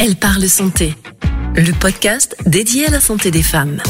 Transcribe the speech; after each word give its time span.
Elle 0.00 0.14
parle 0.14 0.48
santé, 0.48 0.94
le 1.56 1.72
podcast 1.72 2.36
dédié 2.46 2.86
à 2.86 2.90
la 2.90 3.00
santé 3.00 3.32
des 3.32 3.42
femmes. 3.42 3.82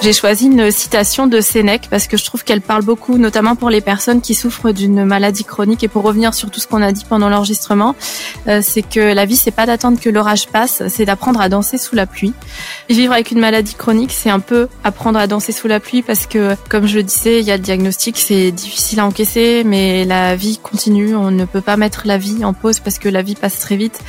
J'ai 0.00 0.12
choisi 0.12 0.46
une 0.46 0.70
citation 0.70 1.26
de 1.26 1.40
Sénèque 1.40 1.88
parce 1.90 2.06
que 2.06 2.16
je 2.16 2.24
trouve 2.24 2.44
qu'elle 2.44 2.60
parle 2.60 2.84
beaucoup, 2.84 3.18
notamment 3.18 3.56
pour 3.56 3.68
les 3.68 3.80
personnes 3.80 4.20
qui 4.20 4.34
souffrent 4.34 4.70
d'une 4.70 5.04
maladie 5.04 5.42
chronique. 5.42 5.82
Et 5.82 5.88
pour 5.88 6.04
revenir 6.04 6.34
sur 6.34 6.52
tout 6.52 6.60
ce 6.60 6.68
qu'on 6.68 6.82
a 6.82 6.92
dit 6.92 7.04
pendant 7.08 7.28
l'enregistrement, 7.28 7.96
euh, 8.46 8.60
c'est 8.62 8.82
que 8.82 9.12
la 9.12 9.26
vie, 9.26 9.34
c'est 9.34 9.50
pas 9.50 9.66
d'attendre 9.66 9.98
que 10.00 10.08
l'orage 10.08 10.46
passe, 10.46 10.84
c'est 10.86 11.04
d'apprendre 11.04 11.40
à 11.40 11.48
danser 11.48 11.78
sous 11.78 11.96
la 11.96 12.06
pluie. 12.06 12.32
vivre 12.88 13.12
avec 13.12 13.32
une 13.32 13.40
maladie 13.40 13.74
chronique, 13.74 14.12
c'est 14.12 14.30
un 14.30 14.40
peu 14.40 14.68
apprendre 14.84 15.18
à 15.18 15.26
danser 15.26 15.50
sous 15.50 15.66
la 15.66 15.80
pluie 15.80 16.02
parce 16.02 16.26
que, 16.26 16.56
comme 16.68 16.86
je 16.86 16.96
le 16.96 17.02
disais, 17.02 17.40
il 17.40 17.46
y 17.46 17.50
a 17.50 17.56
le 17.56 17.62
diagnostic, 17.62 18.18
c'est 18.18 18.52
difficile 18.52 19.00
à 19.00 19.06
encaisser, 19.06 19.62
mais 19.64 20.04
la 20.04 20.36
vie 20.36 20.58
continue. 20.58 21.16
On 21.16 21.32
ne 21.32 21.44
peut 21.44 21.60
pas 21.60 21.76
mettre 21.76 22.02
la 22.06 22.18
vie 22.18 22.44
en 22.44 22.52
pause 22.52 22.78
parce 22.78 22.98
que 22.98 23.08
la 23.08 23.22
vie 23.22 23.34
passe 23.34 23.58
très 23.58 23.76
vite. 23.76 24.00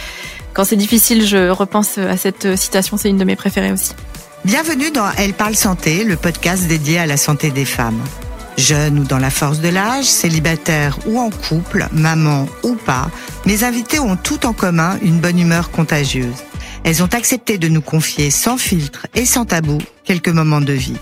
Quand 0.53 0.65
c'est 0.65 0.75
difficile, 0.75 1.25
je 1.25 1.49
repense 1.49 1.97
à 1.97 2.15
cette 2.15 2.55
citation, 2.55 2.95
c'est 2.95 3.09
une 3.09 3.17
de 3.17 3.23
mes 3.23 3.35
préférées 3.35 3.71
aussi. 3.71 3.93
Bienvenue 4.45 4.91
dans 4.91 5.09
Elle 5.17 5.33
parle 5.33 5.55
santé, 5.55 6.03
le 6.03 6.15
podcast 6.15 6.67
dédié 6.67 6.99
à 6.99 7.07
la 7.07 7.17
santé 7.17 7.49
des 7.49 7.65
femmes. 7.65 7.99
Jeunes 8.55 8.99
ou 8.99 9.03
dans 9.03 9.17
la 9.17 9.31
force 9.31 9.61
de 9.61 9.69
l'âge, 9.69 10.05
célibataires 10.05 10.99
ou 11.07 11.19
en 11.19 11.31
couple, 11.31 11.87
maman 11.91 12.45
ou 12.61 12.75
pas, 12.75 13.09
mes 13.47 13.63
invités 13.63 13.99
ont 13.99 14.15
tout 14.15 14.45
en 14.45 14.53
commun 14.53 14.99
une 15.01 15.19
bonne 15.19 15.39
humeur 15.39 15.71
contagieuse. 15.71 16.43
Elles 16.83 17.01
ont 17.01 17.09
accepté 17.13 17.57
de 17.57 17.67
nous 17.67 17.81
confier 17.81 18.29
sans 18.29 18.57
filtre 18.57 19.07
et 19.15 19.25
sans 19.25 19.45
tabou 19.45 19.79
quelques 20.03 20.29
moments 20.29 20.61
de 20.61 20.73
vie. 20.73 20.97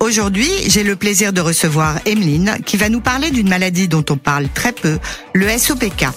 Aujourd'hui, 0.00 0.50
j'ai 0.66 0.82
le 0.82 0.96
plaisir 0.96 1.32
de 1.32 1.40
recevoir 1.40 2.00
Emeline 2.04 2.56
qui 2.66 2.76
va 2.76 2.88
nous 2.88 3.00
parler 3.00 3.30
d'une 3.30 3.48
maladie 3.48 3.86
dont 3.86 4.04
on 4.10 4.16
parle 4.16 4.48
très 4.48 4.72
peu, 4.72 4.98
le 5.34 5.46
SOPK. 5.56 6.08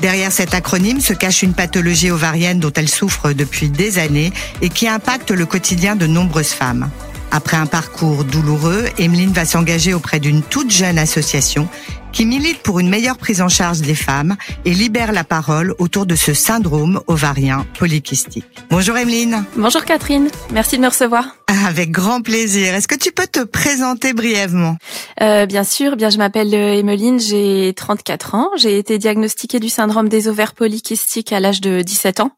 Derrière 0.00 0.32
cet 0.32 0.54
acronyme 0.54 1.00
se 1.00 1.12
cache 1.12 1.42
une 1.42 1.52
pathologie 1.52 2.10
ovarienne 2.10 2.58
dont 2.58 2.72
elle 2.74 2.88
souffre 2.88 3.32
depuis 3.32 3.68
des 3.68 3.98
années 3.98 4.32
et 4.62 4.70
qui 4.70 4.88
impacte 4.88 5.30
le 5.30 5.44
quotidien 5.44 5.94
de 5.94 6.06
nombreuses 6.06 6.52
femmes. 6.52 6.90
Après 7.32 7.56
un 7.56 7.66
parcours 7.66 8.24
douloureux, 8.24 8.86
Emeline 8.98 9.32
va 9.32 9.44
s'engager 9.44 9.94
auprès 9.94 10.18
d'une 10.18 10.42
toute 10.42 10.70
jeune 10.70 10.98
association 10.98 11.68
qui 12.12 12.26
milite 12.26 12.58
pour 12.62 12.80
une 12.80 12.88
meilleure 12.88 13.16
prise 13.16 13.40
en 13.40 13.48
charge 13.48 13.82
des 13.82 13.94
femmes 13.94 14.36
et 14.64 14.74
libère 14.74 15.12
la 15.12 15.22
parole 15.22 15.76
autour 15.78 16.06
de 16.06 16.16
ce 16.16 16.34
syndrome 16.34 17.00
ovarien 17.06 17.66
polykystique. 17.78 18.44
Bonjour 18.68 18.96
Emeline. 18.96 19.44
Bonjour 19.56 19.84
Catherine, 19.84 20.28
merci 20.50 20.76
de 20.76 20.82
me 20.82 20.88
recevoir. 20.88 21.36
Avec 21.68 21.92
grand 21.92 22.20
plaisir. 22.20 22.74
Est-ce 22.74 22.88
que 22.88 22.98
tu 22.98 23.12
peux 23.12 23.28
te 23.28 23.44
présenter 23.44 24.12
brièvement? 24.12 24.76
Euh, 25.20 25.46
Bien 25.46 25.62
sûr, 25.62 25.96
bien 25.96 26.10
je 26.10 26.18
m'appelle 26.18 26.52
euh, 26.52 26.78
Emeline, 26.78 27.20
j'ai 27.20 27.72
34 27.76 28.34
ans, 28.34 28.48
j'ai 28.56 28.78
été 28.78 28.98
diagnostiquée 28.98 29.60
du 29.60 29.68
syndrome 29.68 30.08
des 30.08 30.26
ovaires 30.26 30.54
polykystiques 30.54 31.32
à 31.32 31.38
l'âge 31.38 31.60
de 31.60 31.82
17 31.82 32.20
ans. 32.20 32.32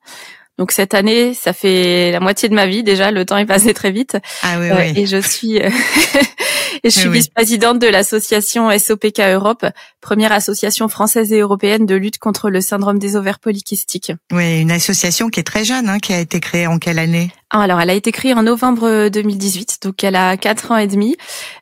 Donc 0.63 0.71
cette 0.71 0.95
année, 0.95 1.35
ça 1.35 1.53
fait 1.53 2.13
la 2.13 2.21
moitié 2.21 2.49
de 2.49 2.55
ma 2.55 2.67
vie 2.67 2.85
déjà. 2.85 3.11
Le 3.11 3.25
temps 3.25 3.37
est 3.37 3.47
passé 3.47 3.75
très 3.75 3.91
vite. 3.91 4.17
Ah 4.45 4.61
oui, 4.61 4.69
oui. 4.71 4.93
Et 4.95 5.07
je 5.07 5.17
suis 5.17 5.61
et 6.83 6.91
je 6.91 6.99
suis 6.99 7.09
vice-présidente 7.09 7.79
de 7.79 7.87
l'association 7.87 8.71
SOPK 8.77 9.21
Europe, 9.21 9.67
première 10.01 10.33
association 10.33 10.89
française 10.89 11.33
et 11.33 11.41
européenne 11.41 11.87
de 11.87 11.95
lutte 11.95 12.19
contre 12.19 12.51
le 12.51 12.61
syndrome 12.61 12.99
des 12.99 13.17
ovaires 13.17 13.39
polykystiques. 13.39 14.13
Oui, 14.33 14.61
une 14.61 14.71
association 14.71 15.29
qui 15.29 15.41
est 15.41 15.45
très 15.45 15.65
jeune, 15.65 15.89
hein, 15.89 15.99
qui 15.99 16.13
a 16.13 16.21
été 16.21 16.41
créée 16.41 16.67
en 16.67 16.79
quelle 16.79 16.99
année? 16.99 17.31
Ah, 17.51 17.61
alors, 17.61 17.81
elle 17.81 17.91
a 17.91 17.95
été 17.95 18.13
créée 18.13 18.33
en 18.33 18.43
novembre 18.43 19.09
2018, 19.11 19.81
donc 19.83 20.03
elle 20.03 20.17
a 20.17 20.39
quatre 20.39 20.71
ans 20.71 20.79
et 20.79 20.87
demi. 20.87 21.17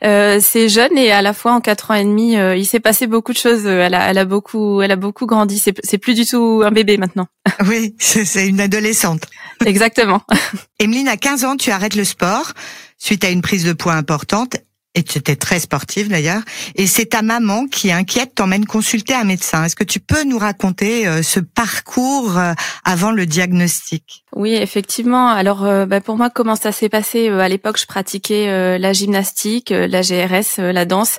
Euh, 0.05 0.39
c'est 0.41 0.69
jeune 0.69 0.97
et 0.97 1.11
à 1.11 1.20
la 1.20 1.33
fois 1.33 1.52
en 1.52 1.61
quatre 1.61 1.91
ans 1.91 1.95
et 1.95 2.05
demi, 2.05 2.36
euh, 2.36 2.56
il 2.56 2.64
s'est 2.64 2.78
passé 2.78 3.08
beaucoup 3.08 3.33
de 3.33 3.39
choses. 3.39 3.67
Elle 3.67 3.95
a, 3.95 4.08
elle 4.08 4.19
a 4.19 4.24
beaucoup, 4.24 4.83
elle 4.83 4.92
a 4.92 4.97
beaucoup 4.97 5.27
grandi. 5.27 5.58
C'est, 5.58 5.74
c'est 5.83 5.98
plus 5.98 6.14
du 6.14 6.24
tout 6.24 6.62
un 6.64 6.70
bébé 6.70 6.97
maintenant. 6.97 7.27
Oui, 7.67 7.95
c'est 7.98 8.47
une 8.47 8.61
adolescente. 8.61 9.27
Exactement. 9.67 10.22
Emeline, 10.78 11.08
à 11.08 11.17
15 11.17 11.45
ans, 11.45 11.56
tu 11.56 11.70
arrêtes 11.70 11.97
le 11.97 12.05
sport 12.05 12.52
suite 12.97 13.24
à 13.24 13.30
une 13.30 13.42
prise 13.42 13.64
de 13.64 13.72
poids 13.72 13.95
importante 13.95 14.56
et 14.94 15.05
tu 15.05 15.19
étais 15.19 15.36
très 15.36 15.61
sportive 15.61 16.08
d'ailleurs, 16.08 16.42
et 16.74 16.86
c'est 16.89 17.06
ta 17.06 17.23
maman 17.23 17.67
qui 17.67 17.92
inquiète 17.92 18.34
t'emmène 18.34 18.67
consulter 18.67 19.14
un 19.14 19.23
médecin. 19.23 19.64
Est-ce 19.64 19.77
que 19.77 19.84
tu 19.84 20.01
peux 20.01 20.24
nous 20.24 20.39
raconter 20.39 21.06
euh, 21.06 21.23
ce 21.23 21.39
parcours 21.39 22.36
euh, 22.36 22.52
avant 22.84 23.12
le 23.12 23.24
diagnostic? 23.24 24.24
Oui, 24.34 24.55
effectivement. 24.55 25.28
Alors 25.28 25.64
euh, 25.64 25.86
bah, 25.86 26.01
pour 26.01 26.17
moi, 26.17 26.28
comment 26.28 26.56
ça 26.56 26.73
s'est 26.73 26.89
passé? 26.89 27.28
À 27.28 27.48
l'époque, 27.48 27.78
je 27.78 27.86
pratiquais 27.86 28.78
la 28.78 28.92
gymnastique, 28.92 29.70
la 29.70 30.01
GRS, 30.02 30.58
la 30.58 30.84
danse. 30.84 31.18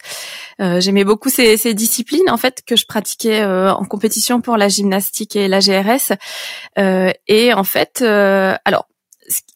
J'aimais 0.59 1.03
beaucoup 1.03 1.29
ces, 1.29 1.57
ces, 1.57 1.73
disciplines 1.73 2.29
en 2.29 2.37
fait 2.37 2.61
que 2.67 2.75
je 2.75 2.85
pratiquais 2.85 3.43
en 3.43 3.83
compétition 3.85 4.41
pour 4.41 4.57
la 4.57 4.67
gymnastique 4.67 5.35
et 5.35 5.47
la 5.47 5.59
GRS. 5.59 6.13
et 7.27 7.53
en 7.53 7.63
fait, 7.63 8.01
alors 8.01 8.85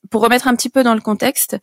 pour 0.09 0.21
remettre 0.21 0.47
un 0.47 0.55
petit 0.55 0.69
peu 0.69 0.83
dans 0.83 0.93
le 0.93 1.01
contexte, 1.01 1.57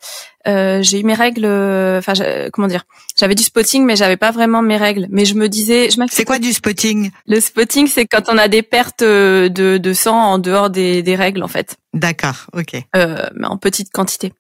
euh, 0.47 0.83
j'ai 0.83 1.01
eu 1.01 1.05
mes 1.05 1.15
règles. 1.15 1.47
Enfin, 1.47 2.13
comment 2.53 2.69
dire 2.69 2.85
J'avais 3.19 3.35
du 3.35 3.43
spotting, 3.43 3.85
mais 3.85 3.97
j'avais 3.97 4.17
pas 4.17 4.31
vraiment 4.31 4.63
mes 4.63 4.77
règles. 4.77 5.07
Mais 5.11 5.25
je 5.25 5.35
me 5.35 5.49
disais, 5.49 5.91
je 5.91 5.97
C'est 6.11 6.25
quoi 6.25 6.39
du 6.39 6.53
spotting? 6.53 7.11
Le 7.27 7.41
spotting, 7.41 7.87
c'est 7.87 8.07
quand 8.07 8.29
on 8.29 8.39
a 8.39 8.49
des 8.49 8.63
pertes 8.63 9.03
de, 9.03 9.49
de 9.49 9.93
sang 9.93 10.17
en 10.17 10.39
dehors 10.39 10.71
des, 10.71 11.03
des 11.03 11.17
règles, 11.17 11.43
en 11.43 11.49
fait. 11.49 11.77
D'accord, 11.95 12.47
ok. 12.55 12.75
Euh, 12.97 13.27
mais 13.35 13.47
en 13.47 13.59
petite 13.59 13.91
quantité. 13.93 14.33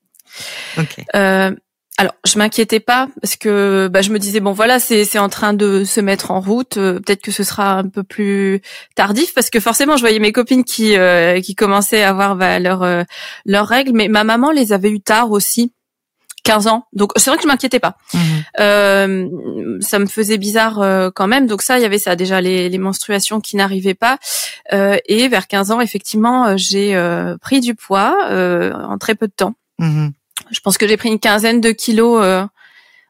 Ok. 0.78 1.04
Euh, 1.14 1.54
alors, 1.98 2.14
je 2.26 2.38
m'inquiétais 2.38 2.80
pas 2.80 3.08
parce 3.20 3.36
que 3.36 3.88
bah, 3.88 4.00
je 4.00 4.10
me 4.10 4.18
disais 4.18 4.40
bon 4.40 4.52
voilà, 4.52 4.80
c'est 4.80 5.04
c'est 5.04 5.18
en 5.18 5.28
train 5.28 5.52
de 5.52 5.84
se 5.84 6.00
mettre 6.00 6.30
en 6.30 6.40
route. 6.40 6.78
Euh, 6.78 6.94
peut-être 6.94 7.20
que 7.20 7.30
ce 7.30 7.44
sera 7.44 7.74
un 7.74 7.86
peu 7.86 8.02
plus 8.02 8.62
tardif 8.94 9.34
parce 9.34 9.50
que 9.50 9.60
forcément, 9.60 9.96
je 9.96 10.00
voyais 10.00 10.18
mes 10.18 10.32
copines 10.32 10.64
qui 10.64 10.96
euh, 10.96 11.40
qui 11.40 11.54
commençaient 11.54 12.02
à 12.02 12.08
avoir 12.08 12.34
bah, 12.34 12.58
leurs 12.58 12.82
euh, 12.82 13.02
leurs 13.44 13.68
règles, 13.68 13.92
mais 13.92 14.08
ma 14.08 14.24
maman 14.24 14.50
les 14.50 14.72
avait 14.72 14.90
eu 14.90 15.00
tard 15.00 15.30
aussi. 15.30 15.72
15 16.44 16.66
ans. 16.66 16.86
Donc 16.92 17.12
c'est 17.14 17.30
vrai 17.30 17.36
que 17.36 17.44
je 17.44 17.46
m'inquiétais 17.46 17.78
pas. 17.78 17.96
Mhm. 18.14 19.80
ça 19.80 19.98
me 20.00 20.06
faisait 20.06 20.38
bizarre 20.38 21.12
quand 21.14 21.28
même. 21.28 21.46
Donc 21.46 21.62
ça, 21.62 21.78
il 21.78 21.82
y 21.82 21.84
avait 21.84 22.00
ça 22.00 22.16
déjà 22.16 22.40
les, 22.40 22.68
les 22.68 22.78
menstruations 22.78 23.40
qui 23.40 23.54
n'arrivaient 23.54 23.94
pas. 23.94 24.18
et 24.72 25.28
vers 25.28 25.46
15 25.46 25.70
ans, 25.70 25.80
effectivement, 25.80 26.56
j'ai 26.56 27.00
pris 27.40 27.60
du 27.60 27.76
poids 27.76 28.16
en 28.28 28.98
très 28.98 29.14
peu 29.14 29.28
de 29.28 29.32
temps. 29.32 29.54
Mhm. 29.78 30.14
Je 30.50 30.60
pense 30.60 30.78
que 30.78 30.86
j'ai 30.86 30.96
pris 30.96 31.08
une 31.08 31.18
quinzaine 31.18 31.60
de 31.60 31.70
kilos 31.70 32.22
euh, 32.22 32.44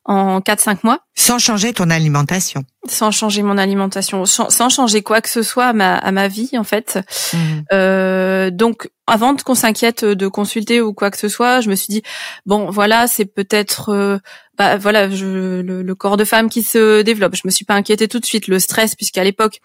en 0.04 0.40
4-5 0.40 0.78
mois. 0.82 1.00
Sans 1.14 1.38
changer 1.38 1.72
ton 1.72 1.88
alimentation. 1.90 2.64
Sans 2.88 3.12
changer 3.12 3.42
mon 3.42 3.56
alimentation, 3.56 4.26
sans, 4.26 4.68
changer 4.68 5.02
quoi 5.02 5.20
que 5.20 5.28
ce 5.28 5.42
soit 5.42 5.66
à 5.66 5.72
ma, 5.72 5.94
à 5.94 6.10
ma 6.10 6.26
vie 6.26 6.50
en 6.58 6.64
fait. 6.64 6.98
Mhm. 7.32 7.64
Euh, 7.72 8.50
donc 8.50 8.90
avant 9.06 9.36
qu'on 9.36 9.54
s'inquiète 9.54 10.04
de 10.04 10.28
consulter 10.28 10.80
ou 10.80 10.92
quoi 10.92 11.10
que 11.10 11.18
ce 11.18 11.28
soit, 11.28 11.60
je 11.60 11.70
me 11.70 11.76
suis 11.76 11.92
dit 11.92 12.02
bon 12.46 12.70
voilà 12.70 13.06
c'est 13.06 13.26
peut-être 13.26 13.90
euh, 13.90 14.18
bah, 14.58 14.76
voilà 14.76 15.08
je, 15.08 15.60
le, 15.60 15.94
corps 15.94 16.16
de 16.16 16.24
femme 16.24 16.48
qui 16.48 16.64
se 16.64 17.02
développe. 17.02 17.36
Je 17.36 17.42
me 17.44 17.50
suis 17.50 17.64
pas 17.64 17.74
inquiétée 17.74 18.08
tout 18.08 18.18
de 18.18 18.26
suite. 18.26 18.48
Le 18.48 18.58
stress 18.58 18.96
puisqu'à 18.96 19.22
l'époque 19.22 19.60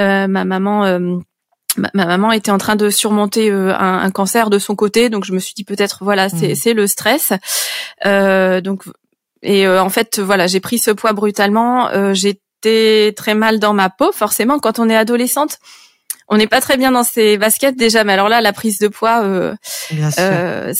euh, 0.00 0.26
ma 0.26 0.44
maman 0.44 0.98
ma, 1.76 2.06
maman 2.06 2.32
était 2.32 2.50
en 2.50 2.58
train 2.58 2.76
de 2.76 2.90
surmonter 2.90 3.50
euh, 3.50 3.74
un, 3.76 4.10
cancer 4.10 4.50
de 4.50 4.58
son 4.58 4.74
côté, 4.74 5.10
donc 5.10 5.24
je 5.24 5.32
me 5.32 5.38
suis 5.38 5.54
dit 5.54 5.64
peut-être 5.64 5.98
voilà 6.02 6.28
c'est 6.28 6.54
mmh. 6.54 6.76
le 6.76 6.86
stress. 6.86 7.32
Euh, 8.06 8.60
donc 8.60 8.84
et 9.42 9.66
euh, 9.66 9.82
en 9.82 9.90
fait 9.90 10.18
voilà 10.18 10.46
j'ai 10.46 10.60
pris 10.60 10.78
ce 10.78 10.90
poids 10.90 11.12
brutalement. 11.12 11.88
J'étais 12.14 13.12
très 13.16 13.34
mal 13.34 13.58
dans 13.58 13.74
ma 13.74 13.90
peau 13.90 14.12
forcément 14.12 14.58
quand 14.58 14.78
on 14.78 14.88
est 14.88 14.96
adolescente. 14.96 15.58
On 16.30 16.36
n'est 16.36 16.46
pas 16.46 16.60
très 16.60 16.76
bien 16.76 16.92
dans 16.92 17.04
ses 17.04 17.38
baskets 17.38 17.76
déjà, 17.76 18.04
mais 18.04 18.12
alors 18.12 18.28
là 18.28 18.40
la 18.40 18.52
prise 18.52 18.78
de 18.78 18.88
poids, 18.88 19.22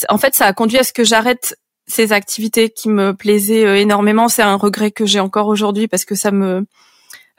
en 0.08 0.18
fait 0.18 0.34
ça 0.34 0.46
a 0.46 0.52
conduit 0.52 0.78
à 0.78 0.84
ce 0.84 0.92
que 0.92 1.04
j'arrête 1.04 1.56
ces 1.86 2.12
activités 2.12 2.68
qui 2.68 2.90
me 2.90 3.14
plaisaient 3.14 3.80
énormément. 3.80 4.28
C'est 4.28 4.42
un 4.42 4.56
regret 4.56 4.90
que 4.90 5.06
j'ai 5.06 5.20
encore 5.20 5.46
aujourd'hui 5.46 5.88
parce 5.88 6.04
que 6.04 6.14
ça 6.14 6.30
me 6.30 6.66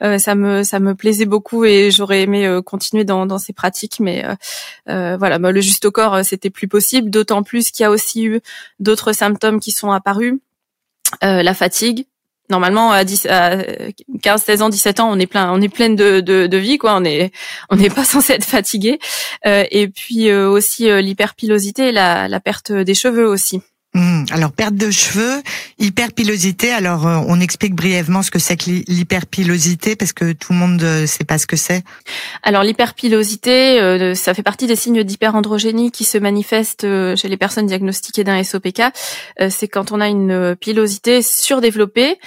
ça 0.00 0.34
me 0.34 0.62
ça 0.62 0.80
me 0.80 0.94
plaisait 0.94 1.26
beaucoup 1.26 1.64
et 1.64 1.90
j'aurais 1.90 2.22
aimé 2.22 2.46
euh, 2.46 2.62
continuer 2.62 3.04
dans, 3.04 3.26
dans 3.26 3.38
ces 3.38 3.52
pratiques, 3.52 4.00
mais 4.00 4.24
euh, 4.88 5.16
voilà, 5.16 5.38
bah, 5.38 5.52
le 5.52 5.60
juste 5.60 5.84
au 5.84 5.90
corps 5.90 6.24
c'était 6.24 6.50
plus 6.50 6.68
possible. 6.68 7.10
D'autant 7.10 7.42
plus 7.42 7.70
qu'il 7.70 7.84
y 7.84 7.86
a 7.86 7.90
aussi 7.90 8.24
eu 8.24 8.40
d'autres 8.78 9.12
symptômes 9.12 9.60
qui 9.60 9.72
sont 9.72 9.90
apparus, 9.90 10.38
la 11.22 11.54
fatigue, 11.54 12.06
normalement 12.50 12.92
à, 12.92 13.04
10, 13.04 13.26
à 13.26 13.58
15, 14.22 14.42
16 14.42 14.62
ans, 14.62 14.68
17 14.68 15.00
ans, 15.00 15.10
on 15.10 15.18
est 15.18 15.26
plein, 15.26 15.52
on 15.52 15.60
est 15.60 15.68
pleine 15.68 15.96
de, 15.96 16.20
de, 16.20 16.46
de 16.46 16.56
vie, 16.56 16.78
quoi. 16.78 16.96
On 16.96 17.04
est, 17.04 17.32
on 17.68 17.76
n'est 17.76 17.90
pas 17.90 18.04
censé 18.04 18.34
être 18.34 18.44
fatigué. 18.44 18.98
Euh, 19.46 19.64
et 19.70 19.88
puis 19.88 20.32
aussi 20.32 20.88
l'hyperpilosité, 21.02 21.92
la, 21.92 22.28
la 22.28 22.40
perte 22.40 22.72
des 22.72 22.94
cheveux 22.94 23.26
aussi. 23.26 23.62
Mmh. 23.92 24.26
alors 24.30 24.52
perte 24.52 24.76
de 24.76 24.88
cheveux, 24.92 25.42
hyperpilosité. 25.80 26.70
Alors 26.70 27.08
euh, 27.08 27.18
on 27.26 27.40
explique 27.40 27.74
brièvement 27.74 28.22
ce 28.22 28.30
que 28.30 28.38
c'est 28.38 28.56
que 28.56 28.70
l'hyperpilosité 28.86 29.96
parce 29.96 30.12
que 30.12 30.30
tout 30.30 30.52
le 30.52 30.58
monde 30.60 30.80
ne 30.80 30.86
euh, 30.86 31.06
sait 31.08 31.24
pas 31.24 31.38
ce 31.38 31.48
que 31.48 31.56
c'est. 31.56 31.82
Alors 32.44 32.62
l'hyperpilosité, 32.62 33.80
euh, 33.80 34.14
ça 34.14 34.32
fait 34.32 34.44
partie 34.44 34.68
des 34.68 34.76
signes 34.76 35.02
d'hyperandrogénie 35.02 35.90
qui 35.90 36.04
se 36.04 36.18
manifestent 36.18 36.86
chez 37.16 37.26
les 37.26 37.36
personnes 37.36 37.66
diagnostiquées 37.66 38.22
d'un 38.22 38.40
SOPK. 38.44 38.82
c'est 39.48 39.66
quand 39.66 39.90
on 39.90 40.00
a 40.00 40.06
une 40.06 40.54
pilosité 40.54 41.20
surdéveloppée. 41.22 42.18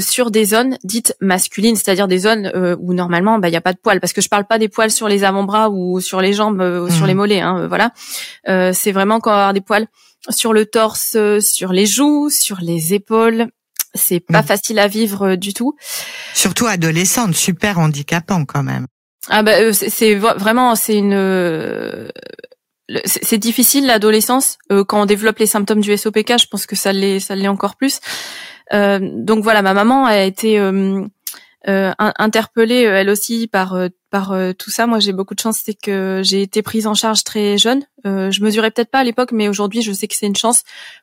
sur 0.00 0.30
des 0.30 0.44
zones 0.44 0.78
dites 0.84 1.14
masculines, 1.20 1.76
c'est-à-dire 1.76 2.08
des 2.08 2.18
zones 2.18 2.50
où 2.80 2.94
normalement 2.94 3.38
bah, 3.38 3.48
il 3.48 3.50
n'y 3.50 3.56
a 3.56 3.60
pas 3.60 3.72
de 3.72 3.78
poils, 3.78 4.00
parce 4.00 4.12
que 4.12 4.20
je 4.20 4.28
parle 4.28 4.46
pas 4.46 4.58
des 4.58 4.68
poils 4.68 4.90
sur 4.90 5.08
les 5.08 5.24
avant-bras 5.24 5.68
ou 5.70 6.00
sur 6.00 6.20
les 6.20 6.32
jambes 6.32 6.60
ou 6.60 6.90
sur 6.90 7.06
les 7.06 7.14
mmh. 7.14 7.16
mollets, 7.16 7.40
hein, 7.40 7.66
voilà. 7.66 7.90
c'est 8.72 8.92
vraiment 8.92 9.20
quand 9.20 9.30
on 9.30 9.34
va 9.34 9.40
avoir 9.40 9.54
des 9.54 9.60
poils 9.60 9.86
sur 10.30 10.52
le 10.52 10.66
torse, 10.66 11.16
sur 11.40 11.72
les 11.72 11.86
joues, 11.86 12.30
sur 12.30 12.58
les 12.60 12.94
épaules. 12.94 13.48
C'est 13.94 14.20
pas 14.20 14.42
mmh. 14.42 14.46
facile 14.46 14.78
à 14.78 14.88
vivre 14.88 15.36
du 15.36 15.54
tout. 15.54 15.74
Surtout 16.34 16.66
adolescente, 16.66 17.34
super 17.34 17.78
handicapant 17.78 18.44
quand 18.44 18.62
même. 18.62 18.86
Ah 19.28 19.42
bah 19.42 19.72
c'est 19.72 20.14
vraiment 20.14 20.76
c'est 20.76 20.98
une 20.98 22.12
c'est 23.04 23.38
difficile 23.38 23.86
l'adolescence 23.86 24.58
euh, 24.70 24.84
quand 24.84 25.02
on 25.02 25.06
développe 25.06 25.38
les 25.38 25.46
symptômes 25.46 25.80
du 25.80 25.96
SOPK. 25.96 26.38
Je 26.40 26.46
pense 26.46 26.66
que 26.66 26.76
ça 26.76 26.92
l'est, 26.92 27.18
ça 27.18 27.34
l'est 27.34 27.48
encore 27.48 27.76
plus. 27.76 28.00
Euh, 28.72 28.98
donc 29.02 29.42
voilà, 29.42 29.62
ma 29.62 29.74
maman 29.74 30.06
a 30.06 30.18
été 30.18 30.58
euh, 30.58 31.04
interpellée 31.66 32.82
elle 32.82 33.10
aussi 33.10 33.48
par 33.48 33.76
par 34.10 34.34
tout 34.56 34.70
ça. 34.70 34.86
Moi, 34.86 35.00
j'ai 35.00 35.12
beaucoup 35.12 35.34
de 35.34 35.40
chance, 35.40 35.60
c'est 35.64 35.74
que 35.74 36.22
j'ai 36.24 36.42
été 36.42 36.62
prise 36.62 36.86
en 36.86 36.94
charge 36.94 37.24
très 37.24 37.58
jeune. 37.58 37.82
je 38.04 38.42
mesurais 38.42 38.70
peut-être 38.70 38.90
pas 38.90 39.00
à 39.00 39.04
l'époque, 39.04 39.32
mais 39.32 39.48
aujourd'hui, 39.48 39.82
je 39.82 39.92
sais 39.92 40.06
que 40.08 40.14
c'est 40.14 40.26
une 40.26 40.36
chance. 40.36 40.62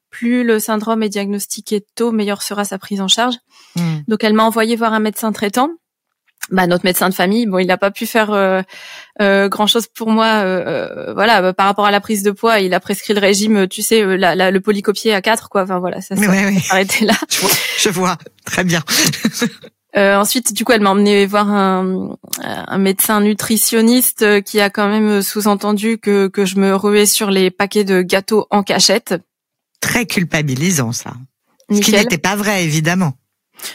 Plus 0.09 0.43
le 0.43 0.59
syndrome 0.59 1.03
est 1.03 1.09
diagnostiqué 1.09 1.85
tôt, 1.95 2.11
meilleure 2.11 2.43
sera 2.43 2.65
sa 2.65 2.77
prise 2.77 3.01
en 3.01 3.07
charge. 3.07 3.35
Mmh. 3.75 3.99
Donc, 4.07 4.23
elle 4.23 4.33
m'a 4.33 4.43
envoyé 4.43 4.75
voir 4.75 4.93
un 4.93 4.99
médecin 4.99 5.31
traitant 5.31 5.69
bah, 6.51 6.67
notre 6.67 6.83
médecin 6.83 7.09
de 7.09 7.13
famille, 7.13 7.45
bon, 7.45 7.57
il 7.59 7.67
n'a 7.67 7.77
pas 7.77 7.91
pu 7.91 8.05
faire 8.05 8.31
euh, 8.31 8.61
euh, 9.21 9.47
grand 9.47 9.67
chose 9.67 9.87
pour 9.87 10.09
moi. 10.09 10.41
Euh, 10.43 11.13
voilà, 11.13 11.41
bah, 11.41 11.53
par 11.53 11.65
rapport 11.65 11.85
à 11.85 11.91
la 11.91 12.01
prise 12.01 12.21
de 12.23 12.31
poids, 12.31 12.59
il 12.59 12.73
a 12.73 12.79
prescrit 12.79 13.13
le 13.13 13.19
régime, 13.19 13.67
tu 13.67 13.81
sais, 13.81 14.03
le 14.03 14.59
polycopier 14.59 15.13
à 15.13 15.21
4, 15.21 15.49
quoi. 15.49 15.63
Enfin 15.63 15.79
voilà, 15.79 16.01
ça 16.01 16.15
s'est 16.15 16.27
arrêté 16.69 17.05
là. 17.05 17.13
Je 17.29 17.39
vois, 17.39 17.51
je 17.77 17.89
vois. 17.89 18.17
très 18.45 18.63
bien. 18.63 18.83
ensuite, 19.95 20.53
du 20.53 20.65
coup, 20.65 20.71
elle 20.71 20.81
m'a 20.81 20.91
emmené 20.91 21.25
voir 21.25 21.51
un, 21.51 22.15
un, 22.41 22.77
médecin 22.77 23.21
nutritionniste 23.21 24.43
qui 24.43 24.59
a 24.59 24.69
quand 24.69 24.87
même 24.87 25.21
sous-entendu 25.21 25.97
que, 25.99 26.27
que 26.27 26.45
je 26.45 26.57
me 26.57 26.75
ruais 26.75 27.05
sur 27.05 27.29
les 27.29 27.51
paquets 27.51 27.83
de 27.83 28.01
gâteaux 28.01 28.47
en 28.49 28.63
cachette. 28.63 29.15
Très 29.81 30.05
culpabilisant, 30.05 30.91
ça. 30.93 31.13
Ce 31.71 31.79
qui 31.79 31.91
n'était 31.91 32.17
pas 32.17 32.35
vrai, 32.35 32.63
évidemment. 32.63 33.13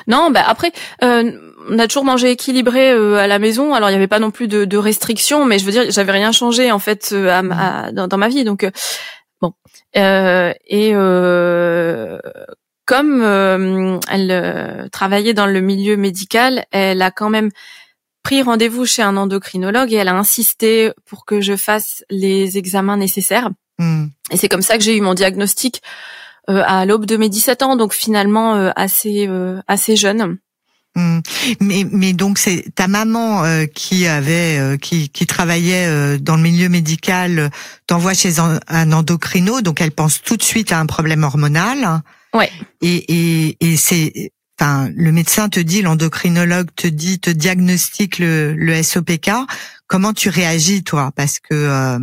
Non, 0.07 0.31
bah 0.31 0.43
après, 0.47 0.73
euh, 1.03 1.33
on 1.69 1.79
a 1.79 1.87
toujours 1.87 2.05
mangé 2.05 2.31
équilibré 2.31 2.91
euh, 2.91 3.17
à 3.17 3.27
la 3.27 3.39
maison. 3.39 3.75
Alors 3.75 3.89
il 3.89 3.93
n'y 3.93 3.97
avait 3.97 4.07
pas 4.07 4.19
non 4.19 4.31
plus 4.31 4.49
de, 4.49 4.65
de, 4.65 4.77
restrictions, 4.77 5.45
mais 5.45 5.59
je 5.59 5.65
veux 5.65 5.73
dire, 5.73 5.91
j'avais 5.91 6.13
rien 6.13 6.33
changé 6.33 6.73
en 6.73 6.79
fait 6.79 7.11
euh, 7.13 7.31
à, 7.31 7.93
dans, 7.93 8.09
dans, 8.09 8.19
ma 8.19 8.29
vie. 8.29 8.45
Donc 8.45 8.69
bon, 9.41 9.53
et 9.95 10.93
comme 12.89 14.01
elle 14.09 14.89
travaillait 14.91 15.35
dans 15.35 15.47
le 15.47 15.61
milieu 15.61 15.99
médical, 15.99 16.65
elle 16.71 17.03
a 17.03 17.11
quand 17.11 17.29
même 17.29 17.51
pris 18.29 18.43
rendez-vous 18.43 18.85
chez 18.85 19.01
un 19.01 19.17
endocrinologue 19.17 19.93
et 19.93 19.97
elle 19.97 20.09
a 20.09 20.15
insisté 20.15 20.93
pour 21.07 21.25
que 21.25 21.41
je 21.41 21.57
fasse 21.57 22.05
les 22.11 22.59
examens 22.59 22.97
nécessaires. 22.97 23.51
Hmm. 23.79 24.07
Et 24.31 24.37
c'est 24.37 24.49
comme 24.49 24.63
ça 24.63 24.77
que 24.77 24.85
j'ai 24.85 24.97
eu 24.97 25.01
mon 25.01 25.15
diagnostic 25.15 25.81
euh, 26.51 26.63
à 26.67 26.85
l'aube 26.85 27.07
de 27.07 27.17
mes 27.17 27.29
17 27.29 27.63
ans, 27.63 27.77
donc 27.77 27.95
finalement 27.95 28.55
euh, 28.57 28.71
assez 28.77 29.27
euh, 29.29 29.61
assez 29.67 29.97
jeune. 29.97 30.37
Hmm. 30.95 31.21
Mais, 31.61 31.87
mais 31.91 32.13
donc 32.13 32.39
c'est 32.39 32.67
ta 32.75 32.89
maman 32.89 33.45
qui 33.75 34.07
avait 34.07 34.79
qui, 34.81 35.11
qui 35.11 35.27
travaillait 35.27 36.19
dans 36.19 36.37
le 36.37 36.43
milieu 36.43 36.69
médical 36.69 37.51
t'envoie 37.87 38.15
chez 38.15 38.41
un, 38.41 38.59
un, 38.69 38.93
endocrino 38.93 39.61
donc 39.61 39.81
elle 39.81 39.93
pense 39.93 40.23
tout 40.23 40.37
de 40.37 40.43
suite 40.43 40.73
à 40.73 40.81
un 40.81 40.87
problème 40.87 41.25
hormonal. 41.25 42.03
Ouais. 42.35 42.51
Et 42.81 43.49
et, 43.49 43.57
et 43.61 43.77
c'est 43.77 44.33
enfin 44.59 44.91
le 44.95 45.13
médecin 45.13 45.49
te 45.49 45.61
dit 45.61 45.83
l'endocrinologue 45.83 46.69
te 46.75 46.87
dit 46.87 47.21
te 47.21 47.31
diagnostique 47.31 48.19
le, 48.19 48.55
le 48.55 48.83
SOPK. 48.83 49.31
Comment 49.87 50.13
tu 50.13 50.29
réagis 50.29 50.85
toi? 50.85 51.13
Parce 51.15 51.39
que 51.39 51.99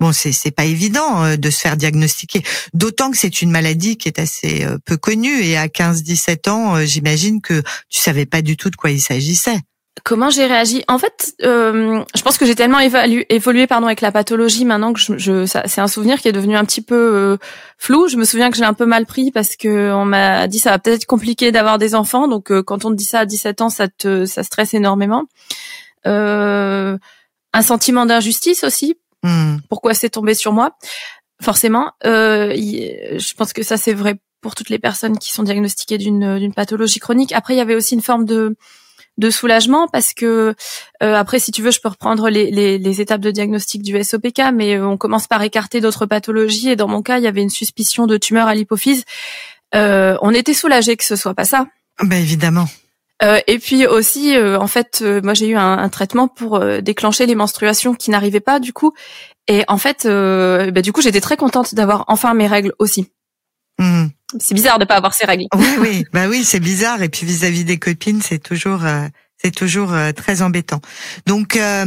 Bon, 0.00 0.12
c'est 0.12 0.32
c'est 0.32 0.50
pas 0.50 0.64
évident 0.64 1.24
euh, 1.24 1.36
de 1.36 1.50
se 1.50 1.60
faire 1.60 1.76
diagnostiquer, 1.76 2.42
d'autant 2.72 3.10
que 3.10 3.16
c'est 3.16 3.42
une 3.42 3.50
maladie 3.50 3.96
qui 3.96 4.08
est 4.08 4.18
assez 4.18 4.64
euh, 4.64 4.76
peu 4.84 4.96
connue 4.96 5.42
et 5.42 5.56
à 5.56 5.68
15-17 5.68 6.50
ans, 6.50 6.76
euh, 6.76 6.84
j'imagine 6.84 7.40
que 7.40 7.62
tu 7.88 8.00
savais 8.00 8.26
pas 8.26 8.42
du 8.42 8.56
tout 8.56 8.70
de 8.70 8.76
quoi 8.76 8.90
il 8.90 9.00
s'agissait. 9.00 9.60
Comment 10.02 10.28
j'ai 10.28 10.46
réagi 10.46 10.84
En 10.88 10.98
fait, 10.98 11.34
je 11.40 12.22
pense 12.22 12.36
que 12.36 12.44
j'ai 12.44 12.54
tellement 12.54 12.80
évolué 12.80 13.66
pardon 13.66 13.86
avec 13.86 14.00
la 14.00 14.12
pathologie 14.12 14.64
maintenant 14.64 14.92
que 14.92 15.00
je, 15.00 15.16
je 15.16 15.46
c'est 15.46 15.80
un 15.80 15.86
souvenir 15.86 16.20
qui 16.20 16.28
est 16.28 16.32
devenu 16.32 16.56
un 16.56 16.64
petit 16.64 16.82
peu 16.82 17.38
flou. 17.78 18.08
Je 18.08 18.16
me 18.16 18.24
souviens 18.24 18.50
que 18.50 18.56
j'ai 18.56 18.64
un 18.64 18.74
peu 18.74 18.86
mal 18.86 19.06
pris 19.06 19.30
parce 19.30 19.56
que 19.56 19.92
on 19.92 20.04
m'a 20.04 20.48
dit 20.48 20.58
ça 20.58 20.70
va 20.70 20.78
peut-être 20.78 20.96
être 20.96 21.06
compliqué 21.06 21.52
d'avoir 21.52 21.78
des 21.78 21.94
enfants. 21.94 22.28
Donc 22.28 22.52
quand 22.62 22.84
on 22.84 22.90
te 22.90 22.96
dit 22.96 23.04
ça 23.04 23.20
à 23.20 23.24
17 23.24 23.60
ans, 23.62 23.70
ça 23.70 23.88
te 23.88 24.26
ça 24.26 24.42
stresse 24.42 24.74
énormément. 24.74 25.24
un 26.04 26.98
sentiment 27.62 28.04
d'injustice 28.04 28.64
aussi 28.64 28.96
Hmm. 29.24 29.56
Pourquoi 29.70 29.94
c'est 29.94 30.10
tombé 30.10 30.34
sur 30.34 30.52
moi? 30.52 30.76
Forcément, 31.42 31.92
euh, 32.04 32.52
je 32.54 33.34
pense 33.34 33.54
que 33.54 33.62
ça 33.62 33.78
c'est 33.78 33.94
vrai 33.94 34.16
pour 34.42 34.54
toutes 34.54 34.68
les 34.68 34.78
personnes 34.78 35.18
qui 35.18 35.32
sont 35.32 35.42
diagnostiquées 35.42 35.96
d'une 35.96 36.38
d'une 36.38 36.52
pathologie 36.52 37.00
chronique. 37.00 37.32
Après, 37.32 37.54
il 37.54 37.56
y 37.56 37.60
avait 37.60 37.74
aussi 37.74 37.94
une 37.94 38.02
forme 38.02 38.26
de 38.26 38.54
de 39.18 39.30
soulagement 39.30 39.86
parce 39.88 40.12
que 40.12 40.54
euh, 41.02 41.14
après 41.14 41.38
si 41.38 41.52
tu 41.52 41.62
veux 41.62 41.70
je 41.70 41.80
peux 41.80 41.88
reprendre 41.88 42.28
les, 42.28 42.50
les, 42.50 42.78
les, 42.78 43.00
étapes 43.00 43.20
de 43.20 43.30
diagnostic 43.30 43.82
du 43.82 44.02
SOPK 44.02 44.42
mais 44.52 44.76
euh, 44.76 44.86
on 44.86 44.96
commence 44.96 45.26
par 45.26 45.42
écarter 45.42 45.80
d'autres 45.80 46.06
pathologies 46.06 46.70
et 46.70 46.76
dans 46.76 46.88
mon 46.88 47.02
cas 47.02 47.18
il 47.18 47.24
y 47.24 47.28
avait 47.28 47.42
une 47.42 47.50
suspicion 47.50 48.06
de 48.06 48.16
tumeur 48.16 48.48
à 48.48 48.54
l'hypophyse 48.54 49.04
euh, 49.74 50.16
on 50.20 50.32
était 50.32 50.54
soulagé 50.54 50.96
que 50.96 51.04
ce 51.04 51.16
soit 51.16 51.34
pas 51.34 51.44
ça 51.44 51.66
ben 52.02 52.20
évidemment 52.20 52.66
euh, 53.22 53.40
et 53.46 53.58
puis 53.58 53.86
aussi, 53.86 54.36
euh, 54.36 54.58
en 54.58 54.66
fait, 54.66 55.00
euh, 55.02 55.20
moi 55.22 55.34
j'ai 55.34 55.48
eu 55.48 55.56
un, 55.56 55.78
un, 55.78 55.88
traitement 55.88 56.28
pour 56.28 56.60
déclencher 56.82 57.26
les 57.26 57.34
menstruations 57.34 57.94
qui 57.94 58.10
n'arrivaient 58.10 58.40
pas 58.40 58.60
du 58.60 58.72
coup. 58.72 58.92
Et 59.46 59.62
en 59.68 59.78
fait, 59.78 60.06
bah, 60.06 60.82
du 60.82 60.92
coup, 60.92 61.02
j'étais 61.02 61.20
très 61.20 61.36
contente 61.36 61.74
d'avoir 61.74 62.04
enfin 62.08 62.34
mes 62.34 62.46
règles 62.46 62.72
aussi. 62.78 63.10
Mmh. 63.78 64.06
C'est 64.38 64.54
bizarre 64.54 64.78
de 64.78 64.84
pas 64.84 64.96
avoir 64.96 65.14
ces 65.14 65.26
règles. 65.26 65.44
Oui, 65.54 65.76
oui, 65.78 66.04
bah 66.12 66.28
oui, 66.28 66.44
c'est 66.44 66.60
bizarre. 66.60 67.02
Et 67.02 67.08
puis 67.08 67.26
vis-à-vis 67.26 67.64
des 67.64 67.78
copines, 67.78 68.22
c'est 68.22 68.38
toujours, 68.38 68.82
c'est 69.36 69.54
toujours 69.54 69.92
très 70.16 70.42
embêtant. 70.42 70.80
Donc, 71.26 71.52
tu 71.52 71.60
as 71.60 71.86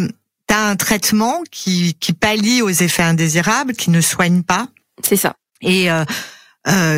un 0.50 0.76
traitement 0.76 1.42
qui, 1.52 1.96
qui 1.96 2.14
pallie 2.14 2.62
aux 2.62 2.70
effets 2.70 3.04
indésirables, 3.04 3.74
qui 3.74 3.90
ne 3.90 4.02
soigne 4.02 4.44
pas. 4.44 4.68
C'est 5.04 5.18
ça. 5.18 5.36
Et 5.62 5.90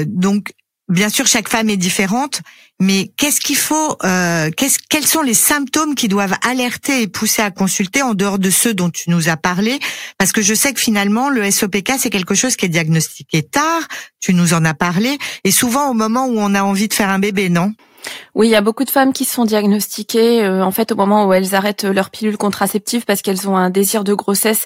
donc, 0.05 0.53
bien 0.87 1.09
sûr, 1.09 1.27
chaque 1.27 1.49
femme 1.49 1.69
est 1.69 1.77
différente, 1.77 2.41
mais 2.79 3.11
qu'est-ce 3.17 3.41
qu'il 3.41 3.57
faut 3.57 3.97
euh, 4.03 4.49
qu'est-ce, 4.51 4.79
Quels 4.89 5.05
sont 5.05 5.21
les 5.21 5.33
symptômes 5.33 5.95
qui 5.95 6.07
doivent 6.07 6.35
alerter 6.47 7.01
et 7.01 7.07
pousser 7.07 7.41
à 7.41 7.51
consulter 7.51 8.01
en 8.01 8.13
dehors 8.13 8.39
de 8.39 8.49
ceux 8.49 8.73
dont 8.73 8.89
tu 8.89 9.09
nous 9.09 9.27
as 9.27 9.37
parlé? 9.37 9.79
Parce 10.17 10.31
que 10.31 10.41
je 10.41 10.53
sais 10.53 10.73
que 10.73 10.79
finalement, 10.79 11.29
le 11.29 11.49
SOPK, 11.49 11.93
c'est 11.99 12.09
quelque 12.09 12.35
chose 12.35 12.55
qui 12.55 12.65
est 12.65 12.69
diagnostiqué 12.69 13.43
tard. 13.43 13.81
Tu 14.21 14.33
nous 14.33 14.53
en 14.53 14.63
as 14.63 14.73
parlé, 14.73 15.17
et 15.43 15.51
souvent 15.51 15.89
au 15.89 15.93
moment 15.93 16.25
où 16.25 16.39
on 16.39 16.55
a 16.55 16.63
envie 16.63 16.87
de 16.87 16.93
faire 16.93 17.09
un 17.09 17.19
bébé, 17.19 17.49
non? 17.49 17.73
Oui, 18.35 18.47
il 18.47 18.51
y 18.51 18.55
a 18.55 18.61
beaucoup 18.61 18.85
de 18.85 18.89
femmes 18.89 19.13
qui 19.13 19.25
sont 19.25 19.45
diagnostiquées 19.45 20.43
euh, 20.43 20.63
en 20.63 20.71
fait 20.71 20.91
au 20.91 20.95
moment 20.95 21.25
où 21.25 21.33
elles 21.33 21.55
arrêtent 21.55 21.83
leur 21.83 22.09
pilule 22.09 22.37
contraceptive 22.37 23.05
parce 23.05 23.21
qu'elles 23.21 23.49
ont 23.49 23.57
un 23.57 23.69
désir 23.69 24.03
de 24.03 24.13
grossesse 24.13 24.65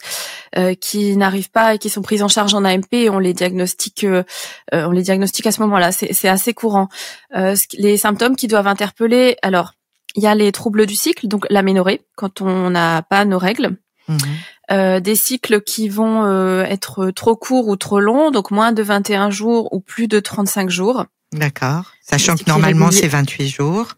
euh, 0.57 0.73
qui 0.75 1.15
n'arrive 1.17 1.49
pas 1.49 1.75
et 1.75 1.77
qui 1.77 1.89
sont 1.89 2.01
prises 2.01 2.23
en 2.23 2.27
charge 2.27 2.53
en 2.53 2.65
AMP 2.65 2.93
et 2.93 3.09
on 3.09 3.19
les 3.19 3.33
diagnostique 3.33 4.03
euh, 4.03 4.23
on 4.71 4.91
les 4.91 5.03
diagnostique 5.03 5.47
à 5.47 5.51
ce 5.51 5.61
moment-là. 5.61 5.91
C'est 5.91 6.27
assez 6.27 6.53
courant. 6.53 6.89
les 7.33 7.97
symptômes 7.97 8.35
qui 8.35 8.47
doivent 8.47 8.67
interpeller, 8.67 9.37
alors 9.41 9.73
il 10.15 10.23
y 10.23 10.27
a 10.27 10.35
les 10.35 10.51
troubles 10.51 10.85
du 10.85 10.95
cycle, 10.95 11.27
donc 11.27 11.45
l'aménorrhée 11.49 12.01
quand 12.15 12.41
on 12.41 12.69
n'a 12.69 13.01
pas 13.01 13.25
nos 13.25 13.39
règles. 13.39 13.77
Mmh. 14.09 14.99
des 14.99 15.15
cycles 15.15 15.61
qui 15.61 15.87
vont 15.87 16.27
être 16.65 17.11
trop 17.11 17.37
courts 17.37 17.69
ou 17.69 17.77
trop 17.77 18.01
longs, 18.01 18.31
donc 18.31 18.51
moins 18.51 18.73
de 18.73 18.83
21 18.83 19.29
jours 19.29 19.71
ou 19.71 19.79
plus 19.79 20.09
de 20.09 20.19
35 20.19 20.69
jours. 20.69 21.05
D'accord. 21.33 21.93
Sachant 22.01 22.35
que 22.35 22.43
normalement 22.47 22.91
c'est 22.91 23.07
28 23.07 23.47
jours. 23.47 23.95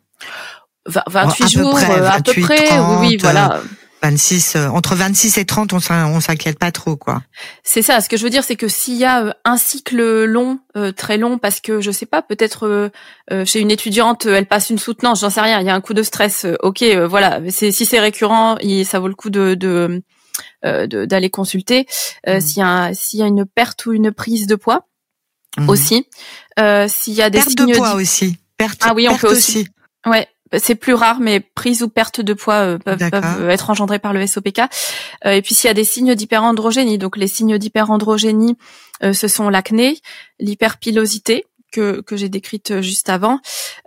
28 0.87 1.49
jours, 1.49 1.77
à 1.77 2.21
peu 2.21 2.33
près, 2.41 2.71
euh, 2.73 2.99
oui, 2.99 3.17
voilà. 3.19 3.61
26, 4.03 4.55
euh, 4.55 4.67
entre 4.67 4.93
26 4.93 5.39
et 5.39 5.45
30, 5.45 5.73
on 5.73 6.19
s'inquiète 6.19 6.59
pas 6.59 6.71
trop, 6.71 6.95
quoi. 6.95 7.23
C'est 7.63 7.81
ça. 7.81 8.01
Ce 8.01 8.09
que 8.09 8.17
je 8.17 8.23
veux 8.23 8.29
dire, 8.29 8.43
c'est 8.43 8.55
que 8.55 8.67
s'il 8.67 8.95
y 8.95 9.05
a 9.05 9.23
euh, 9.23 9.31
un 9.45 9.57
cycle 9.57 10.25
long, 10.25 10.59
très 10.95 11.17
long, 11.17 11.39
parce 11.39 11.59
que 11.59 11.81
je 11.81 11.89
sais 11.89 12.05
pas, 12.05 12.21
peut-être 12.21 12.91
chez 13.45 13.59
une 13.59 13.71
étudiante, 13.71 14.27
elle 14.27 14.45
passe 14.45 14.69
une 14.69 14.77
soutenance, 14.77 15.21
j'en 15.21 15.29
sais 15.29 15.41
rien. 15.41 15.59
Il 15.59 15.65
y 15.65 15.69
a 15.69 15.75
un 15.75 15.81
coup 15.81 15.95
de 15.95 16.03
stress. 16.03 16.45
ok, 16.61 16.83
voilà. 17.09 17.41
si 17.49 17.71
c'est 17.73 17.99
récurrent, 17.99 18.57
ça 18.83 18.99
vaut 18.99 19.07
le 19.07 19.15
coup 19.15 19.31
de, 19.31 20.03
d'aller 20.61 21.29
consulter. 21.31 21.87
Mmh. 22.27 22.39
S'il 22.39 22.59
y 22.59 22.63
a 22.63 22.93
s'il 22.93 23.19
y 23.19 23.23
a 23.23 23.27
une 23.27 23.45
perte 23.45 23.87
ou 23.87 23.93
une 23.93 24.11
prise 24.11 24.45
de 24.45 24.55
poids, 24.55 24.85
Mhm. 25.57 25.69
aussi. 25.69 26.07
Euh, 26.59 26.87
s'il 26.87 27.13
y 27.13 27.21
a 27.21 27.29
des 27.29 27.39
perte 27.39 27.55
de 27.55 27.75
poids 27.75 27.95
aussi. 27.95 28.37
Perte, 28.57 28.79
ah 28.83 28.93
oui, 28.95 29.07
on 29.09 29.17
peut 29.17 29.31
aussi. 29.31 29.67
Ouais, 30.05 30.27
c'est 30.57 30.75
plus 30.75 30.93
rare, 30.93 31.19
mais 31.19 31.39
prise 31.39 31.83
ou 31.83 31.89
perte 31.89 32.21
de 32.21 32.33
poids 32.33 32.55
euh, 32.55 32.77
peuvent, 32.77 33.49
être 33.49 33.69
engendrées 33.69 33.99
par 33.99 34.13
le 34.13 34.25
SOPK. 34.25 34.59
Euh, 35.25 35.31
et 35.31 35.41
puis 35.41 35.55
s'il 35.55 35.67
y 35.67 35.71
a 35.71 35.73
des 35.73 35.83
signes 35.83 36.15
d'hyperandrogénie, 36.15 36.97
donc 36.97 37.17
les 37.17 37.27
signes 37.27 37.57
d'hyperandrogénie, 37.57 38.55
ce 39.01 39.27
sont 39.27 39.49
l'acné, 39.49 39.99
l'hyperpilosité, 40.39 41.45
que, 41.73 41.99
que 41.99 42.15
j'ai 42.15 42.29
décrites 42.29 42.79
juste 42.79 43.09
avant, 43.09 43.41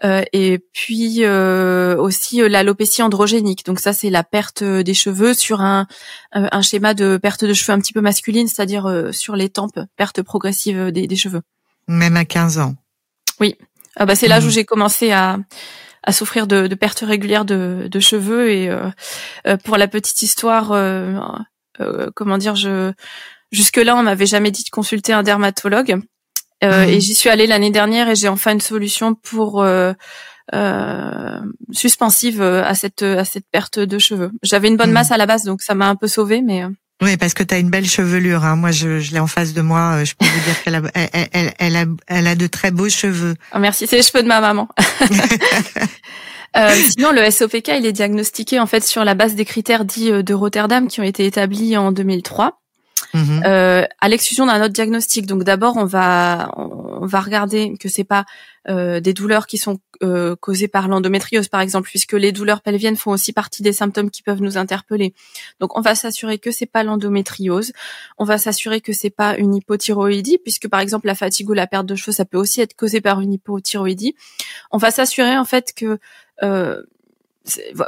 et 0.05 0.59
puis 0.75 1.25
aussi 1.27 2.47
l'alopécie 2.47 3.01
androgénique. 3.01 3.65
Donc 3.65 3.81
ça, 3.81 3.95
c'est 3.95 4.11
la 4.11 4.23
perte 4.23 4.63
des 4.63 4.93
cheveux 4.93 5.33
sur 5.33 5.63
un, 5.63 5.87
un 6.33 6.61
schéma 6.61 6.93
de 6.93 7.17
perte 7.17 7.47
de 7.47 7.55
cheveux 7.55 7.73
un 7.73 7.81
petit 7.81 7.95
peu 7.95 8.03
masculine, 8.03 8.49
c'est-à-dire 8.49 9.09
sur 9.13 9.35
les 9.35 9.49
tempes, 9.49 9.81
perte 9.97 10.21
progressive 10.21 10.91
des, 10.91 11.07
des 11.07 11.17
cheveux. 11.17 11.41
Même 11.89 12.17
à 12.17 12.25
15 12.25 12.59
ans. 12.59 12.75
Oui. 13.41 13.57
Ah 13.97 14.07
bah 14.07 14.15
c'est 14.15 14.29
l'âge 14.29 14.45
où 14.45 14.49
mmh. 14.49 14.53
j'ai 14.53 14.65
commencé 14.65 15.11
à 15.11 15.39
à 16.05 16.13
souffrir 16.13 16.47
de, 16.47 16.67
de 16.67 16.75
pertes 16.75 17.01
régulières 17.01 17.45
de, 17.45 17.89
de 17.91 18.01
cheveux 18.01 18.51
et 18.51 18.69
euh, 18.69 18.89
euh 19.47 19.57
pour 19.57 19.77
la 19.77 19.89
petite 19.89 20.23
histoire, 20.23 20.73
euh, 20.73 21.19
euh, 21.81 22.11
comment 22.15 22.39
dire, 22.39 22.55
je 22.55 22.93
jusque 23.51 23.77
là 23.77 23.97
on 23.97 24.03
m'avait 24.03 24.27
jamais 24.27 24.51
dit 24.51 24.65
de 24.65 24.71
consulter 24.71 25.13
un 25.13 25.23
dermatologue 25.23 26.01
euh, 26.63 26.87
mmh. 26.87 26.89
et 26.89 27.01
j'y 27.01 27.15
suis 27.15 27.29
allée 27.29 27.47
l'année 27.47 27.71
dernière 27.71 28.09
et 28.09 28.15
j'ai 28.15 28.29
enfin 28.29 28.53
une 28.53 28.61
solution 28.61 29.15
pour 29.15 29.65
suspensive 31.73 32.43
à 32.43 32.75
cette 32.75 33.03
à 33.03 33.25
cette 33.25 33.47
perte 33.51 33.79
de 33.79 33.99
cheveux. 33.99 34.31
J'avais 34.43 34.69
une 34.69 34.77
bonne 34.77 34.91
mmh. 34.91 34.95
masse 34.95 35.11
à 35.11 35.17
la 35.17 35.27
base 35.27 35.45
donc 35.45 35.63
ça 35.63 35.75
m'a 35.75 35.89
un 35.89 35.97
peu 35.97 36.07
sauvée 36.07 36.43
mais 36.43 36.65
oui, 37.01 37.17
parce 37.17 37.35
que 37.35 37.45
tu 37.45 37.55
as 37.55 37.59
une 37.59 37.71
belle 37.71 37.87
chevelure. 37.87 38.45
Hein. 38.45 38.57
Moi, 38.57 38.73
je, 38.73 38.99
je 38.99 39.13
l'ai 39.13 39.21
en 39.21 39.29
face 39.29 39.53
de 39.53 39.61
moi. 39.61 40.03
Je 40.05 40.15
peux 40.15 40.27
vous 40.27 40.45
dire 40.45 40.63
qu'elle 40.63 40.75
a, 40.75 40.83
elle, 40.95 41.29
elle, 41.33 41.53
elle, 41.59 41.77
a, 41.77 41.85
elle 42.09 42.27
a 42.27 42.35
de 42.35 42.47
très 42.49 42.71
beaux 42.73 42.89
cheveux. 42.89 43.37
Oh, 43.55 43.59
merci, 43.59 43.87
c'est 43.87 43.97
les 43.97 44.03
cheveux 44.03 44.23
de 44.23 44.29
ma 44.29 44.41
maman. 44.41 44.69
euh, 46.57 46.75
sinon, 46.91 47.13
le 47.13 47.31
SOPK, 47.31 47.69
il 47.79 47.87
est 47.87 47.93
diagnostiqué 47.93 48.59
en 48.59 48.67
fait 48.67 48.85
sur 48.85 49.05
la 49.05 49.15
base 49.15 49.37
des 49.37 49.45
critères 49.45 49.85
dits 49.85 50.11
euh, 50.11 50.23
de 50.23 50.35
Rotterdam 50.35 50.89
qui 50.89 51.01
ont 51.01 51.05
été 51.05 51.25
établis 51.25 51.77
en 51.77 51.93
2003. 51.93 52.59
Mhm. 53.15 53.43
euh, 53.47 53.85
à 54.01 54.09
l'exclusion 54.09 54.47
d'un 54.47 54.61
autre 54.61 54.73
diagnostic. 54.73 55.27
Donc 55.27 55.45
d'abord, 55.45 55.77
on 55.77 55.87
va 55.87 56.51
on 56.57 56.88
va 57.09 57.21
regarder 57.21 57.75
que 57.79 57.89
c'est 57.89 58.05
pas 58.05 58.25
euh, 58.69 59.01
des 59.01 59.13
douleurs 59.13 59.47
qui 59.49 59.59
sont 59.59 59.81
euh, 60.03 60.37
causées 60.37 60.69
par 60.69 60.87
l'endométriose, 60.87 61.49
par 61.49 61.61
exemple, 61.61 61.89
puisque 61.89 62.13
les 62.13 62.31
douleurs 62.31 62.63
pelviennes 62.63 62.97
font 62.97 63.11
aussi 63.11 63.33
partie 63.33 63.63
des 63.63 63.73
symptômes 63.73 64.11
qui 64.11 64.23
peuvent 64.23 64.41
nous 64.41 64.57
interpeller. 64.57 65.15
Donc 65.59 65.77
on 65.77 65.81
va 65.81 65.95
s'assurer 65.95 66.39
que 66.39 66.51
c'est 66.51 66.67
pas 66.67 66.85
l'endométriose. 66.85 67.73
On 68.19 68.25
va 68.25 68.39
s'assurer 68.39 68.81
que 68.81 68.93
c'est 68.93 69.11
pas 69.11 69.37
une 69.37 69.57
hypothyroïdie, 69.57 70.39
puisque 70.39 70.69
par 70.69 70.81
exemple 70.81 71.09
la 71.09 71.17
fatigue 71.17 71.51
ou 71.51 71.55
la 71.55 71.67
perte 71.67 71.87
de 71.87 71.97
cheveux, 71.97 72.13
ça 72.13 72.25
peut 72.25 72.39
aussi 72.39 72.61
être 72.61 72.77
causé 72.77 73.01
par 73.01 73.21
une 73.21 73.33
hypothyroïdie. 73.33 74.15
On 74.71 74.79
va 74.79 74.91
s'assurer 74.91 75.37
en 75.37 75.45
fait 75.45 75.73
que 75.75 75.99
euh, 76.43 76.83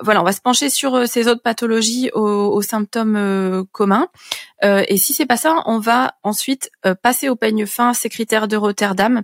voilà, 0.02 0.20
on 0.20 0.24
va 0.24 0.32
se 0.32 0.40
pencher 0.40 0.70
sur 0.70 0.94
euh, 0.94 1.06
ces 1.06 1.28
autres 1.28 1.42
pathologies 1.42 2.10
aux, 2.12 2.62
symptômes 2.62 3.16
euh, 3.16 3.64
communs. 3.72 4.08
Euh, 4.64 4.84
et 4.88 4.96
si 4.96 5.14
c'est 5.14 5.26
pas 5.26 5.36
ça, 5.36 5.62
on 5.66 5.78
va 5.78 6.14
ensuite 6.22 6.70
passer 7.02 7.28
au 7.28 7.36
peigne 7.36 7.66
fin 7.66 7.94
ces 7.94 8.08
critères 8.08 8.48
de 8.48 8.56
Rotterdam, 8.56 9.22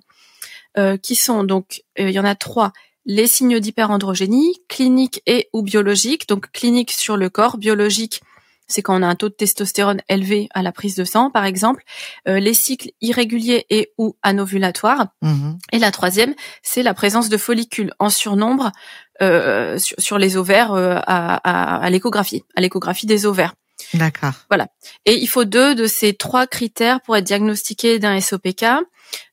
qui 1.03 1.15
sont 1.15 1.43
donc, 1.43 1.85
il 1.97 2.11
y 2.11 2.21
en 2.21 2.25
a 2.25 2.35
trois 2.35 2.73
les 3.07 3.27
signes 3.27 3.61
d'hyperandrogénie, 3.61 4.61
cliniques 4.69 5.23
et 5.27 5.49
ou 5.55 5.63
biologiques. 5.63 6.29
Donc 6.29 6.51
clinique 6.51 6.91
sur 6.91 7.17
le 7.17 7.31
corps, 7.31 7.57
biologique 7.57 8.21
c'est 8.67 8.83
quand 8.83 8.99
on 8.99 9.03
a 9.03 9.07
un 9.07 9.15
taux 9.15 9.29
de 9.29 9.35
testostérone 9.35 10.01
élevé 10.09 10.49
à 10.55 10.63
la 10.63 10.73
prise 10.73 10.95
de 10.95 11.05
sang, 11.05 11.31
par 11.31 11.45
exemple, 11.45 11.83
euh, 12.29 12.41
les 12.41 12.55
cycles 12.55 12.91
irréguliers 13.01 13.67
et 13.71 13.93
ou 13.99 14.17
anovulatoires. 14.23 15.09
Mhm. 15.23 15.59
Et 15.73 15.79
la 15.79 15.91
troisième, 15.91 16.35
c'est 16.63 16.83
la 16.83 16.95
présence 16.95 17.29
de 17.29 17.37
follicules 17.37 17.93
en 17.99 18.11
surnombre 18.11 18.73
euh, 19.23 19.79
sur, 19.79 20.19
les 20.19 20.37
ovaires 20.37 20.73
euh, 20.73 20.99
à, 21.07 21.77
à 21.79 21.91
l'échographie, 21.91 22.45
à 22.55 22.61
l'échographie 22.61 23.07
des 23.07 23.27
ovaires. 23.27 23.55
D'accord. 23.95 24.33
Voilà. 24.49 24.69
Et 25.05 25.15
il 25.15 25.27
faut 25.27 25.45
deux 25.45 25.75
de 25.75 25.87
ces 25.87 26.15
trois 26.15 26.47
critères 26.47 27.01
pour 27.01 27.17
être 27.17 27.25
diagnostiqué 27.25 27.99
d'un 27.99 28.21
SOPK 28.21 28.65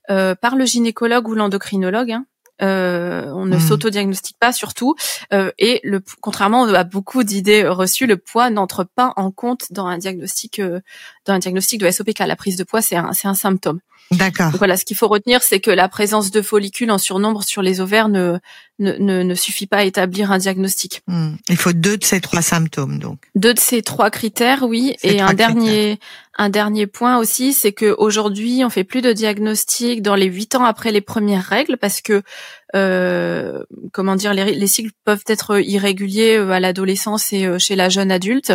euh, 0.10 0.36
par 0.36 0.56
le 0.56 0.66
gynécologue 0.66 1.28
ou 1.28 1.36
l'endocrinologue. 1.36 2.12
Hein. 2.12 2.26
Euh, 2.62 3.26
on 3.34 3.46
ne 3.46 3.58
hmm. 3.58 3.60
s'auto-diagnostique 3.60 4.38
pas 4.40 4.54
surtout. 4.54 4.96
Euh, 5.34 5.52
et 5.58 5.80
le, 5.84 6.02
contrairement 6.22 6.64
à 6.66 6.84
beaucoup 6.84 7.24
d'idées 7.24 7.68
reçues, 7.68 8.06
le 8.06 8.18
poids 8.18 8.50
n'entre 8.50 8.84
pas 8.84 9.14
en 9.16 9.32
compte 9.32 9.72
dans 9.72 9.88
un 9.88 9.98
diagnostic, 9.98 10.60
euh, 10.60 10.80
dans 11.26 11.34
un 11.34 11.40
diagnostic 11.40 11.80
de 11.80 11.90
SOPK. 11.90 12.20
La 12.20 12.36
prise 12.36 12.58
de 12.58 12.64
poids, 12.64 12.82
c'est 12.82 12.96
un, 12.96 13.14
c'est 13.14 13.28
un 13.28 13.34
symptôme. 13.34 13.80
D'accord. 14.12 14.52
Voilà, 14.58 14.78
ce 14.78 14.86
qu'il 14.86 14.98
faut 14.98 15.08
retenir, 15.08 15.42
c'est 15.42 15.60
que 15.60 15.72
la 15.72 15.90
présence 15.90 16.32
de 16.32 16.42
follicules 16.42 16.92
en 16.92 16.98
surnombre 16.98 17.44
sur 17.44 17.62
les 17.62 17.82
ovaires 17.82 18.10
ne, 18.10 18.38
ne, 18.80 19.24
ne, 19.24 19.36
suffit 19.36 19.68
pas 19.68 19.78
à 19.78 19.84
établir 19.84 20.32
un 20.32 20.38
diagnostic. 20.38 21.02
Hmm. 21.08 21.36
Il 21.50 21.58
faut 21.58 21.74
deux 21.74 21.98
de 21.98 22.04
ces 22.04 22.22
trois 22.22 22.42
symptômes, 22.42 23.00
donc. 23.00 23.20
Deux 23.36 23.54
de 23.54 23.60
ces 23.60 23.82
trois 23.82 24.10
critères, 24.10 24.64
oui. 24.64 24.96
et 25.04 25.22
un 25.22 25.34
dernier, 25.34 26.00
un 26.38 26.50
dernier 26.50 26.88
point 26.88 27.18
aussi, 27.18 27.54
c'est 27.54 27.72
que 27.72 27.96
aujourd'hui, 27.98 28.64
on 28.64 28.70
fait 28.70 28.84
plus 28.84 29.02
de 29.02 29.14
diagnostic 29.14 30.02
dans 30.02 30.16
les 30.16 30.28
huit 30.28 30.56
ans 30.56 30.66
après 30.66 30.92
les 30.92 31.02
premières 31.02 31.46
règles 31.46 31.78
parce 31.78 32.02
que, 32.02 32.24
comment 32.74 34.16
dire, 34.16 34.34
les, 34.34 34.56
les, 34.56 34.68
cycles 34.68 34.92
peuvent 35.06 35.24
être 35.28 35.60
irréguliers 35.62 36.38
euh, 36.38 36.50
à 36.50 36.60
l'adolescence 36.60 37.32
et 37.32 37.46
euh, 37.46 37.60
chez 37.60 37.76
la 37.76 37.90
jeune 37.90 38.12
adulte. 38.12 38.54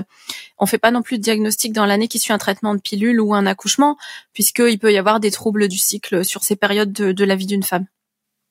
On 0.59 0.67
fait 0.67 0.79
pas 0.79 0.91
non 0.91 1.03
plus 1.03 1.19
de 1.19 1.23
diagnostic 1.23 1.73
dans 1.73 1.87
l'année 1.87 2.09
qui 2.09 2.19
suit 2.19 2.33
un 2.33 2.39
traitement 2.39 2.75
de 2.75 2.81
pilule 2.81 3.21
ou 3.21 3.35
un 3.35 3.47
accouchement, 3.47 3.97
puisqu'il 4.33 4.79
peut 4.79 4.93
y 4.93 4.99
avoir 4.99 5.21
des 5.21 5.31
troubles 5.31 5.69
du 5.69 5.79
cycle 5.79 6.25
sur 6.25 6.43
ces 6.43 6.57
périodes 6.57 6.93
de, 6.93 7.13
de 7.13 7.25
la 7.25 7.37
vie 7.37 7.47
d'une 7.47 7.63
femme. 7.63 7.87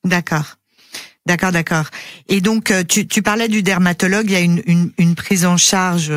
D'accord. 0.04 0.56
D'accord, 1.26 1.52
d'accord. 1.52 1.84
Et 2.28 2.40
donc, 2.40 2.70
euh, 2.70 2.82
tu, 2.88 3.06
tu, 3.06 3.20
parlais 3.20 3.48
du 3.48 3.62
dermatologue. 3.62 4.24
Il 4.26 4.32
y 4.32 4.36
a 4.36 4.40
une, 4.40 4.62
une, 4.64 4.92
une 4.96 5.14
prise 5.14 5.44
en 5.44 5.58
charge 5.58 6.10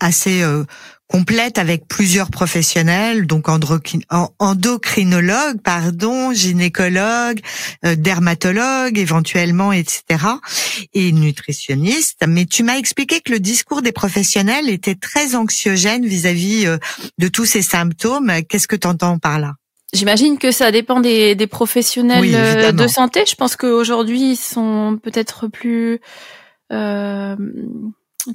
assez 0.00 0.42
complète 1.08 1.58
avec 1.58 1.88
plusieurs 1.88 2.30
professionnels, 2.30 3.26
donc 3.26 3.48
endocrinologue, 3.48 5.60
pardon, 5.62 6.32
gynécologue, 6.32 7.40
euh, 7.84 7.96
dermatologue 7.96 8.98
éventuellement, 8.98 9.72
etc. 9.72 10.02
et 10.94 11.12
nutritionniste. 11.12 12.24
Mais 12.28 12.44
tu 12.44 12.62
m'as 12.62 12.76
expliqué 12.76 13.20
que 13.20 13.32
le 13.32 13.40
discours 13.40 13.82
des 13.82 13.92
professionnels 13.92 14.68
était 14.68 14.94
très 14.94 15.34
anxiogène 15.34 16.04
vis-à-vis 16.04 16.66
euh, 16.66 16.76
de 17.18 17.28
tous 17.28 17.46
ces 17.46 17.62
symptômes. 17.62 18.30
Qu'est-ce 18.48 18.68
que 18.68 18.76
tu 18.76 18.86
entends 18.86 19.18
par 19.18 19.40
là? 19.40 19.54
J'imagine 19.94 20.36
que 20.36 20.52
ça 20.52 20.70
dépend 20.70 21.00
des, 21.00 21.34
des 21.34 21.46
professionnels 21.46 22.34
euh, 22.34 22.72
de 22.72 22.86
santé. 22.86 23.24
Je 23.26 23.34
pense 23.34 23.56
qu'aujourd'hui, 23.56 24.32
ils 24.32 24.36
sont 24.36 24.98
peut-être 25.02 25.48
plus... 25.48 26.00
Euh, 26.70 27.34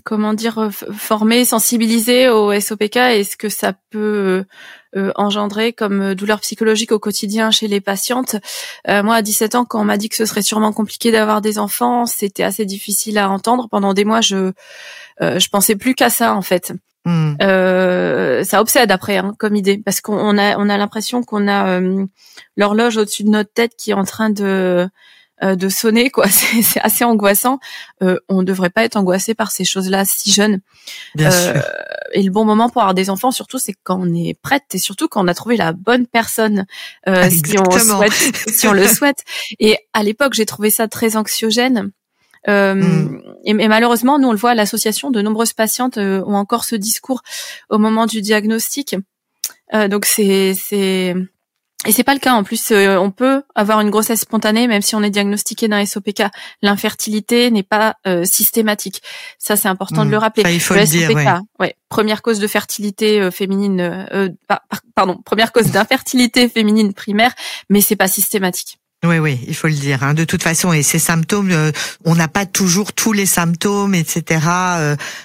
comment 0.04 0.34
dire 0.34 0.58
euh, 0.60 0.70
former, 0.70 1.46
sensibiliser 1.46 2.30
au 2.30 2.58
SOPK 2.60 2.98
et 2.98 3.24
ce 3.24 3.38
que 3.38 3.50
ça 3.50 3.74
peut 3.92 4.00
euh, 4.00 4.44
euh, 4.96 5.12
engendrer 5.16 5.74
comme 5.74 6.14
douleur 6.14 6.40
psychologique 6.42 6.92
au 6.92 7.00
quotidien 7.00 7.52
chez 7.52 7.68
les 7.68 7.82
patientes. 7.82 8.36
moi, 8.88 9.16
à 9.16 9.22
17 9.22 9.56
ans, 9.56 9.66
quand 9.66 9.82
on 9.82 9.86
m'a 9.86 9.98
dit 9.98 10.10
que 10.10 10.16
ce 10.16 10.26
serait 10.26 10.42
sûrement 10.42 10.74
compliqué 10.74 11.12
d'avoir 11.12 11.42
des 11.42 11.60
enfants, 11.60 12.06
c'était 12.06 12.44
assez 12.44 12.66
difficile 12.66 13.18
à 13.18 13.30
entendre. 13.30 13.68
Pendant 13.70 13.94
des 13.94 14.06
mois, 14.06 14.22
je 14.22 14.52
je 15.22 15.48
pensais 15.50 15.76
plus 15.76 15.96
qu'à 15.96 16.10
ça 16.10 16.34
en 16.34 16.42
fait. 16.42 16.74
Hmm. 17.06 17.36
ça 18.46 18.62
obsède 18.62 18.90
après 18.90 19.18
hein, 19.18 19.34
comme 19.38 19.58
idée 19.58 19.78
parce 19.78 20.00
qu'on 20.00 20.38
a 20.38 20.58
on 20.58 20.70
a 20.70 20.78
l'impression 20.78 21.22
qu'on 21.22 21.50
a 21.50 21.82
l'horloge 22.58 22.98
au-dessus 22.98 23.24
de 23.24 23.30
notre 23.30 23.52
tête 23.52 23.74
qui 23.78 23.92
est 23.92 23.96
en 23.96 24.06
train 24.06 24.30
de 24.30 24.44
euh, 24.44 24.88
de 25.44 25.70
sonner 25.70 26.10
quoi. 26.10 26.28
C'est 26.30 26.80
assez 26.82 27.04
angoissant. 27.04 27.60
Euh, 28.02 28.18
on 28.30 28.42
ne 28.42 28.44
devrait 28.46 28.70
pas 28.70 28.84
être 28.84 28.96
angoissé 28.96 29.34
par 29.34 29.52
ces 29.52 29.66
choses-là 29.66 30.06
si 30.06 30.32
jeune 30.32 30.62
euh, 31.20 31.62
et 32.14 32.22
le 32.22 32.32
bon 32.32 32.46
moment 32.46 32.70
pour 32.70 32.82
avoir 32.82 32.94
des 32.94 33.10
enfants 33.10 33.32
surtout 33.32 33.58
c'est 33.58 33.74
quand 33.84 34.00
on 34.00 34.14
est 34.14 34.38
prête 34.42 34.64
et 34.74 34.78
surtout 34.78 35.08
quand 35.08 35.24
on 35.24 35.28
a 35.28 35.34
trouvé 35.34 35.58
la 35.58 35.74
bonne 35.74 36.08
personne 36.08 36.66
si 37.06 37.58
on 37.58 37.72
souhaite 37.72 38.14
si 38.50 38.68
on 38.68 38.74
le 38.74 38.88
souhaite. 38.88 39.24
Et 39.60 39.78
à 39.94 40.04
l'époque 40.04 40.34
j'ai 40.34 40.46
trouvé 40.46 40.70
ça 40.70 40.88
très 40.88 41.18
anxiogène. 41.18 41.92
Hmm. 42.46 43.20
et, 43.46 43.54
malheureusement, 43.54 44.20
nous 44.20 44.28
on 44.28 44.34
le 44.34 44.38
voit 44.38 44.52
à 44.52 44.56
l'association, 44.56 45.12
de 45.12 45.22
nombreuses 45.22 45.54
patientes 45.54 45.98
ont 45.98 46.36
encore 46.36 46.66
ce 46.66 46.76
discours 46.76 47.22
au 47.70 47.78
moment 47.78 48.06
du 48.06 48.22
diagnostic. 48.22 48.98
donc 49.72 50.06
c'est 50.06 50.54
c'est 50.54 51.16
et 51.86 51.92
c'est 51.92 52.04
pas 52.04 52.14
le 52.14 52.20
cas 52.20 52.34
en 52.34 52.44
plus. 52.44 52.72
Euh, 52.72 52.98
on 52.98 53.12
peut 53.12 53.44
avoir 53.56 53.82
une 53.82 53.90
grossesse 53.90 54.22
spontanée 54.22 54.68
même 54.68 54.82
si 54.82 54.96
on 54.96 55.04
est 55.04 55.10
diagnostiqué 55.10 55.68
d'un 55.68 55.86
SOPK. 55.86 56.24
L'infertilité 56.62 57.52
n'est 57.52 57.64
pas 57.64 57.96
euh, 58.08 58.24
systématique. 58.24 59.02
Ça 59.38 59.56
c'est 59.56 59.68
important 59.68 60.06
de 60.06 60.10
le 60.10 60.18
mmh. 60.18 60.20
rappeler. 60.20 60.54
il 60.54 60.62
faut 60.62 60.76
le, 60.76 60.86
dire. 60.86 61.42
Ouais. 61.60 61.76
Première 61.90 62.22
cause 62.22 62.40
de 62.40 62.48
fertilité 62.48 63.20
euh, 63.20 63.32
féminine. 63.32 64.08
pardon. 64.96 65.18
Première 65.26 65.52
cause 65.52 65.72
d'infertilité 65.72 66.50
féminine 66.50 66.94
primaire, 66.94 67.34
mais 67.70 67.82
c'est 67.82 67.96
pas 67.96 68.08
systématique. 68.08 68.80
Oui, 69.04 69.20
oui, 69.20 69.40
il 69.48 69.56
faut 69.56 69.68
le 69.68 69.74
dire. 69.74 70.04
Hein. 70.04 70.14
De 70.14 70.24
toute 70.24 70.44
façon, 70.44 70.72
et 70.72 70.82
ces 70.82 71.00
symptômes, 71.00 71.52
on 72.06 72.16
n'a 72.16 72.28
pas 72.28 72.46
toujours 72.46 72.94
tous 72.94 73.12
les 73.12 73.26
symptômes, 73.26 73.96
etc. 73.96 74.40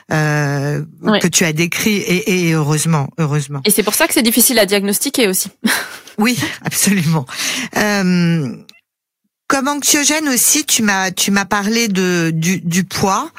que 0.09 1.27
tu 1.29 1.45
as 1.45 1.53
décrits, 1.53 1.99
et, 1.99 2.49
et 2.49 2.53
heureusement, 2.53 3.09
heureusement. 3.19 3.61
Et 3.65 3.71
c'est 3.71 3.83
pour 3.83 3.95
ça 3.95 4.09
que 4.09 4.15
c'est 4.15 4.23
difficile 4.23 4.59
à 4.59 4.67
diagnostiquer 4.67 5.29
aussi. 5.29 5.51
Oui, 6.19 6.37
absolument. 6.65 7.27
Euh, 7.77 8.57
comme 9.47 9.69
anxiogène 9.69 10.29
aussi, 10.29 10.67
tu 10.67 10.83
m'as 10.83 11.11
tu 11.11 11.31
m'as 11.31 11.45
parlé 11.45 11.89
de 11.89 12.31
du, 12.35 12.61
du 12.61 12.85
poids. 12.85 13.31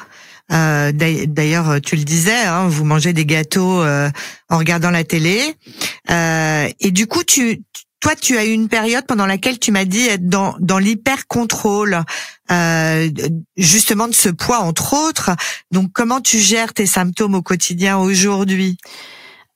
Euh, 0.52 0.90
D'ailleurs, 0.92 1.80
tu 1.80 1.94
le 1.94 2.02
disais, 2.02 2.42
hein, 2.42 2.66
vous 2.66 2.84
mangez 2.84 3.12
des 3.12 3.24
gâteaux 3.24 3.82
euh, 3.82 4.10
en 4.48 4.58
regardant 4.58 4.90
la 4.90 5.04
télé, 5.04 5.54
euh, 6.10 6.68
et 6.80 6.90
du 6.90 7.06
coup, 7.06 7.22
tu 7.22 7.62
toi, 8.00 8.16
tu 8.16 8.38
as 8.38 8.46
eu 8.46 8.50
une 8.50 8.68
période 8.68 9.06
pendant 9.06 9.26
laquelle 9.26 9.58
tu 9.58 9.72
m'as 9.72 9.84
dit 9.84 10.06
être 10.06 10.26
dans, 10.26 10.56
dans 10.58 10.78
l'hyper 10.78 11.26
contrôle, 11.28 12.00
euh, 12.50 13.10
justement 13.58 14.08
de 14.08 14.14
ce 14.14 14.30
poids 14.30 14.60
entre 14.60 14.94
autres. 14.94 15.30
Donc, 15.70 15.92
comment 15.92 16.20
tu 16.20 16.38
gères 16.38 16.72
tes 16.72 16.86
symptômes 16.86 17.34
au 17.34 17.42
quotidien 17.42 17.98
aujourd'hui? 17.98 18.78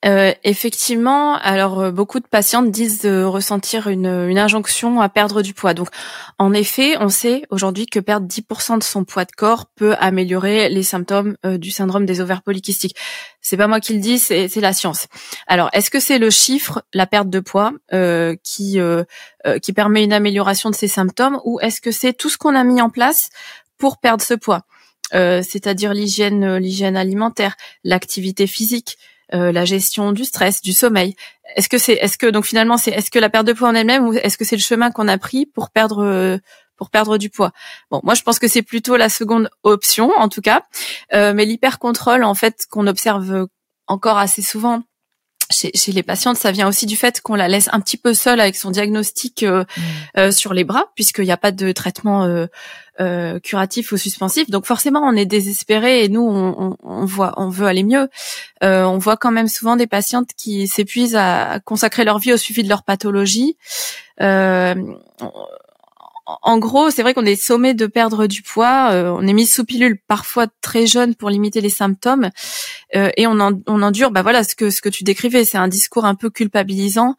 Euh, 0.04 0.32
effectivement, 0.44 1.36
alors 1.36 1.80
euh, 1.80 1.90
beaucoup 1.90 2.20
de 2.20 2.26
patientes 2.26 2.70
disent 2.70 3.06
ressentir 3.06 3.88
une, 3.88 4.06
injonction 4.06 5.00
à 5.00 5.08
perdre 5.08 5.40
du 5.40 5.54
poids. 5.54 5.72
Donc, 5.72 5.88
en 6.38 6.52
effet, 6.52 6.96
on 7.00 7.08
sait 7.08 7.44
aujourd'hui 7.48 7.86
que 7.86 8.00
perdre 8.00 8.26
10% 8.26 8.78
de 8.78 8.82
son 8.82 9.04
poids 9.04 9.24
de 9.24 9.32
corps 9.32 9.66
peut 9.74 9.94
améliorer 9.98 10.68
les 10.68 10.82
symptômes 10.82 11.36
euh, 11.46 11.56
du 11.56 11.70
syndrome 11.70 12.04
des 12.04 12.20
ovaires 12.20 12.42
polykystiques. 12.42 12.96
C'est 13.40 13.56
pas 13.56 13.66
moi 13.66 13.80
qui 13.80 13.94
le 13.94 14.00
dis, 14.00 14.18
c'est 14.18 14.54
la 14.56 14.72
science. 14.72 15.06
Alors, 15.46 15.70
est-ce 15.72 15.90
que 15.90 16.00
c'est 16.00 16.18
le 16.18 16.30
chiffre, 16.30 16.82
la 16.94 17.06
perte 17.06 17.28
de 17.28 17.40
poids, 17.40 17.72
qui 18.42 18.78
qui 19.62 19.72
permet 19.74 20.02
une 20.02 20.14
amélioration 20.14 20.70
de 20.70 20.74
ces 20.74 20.88
symptômes, 20.88 21.38
ou 21.44 21.60
est-ce 21.60 21.82
que 21.82 21.90
c'est 21.90 22.14
tout 22.14 22.30
ce 22.30 22.38
qu'on 22.38 22.54
a 22.54 22.64
mis 22.64 22.80
en 22.80 22.88
place 22.88 23.28
pour 23.76 23.98
perdre 23.98 24.22
ce 24.22 24.32
poids, 24.32 24.62
c'est-à-dire 25.12 25.92
l'hygiène, 25.92 26.56
l'hygiène 26.56 26.96
alimentaire, 26.96 27.54
l'activité 27.84 28.46
physique? 28.46 28.96
Euh, 29.34 29.50
la 29.50 29.64
gestion 29.64 30.12
du 30.12 30.24
stress, 30.24 30.62
du 30.62 30.72
sommeil. 30.72 31.16
Est-ce 31.56 31.68
que 31.68 31.78
c'est, 31.78 31.94
est-ce 31.94 32.16
que 32.18 32.26
donc 32.26 32.44
finalement 32.44 32.76
c'est, 32.76 32.92
est-ce 32.92 33.10
que 33.10 33.18
la 33.18 33.28
perte 33.28 33.46
de 33.46 33.52
poids 33.52 33.68
en 33.68 33.74
elle-même 33.74 34.06
ou 34.06 34.12
est-ce 34.12 34.38
que 34.38 34.44
c'est 34.44 34.54
le 34.54 34.62
chemin 34.62 34.92
qu'on 34.92 35.08
a 35.08 35.18
pris 35.18 35.44
pour 35.44 35.70
perdre 35.70 36.04
euh, 36.04 36.38
pour 36.76 36.90
perdre 36.90 37.18
du 37.18 37.30
poids? 37.30 37.50
Bon, 37.90 38.00
moi 38.04 38.14
je 38.14 38.22
pense 38.22 38.38
que 38.38 38.46
c'est 38.46 38.62
plutôt 38.62 38.96
la 38.96 39.08
seconde 39.08 39.50
option 39.64 40.12
en 40.16 40.28
tout 40.28 40.40
cas, 40.40 40.62
euh, 41.14 41.32
mais 41.34 41.46
l'hyper-contrôle 41.46 42.22
en 42.22 42.34
fait 42.34 42.64
qu'on 42.70 42.86
observe 42.86 43.48
encore 43.88 44.18
assez 44.18 44.42
souvent 44.42 44.84
chez, 45.54 45.70
chez, 45.74 45.92
les 45.92 46.02
patientes, 46.02 46.36
ça 46.36 46.52
vient 46.52 46.68
aussi 46.68 46.86
du 46.86 46.96
fait 46.96 47.20
qu'on 47.20 47.34
la 47.34 47.48
laisse 47.48 47.68
un 47.72 47.80
petit 47.80 47.96
peu 47.96 48.14
seule 48.14 48.40
avec 48.40 48.56
son 48.56 48.70
diagnostic 48.70 49.42
euh, 49.42 49.62
mmh. 49.62 49.80
euh, 50.18 50.32
sur 50.32 50.54
les 50.54 50.64
bras, 50.64 50.90
puisqu'il 50.94 51.24
n'y 51.24 51.32
a 51.32 51.36
pas 51.36 51.52
de 51.52 51.72
traitement 51.72 52.24
euh, 52.24 52.46
euh, 53.00 53.40
curatif 53.40 53.90
ou 53.90 53.96
suspensif. 53.96 54.50
Donc 54.50 54.66
forcément, 54.66 55.00
on 55.00 55.16
est 55.16 55.26
désespéré 55.26 56.04
et 56.04 56.08
nous, 56.08 56.22
on, 56.22 56.76
on, 56.80 57.04
voit, 57.04 57.34
on 57.36 57.48
veut 57.48 57.66
aller 57.66 57.82
mieux. 57.82 58.08
Euh, 58.62 58.84
on 58.84 58.98
voit 58.98 59.16
quand 59.16 59.32
même 59.32 59.48
souvent 59.48 59.74
des 59.74 59.88
patientes 59.88 60.30
qui 60.36 60.68
s'épuisent 60.68 61.16
à 61.16 61.58
consacrer 61.64 62.04
leur 62.04 62.18
vie 62.18 62.32
au 62.32 62.36
suivi 62.36 62.62
de 62.62 62.68
leur 62.68 62.84
pathologie. 62.84 63.56
Euh, 64.20 64.76
en 66.26 66.58
gros, 66.58 66.90
c'est 66.90 67.02
vrai 67.02 67.12
qu'on 67.12 67.26
est 67.26 67.36
sommé 67.36 67.74
de 67.74 67.86
perdre 67.86 68.26
du 68.26 68.42
poids. 68.42 68.90
Euh, 68.92 69.14
on 69.14 69.26
est 69.26 69.32
mis 69.34 69.46
sous 69.46 69.64
pilule 69.64 69.98
parfois 70.06 70.46
très 70.62 70.86
jeune 70.86 71.14
pour 71.14 71.28
limiter 71.28 71.60
les 71.60 71.70
symptômes, 71.70 72.30
euh, 72.96 73.10
et 73.16 73.26
on, 73.26 73.38
endure. 73.40 74.10
Bah 74.10 74.22
voilà, 74.22 74.42
ce 74.42 74.54
que 74.54 74.70
ce 74.70 74.80
que 74.80 74.88
tu 74.88 75.04
décrivais, 75.04 75.44
c'est 75.44 75.58
un 75.58 75.68
discours 75.68 76.06
un 76.06 76.14
peu 76.14 76.30
culpabilisant 76.30 77.16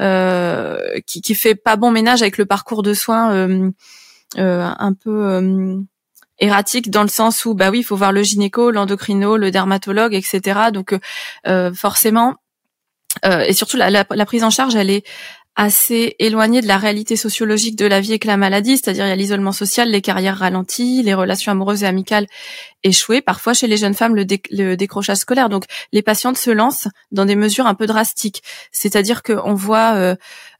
euh, 0.00 0.78
qui, 1.06 1.22
qui 1.22 1.34
fait 1.34 1.54
pas 1.54 1.76
bon 1.76 1.90
ménage 1.90 2.20
avec 2.20 2.36
le 2.36 2.44
parcours 2.44 2.82
de 2.82 2.92
soins 2.92 3.72
un 4.36 4.92
peu 4.92 5.84
erratique 6.38 6.90
dans 6.90 7.02
le 7.02 7.08
sens 7.08 7.46
où 7.46 7.54
bah 7.54 7.70
oui, 7.70 7.78
il 7.78 7.84
faut 7.84 7.96
voir 7.96 8.12
le 8.12 8.22
gynéco, 8.22 8.70
l'endocrino, 8.70 9.38
le 9.38 9.50
dermatologue, 9.50 10.14
etc. 10.14 10.70
Donc 10.70 10.94
forcément. 11.74 12.34
et 13.24 13.54
surtout 13.54 13.78
la, 13.78 13.88
la, 13.88 14.04
la, 14.10 14.26
prise 14.26 14.44
en 14.44 14.50
charge, 14.50 14.74
elle 14.74 14.90
est 14.90 15.04
assez 15.56 16.16
éloigné 16.18 16.60
de 16.60 16.66
la 16.66 16.78
réalité 16.78 17.16
sociologique 17.16 17.76
de 17.76 17.86
la 17.86 18.00
vie 18.00 18.10
avec 18.10 18.24
la 18.24 18.36
maladie, 18.36 18.76
c'est-à-dire 18.76 19.06
il 19.06 19.08
y 19.08 19.12
a 19.12 19.16
l'isolement 19.16 19.52
social, 19.52 19.88
les 19.88 20.00
carrières 20.00 20.38
ralenties, 20.38 21.02
les 21.02 21.14
relations 21.14 21.52
amoureuses 21.52 21.84
et 21.84 21.86
amicales 21.86 22.26
échouées, 22.82 23.22
parfois 23.22 23.54
chez 23.54 23.68
les 23.68 23.76
jeunes 23.76 23.94
femmes 23.94 24.16
le, 24.16 24.74
décrochage 24.76 25.18
scolaire. 25.18 25.48
Donc 25.48 25.64
les 25.92 26.02
patientes 26.02 26.38
se 26.38 26.50
lancent 26.50 26.88
dans 27.12 27.24
des 27.24 27.36
mesures 27.36 27.66
un 27.66 27.74
peu 27.74 27.86
drastiques, 27.86 28.42
c'est-à-dire 28.72 29.22
qu'on 29.22 29.54
voit 29.54 29.94
euh, 29.94 30.16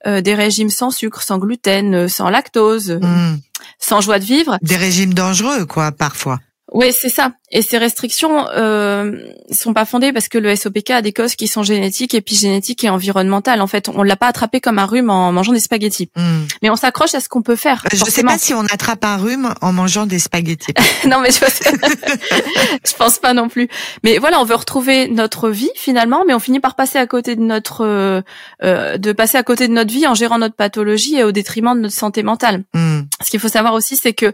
euh, 0.06 0.20
des 0.20 0.34
régimes 0.34 0.70
sans 0.70 0.90
sucre, 0.90 1.22
sans 1.22 1.38
gluten, 1.38 1.94
euh, 1.94 2.08
sans 2.08 2.30
lactose, 2.30 2.92
mmh. 2.92 3.38
sans 3.80 4.00
joie 4.00 4.20
de 4.20 4.24
vivre. 4.24 4.58
Des 4.62 4.76
régimes 4.76 5.14
dangereux, 5.14 5.66
quoi, 5.66 5.90
parfois. 5.90 6.38
Oui, 6.74 6.92
c'est 6.92 7.08
ça. 7.08 7.30
Et 7.52 7.62
ces 7.62 7.78
restrictions 7.78 8.48
euh, 8.48 9.12
sont 9.52 9.72
pas 9.72 9.84
fondées 9.84 10.12
parce 10.12 10.26
que 10.26 10.38
le 10.38 10.56
SOPK 10.56 10.90
a 10.90 11.02
des 11.02 11.12
causes 11.12 11.36
qui 11.36 11.46
sont 11.46 11.62
génétiques, 11.62 12.14
épigénétiques 12.14 12.82
et 12.82 12.90
environnementales. 12.90 13.60
En 13.60 13.68
fait, 13.68 13.88
on 13.88 14.02
l'a 14.02 14.16
pas 14.16 14.26
attrapé 14.26 14.60
comme 14.60 14.80
un 14.80 14.84
rhume 14.84 15.08
en 15.08 15.30
mangeant 15.30 15.52
des 15.52 15.60
spaghettis. 15.60 16.10
Hmm. 16.16 16.46
Mais 16.62 16.70
on 16.70 16.74
s'accroche 16.74 17.14
à 17.14 17.20
ce 17.20 17.28
qu'on 17.28 17.42
peut 17.42 17.54
faire. 17.54 17.84
Je 17.92 18.04
ne 18.04 18.10
sais 18.10 18.24
pas 18.24 18.38
si 18.38 18.54
on 18.54 18.64
attrape 18.64 19.04
un 19.04 19.18
rhume 19.18 19.54
en 19.60 19.72
mangeant 19.72 20.04
des 20.04 20.18
spaghettis. 20.18 20.74
non, 21.08 21.20
mais 21.20 21.30
je, 21.30 21.38
je 22.84 22.94
pense 22.94 23.20
pas 23.20 23.34
non 23.34 23.48
plus. 23.48 23.68
Mais 24.02 24.18
voilà, 24.18 24.40
on 24.40 24.44
veut 24.44 24.56
retrouver 24.56 25.06
notre 25.06 25.50
vie 25.50 25.70
finalement, 25.76 26.24
mais 26.26 26.34
on 26.34 26.40
finit 26.40 26.58
par 26.58 26.74
passer 26.74 26.98
à 26.98 27.06
côté 27.06 27.36
de 27.36 27.42
notre, 27.42 27.82
euh, 27.84 28.20
euh 28.64 28.98
de 28.98 29.12
passer 29.12 29.38
à 29.38 29.44
côté 29.44 29.68
de 29.68 29.72
notre 29.72 29.92
vie 29.92 30.08
en 30.08 30.14
gérant 30.14 30.38
notre 30.38 30.56
pathologie 30.56 31.18
et 31.18 31.22
au 31.22 31.30
détriment 31.30 31.76
de 31.76 31.82
notre 31.82 31.94
santé 31.94 32.24
mentale. 32.24 32.64
Hmm. 32.74 32.93
Ce 33.22 33.30
qu'il 33.30 33.40
faut 33.40 33.48
savoir 33.48 33.74
aussi, 33.74 33.96
c'est 33.96 34.12
que 34.12 34.32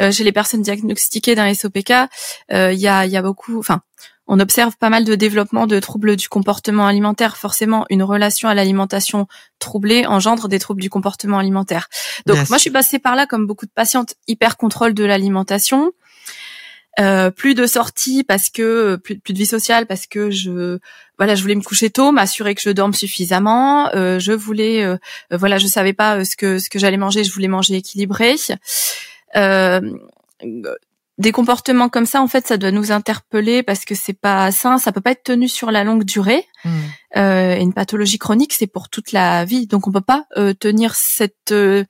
euh, 0.00 0.10
chez 0.10 0.24
les 0.24 0.32
personnes 0.32 0.62
diagnostiquées 0.62 1.34
d'un 1.34 1.52
SOPK, 1.52 1.92
euh, 2.52 2.72
il 2.72 2.78
y, 2.78 2.88
a, 2.88 3.04
y 3.04 3.16
a 3.16 3.22
beaucoup, 3.22 3.58
enfin, 3.58 3.82
on 4.26 4.40
observe 4.40 4.76
pas 4.78 4.88
mal 4.88 5.04
de 5.04 5.14
développement 5.14 5.66
de 5.66 5.78
troubles 5.80 6.16
du 6.16 6.28
comportement 6.28 6.86
alimentaire. 6.86 7.36
Forcément, 7.36 7.84
une 7.90 8.02
relation 8.02 8.48
à 8.48 8.54
l'alimentation 8.54 9.26
troublée 9.58 10.06
engendre 10.06 10.48
des 10.48 10.58
troubles 10.58 10.80
du 10.80 10.88
comportement 10.88 11.38
alimentaire. 11.38 11.88
Donc, 12.26 12.36
moi, 12.48 12.56
je 12.56 12.62
suis 12.62 12.70
passée 12.70 12.98
par 12.98 13.16
là 13.16 13.26
comme 13.26 13.46
beaucoup 13.46 13.66
de 13.66 13.72
patientes, 13.72 14.14
hyper 14.28 14.56
contrôle 14.56 14.94
de 14.94 15.04
l'alimentation. 15.04 15.92
Euh, 17.00 17.30
plus 17.30 17.54
de 17.54 17.66
sorties 17.66 18.22
parce 18.22 18.50
que 18.50 18.96
plus, 18.96 19.18
plus, 19.18 19.32
de 19.32 19.38
vie 19.38 19.46
sociale 19.46 19.86
parce 19.86 20.06
que 20.06 20.30
je 20.30 20.78
voilà 21.22 21.36
je 21.36 21.42
voulais 21.42 21.54
me 21.54 21.62
coucher 21.62 21.88
tôt 21.88 22.10
m'assurer 22.10 22.54
que 22.54 22.60
je 22.60 22.70
dorme 22.70 22.94
suffisamment 22.94 23.88
euh, 23.94 24.18
je 24.18 24.32
voulais 24.32 24.82
euh, 24.82 24.96
voilà 25.30 25.56
je 25.58 25.68
savais 25.68 25.92
pas 25.92 26.24
ce 26.24 26.34
que 26.36 26.58
ce 26.58 26.68
que 26.68 26.78
j'allais 26.78 26.96
manger 26.96 27.22
je 27.22 27.32
voulais 27.32 27.48
manger 27.48 27.76
équilibré 27.76 28.36
des 31.18 31.32
comportements 31.32 31.88
comme 31.88 32.06
ça, 32.06 32.22
en 32.22 32.26
fait, 32.26 32.46
ça 32.46 32.56
doit 32.56 32.70
nous 32.70 32.90
interpeller 32.90 33.62
parce 33.62 33.84
que 33.84 33.94
c'est 33.94 34.18
pas 34.18 34.50
sain, 34.50 34.78
ça 34.78 34.92
peut 34.92 35.00
pas 35.00 35.12
être 35.12 35.24
tenu 35.24 35.48
sur 35.48 35.70
la 35.70 35.84
longue 35.84 36.04
durée. 36.04 36.46
Euh, 37.16 37.56
une 37.56 37.72
pathologie 37.72 38.18
chronique, 38.18 38.52
c'est 38.52 38.66
pour 38.66 38.88
toute 38.88 39.12
la 39.12 39.44
vie, 39.44 39.66
donc 39.66 39.86
on 39.86 39.92
peut 39.92 40.00
pas 40.00 40.26
euh, 40.36 40.54
tenir 40.54 40.94
cette 40.94 41.52
euh, 41.52 41.84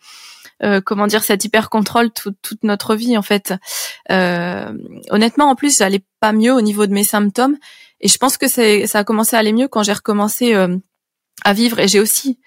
euh, 0.62 0.80
comment 0.80 1.06
dire 1.06 1.24
cet 1.24 1.44
hyper 1.44 1.70
contrôle 1.70 2.10
toute 2.12 2.62
notre 2.62 2.94
vie 2.94 3.16
en 3.16 3.22
fait. 3.22 3.54
honnêtement, 4.10 5.50
en 5.50 5.54
plus, 5.54 5.78
j'allais 5.78 6.04
pas 6.20 6.32
mieux 6.32 6.52
au 6.52 6.60
niveau 6.60 6.86
de 6.86 6.92
mes 6.92 7.04
symptômes 7.04 7.56
et 8.02 8.08
je 8.08 8.18
pense 8.18 8.36
que 8.36 8.48
ça 8.48 8.98
a 8.98 9.04
commencé 9.04 9.36
à 9.36 9.38
aller 9.38 9.52
mieux 9.52 9.68
quand 9.68 9.82
j'ai 9.82 9.92
recommencé 9.92 10.54
à 11.44 11.52
vivre 11.52 11.78
et 11.78 11.88
j'ai 11.88 12.00
aussi 12.00 12.38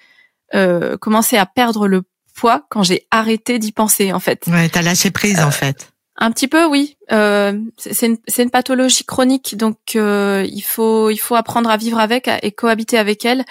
commencé 0.99 1.37
à 1.37 1.45
perdre 1.45 1.87
le 1.87 2.03
poids 2.35 2.65
quand 2.69 2.83
j'ai 2.83 3.07
arrêté 3.09 3.57
d'y 3.57 3.71
penser 3.71 4.13
en 4.13 4.19
fait. 4.19 4.43
Ouais, 4.47 4.69
t'as 4.69 4.81
lâché 4.81 5.09
prise 5.09 5.39
en 5.39 5.51
fait. 5.51 5.91
Un 6.17 6.31
petit 6.31 6.47
peu, 6.47 6.63
oui. 6.65 6.97
Euh, 7.11 7.59
c'est 7.77 8.07
une, 8.07 8.17
une, 8.37 8.49
pathologie 8.49 9.03
chronique, 9.03 9.57
donc 9.57 9.77
euh, 9.97 10.47
il 10.49 10.61
faut 10.61 11.09
il 11.09 11.17
faut 11.17 11.35
apprendre 11.35 11.69
à 11.69 11.75
vivre 11.75 11.99
avec 11.99 12.29
et 12.41 12.51
cohabiter 12.53 12.97
avec 12.97 13.25
elle, 13.25 13.43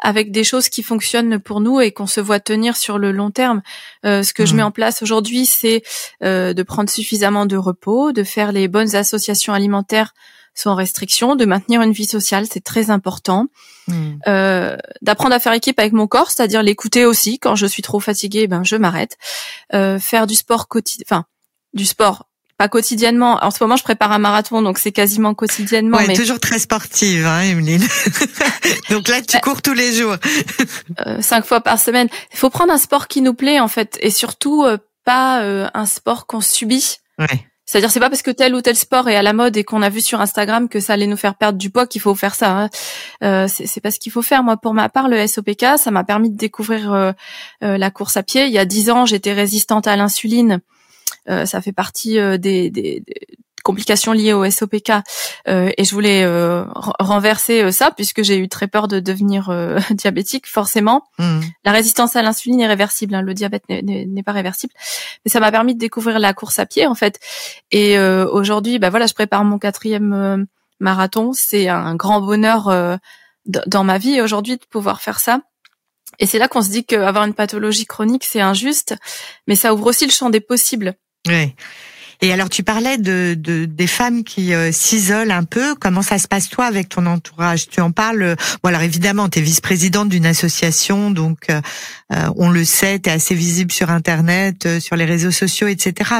avec 0.00 0.32
des 0.32 0.42
choses 0.42 0.70
qui 0.70 0.82
fonctionnent 0.82 1.38
pour 1.38 1.60
nous 1.60 1.78
et 1.78 1.92
qu'on 1.92 2.06
se 2.06 2.20
voit 2.20 2.40
tenir 2.40 2.74
sur 2.74 2.96
le 2.96 3.12
long 3.12 3.30
terme. 3.30 3.60
Euh, 4.06 4.22
ce 4.22 4.32
que 4.32 4.46
je 4.46 4.54
mmh. 4.54 4.56
mets 4.56 4.62
en 4.62 4.70
place 4.70 5.02
aujourd'hui, 5.02 5.44
c'est 5.44 5.82
euh, 6.24 6.54
de 6.54 6.62
prendre 6.62 6.88
suffisamment 6.88 7.44
de 7.44 7.58
repos, 7.58 8.12
de 8.12 8.24
faire 8.24 8.50
les 8.50 8.66
bonnes 8.66 8.96
associations 8.96 9.52
alimentaires 9.52 10.14
sans 10.56 10.74
restriction, 10.74 11.36
de 11.36 11.44
maintenir 11.44 11.82
une 11.82 11.92
vie 11.92 12.06
sociale, 12.06 12.46
c'est 12.50 12.64
très 12.64 12.90
important. 12.90 13.46
Mmh. 13.86 14.14
Euh, 14.26 14.76
d'apprendre 15.02 15.34
à 15.34 15.38
faire 15.38 15.52
équipe 15.52 15.78
avec 15.78 15.92
mon 15.92 16.08
corps, 16.08 16.30
c'est-à-dire 16.30 16.64
l'écouter 16.64 17.04
aussi. 17.04 17.38
Quand 17.38 17.54
je 17.54 17.66
suis 17.66 17.82
trop 17.82 18.00
fatiguée, 18.00 18.48
ben 18.48 18.64
je 18.64 18.74
m'arrête. 18.74 19.16
Euh, 19.74 20.00
faire 20.00 20.26
du 20.26 20.34
sport 20.34 20.66
quotidien, 20.66 21.04
enfin 21.08 21.24
du 21.72 21.86
sport 21.86 22.26
pas 22.58 22.68
quotidiennement. 22.68 23.38
En 23.42 23.50
ce 23.50 23.62
moment, 23.62 23.76
je 23.76 23.82
prépare 23.82 24.12
un 24.12 24.18
marathon, 24.18 24.62
donc 24.62 24.78
c'est 24.78 24.92
quasiment 24.92 25.34
quotidiennement. 25.34 25.98
Ouais, 25.98 26.06
mais 26.06 26.14
toujours 26.14 26.40
très 26.40 26.58
sportive, 26.58 27.26
hein, 27.26 27.42
Emeline. 27.42 27.86
donc 28.90 29.08
là, 29.08 29.20
tu 29.20 29.38
cours 29.40 29.60
tous 29.60 29.74
les 29.74 29.92
jours. 29.92 30.16
euh, 31.06 31.20
cinq 31.20 31.44
fois 31.44 31.60
par 31.60 31.78
semaine. 31.78 32.08
Il 32.32 32.38
faut 32.38 32.50
prendre 32.50 32.72
un 32.72 32.78
sport 32.78 33.08
qui 33.08 33.20
nous 33.20 33.34
plaît, 33.34 33.60
en 33.60 33.68
fait, 33.68 33.98
et 34.00 34.10
surtout 34.10 34.64
euh, 34.64 34.78
pas 35.04 35.42
euh, 35.42 35.68
un 35.74 35.86
sport 35.86 36.26
qu'on 36.26 36.40
subit. 36.40 36.96
Ouais. 37.18 37.46
C'est-à-dire, 37.66 37.90
c'est 37.90 38.00
pas 38.00 38.08
parce 38.08 38.22
que 38.22 38.30
tel 38.30 38.54
ou 38.54 38.62
tel 38.62 38.76
sport 38.76 39.08
est 39.08 39.16
à 39.16 39.22
la 39.22 39.32
mode 39.32 39.56
et 39.56 39.64
qu'on 39.64 39.82
a 39.82 39.88
vu 39.88 40.00
sur 40.00 40.20
Instagram 40.20 40.68
que 40.68 40.80
ça 40.80 40.92
allait 40.94 41.06
nous 41.06 41.16
faire 41.16 41.34
perdre 41.34 41.58
du 41.58 41.70
poids 41.70 41.86
qu'il 41.86 42.00
faut 42.00 42.14
faire 42.14 42.34
ça. 42.34 42.50
Hein. 42.50 42.70
Euh, 43.24 43.48
c'est 43.48 43.80
pas 43.80 43.90
ce 43.90 43.98
qu'il 43.98 44.12
faut 44.12 44.22
faire. 44.22 44.42
Moi, 44.42 44.56
pour 44.56 44.72
ma 44.72 44.88
part, 44.88 45.08
le 45.08 45.26
SOPK, 45.26 45.76
ça 45.76 45.90
m'a 45.90 46.04
permis 46.04 46.30
de 46.30 46.36
découvrir 46.36 46.92
euh, 46.92 47.12
la 47.60 47.90
course 47.90 48.16
à 48.16 48.22
pied. 48.22 48.46
Il 48.46 48.52
y 48.52 48.58
a 48.58 48.64
dix 48.64 48.88
ans, 48.88 49.04
j'étais 49.04 49.32
résistante 49.32 49.86
à 49.86 49.96
l'insuline. 49.96 50.60
Euh, 51.28 51.44
ça 51.44 51.60
fait 51.60 51.72
partie 51.72 52.18
euh, 52.18 52.38
des, 52.38 53.02
complications 53.66 54.12
liées 54.12 54.32
au 54.32 54.48
SOPK 54.48 54.92
euh, 55.48 55.70
et 55.76 55.84
je 55.84 55.92
voulais 55.92 56.24
renverser 56.98 57.72
ça 57.72 57.90
puisque 57.90 58.22
j'ai 58.22 58.38
eu 58.38 58.48
très 58.48 58.68
peur 58.68 58.88
de 58.88 59.00
devenir 59.00 59.50
diabétique 59.90 60.46
forcément. 60.46 61.04
Hmm. 61.18 61.40
La 61.64 61.72
résistance 61.72 62.16
à 62.16 62.22
l'insuline 62.22 62.60
est 62.60 62.66
réversible, 62.66 63.14
hein, 63.14 63.22
le 63.22 63.34
diabète 63.34 63.64
n'est 63.68 64.22
pas 64.22 64.32
réversible, 64.32 64.72
mais 65.24 65.30
ça 65.30 65.40
m'a 65.40 65.50
permis 65.50 65.74
de 65.74 65.80
découvrir 65.80 66.18
la 66.18 66.32
course 66.32 66.58
à 66.58 66.66
pied 66.66 66.86
en 66.86 66.94
fait. 66.94 67.18
Et 67.72 67.98
aujourd'hui, 67.98 68.78
bah 68.78 68.90
voilà, 68.90 69.06
je 69.06 69.14
prépare 69.14 69.44
mon 69.44 69.58
quatrième 69.58 70.46
marathon. 70.80 71.32
C'est 71.34 71.68
un 71.68 71.94
grand 71.96 72.20
bonheur 72.20 72.98
dans 73.46 73.84
ma 73.84 73.98
vie 73.98 74.20
aujourd'hui 74.20 74.56
de 74.56 74.64
pouvoir 74.64 75.00
faire 75.00 75.18
ça. 75.18 75.40
Et 76.18 76.26
c'est 76.26 76.38
là 76.38 76.48
qu'on 76.48 76.62
se 76.62 76.70
dit 76.70 76.84
qu'avoir 76.84 77.24
une 77.24 77.34
pathologie 77.34 77.86
chronique, 77.86 78.24
c'est 78.24 78.40
injuste, 78.40 78.96
mais 79.46 79.56
ça 79.56 79.74
ouvre 79.74 79.86
aussi 79.86 80.06
le 80.06 80.12
champ 80.12 80.30
des 80.30 80.40
possibles. 80.40 80.94
Oui. 81.28 81.54
Et 82.20 82.32
alors 82.32 82.48
tu 82.48 82.62
parlais 82.62 82.98
de, 82.98 83.34
de 83.38 83.64
des 83.64 83.86
femmes 83.86 84.24
qui 84.24 84.54
euh, 84.54 84.72
s'isolent 84.72 85.32
un 85.32 85.44
peu. 85.44 85.74
Comment 85.74 86.02
ça 86.02 86.18
se 86.18 86.28
passe 86.28 86.48
toi 86.48 86.66
avec 86.66 86.88
ton 86.88 87.06
entourage? 87.06 87.68
Tu 87.68 87.80
en 87.80 87.90
parles. 87.90 88.22
Euh, 88.22 88.36
bon 88.62 88.68
alors 88.68 88.82
évidemment, 88.82 89.28
tu 89.28 89.38
es 89.38 89.42
vice-présidente 89.42 90.08
d'une 90.08 90.26
association, 90.26 91.10
donc 91.10 91.50
euh, 91.50 91.60
on 92.36 92.50
le 92.50 92.64
sait, 92.64 92.98
tu 92.98 93.10
es 93.10 93.12
assez 93.12 93.34
visible 93.34 93.72
sur 93.72 93.90
Internet, 93.90 94.80
sur 94.80 94.96
les 94.96 95.04
réseaux 95.04 95.30
sociaux, 95.30 95.68
etc. 95.68 96.10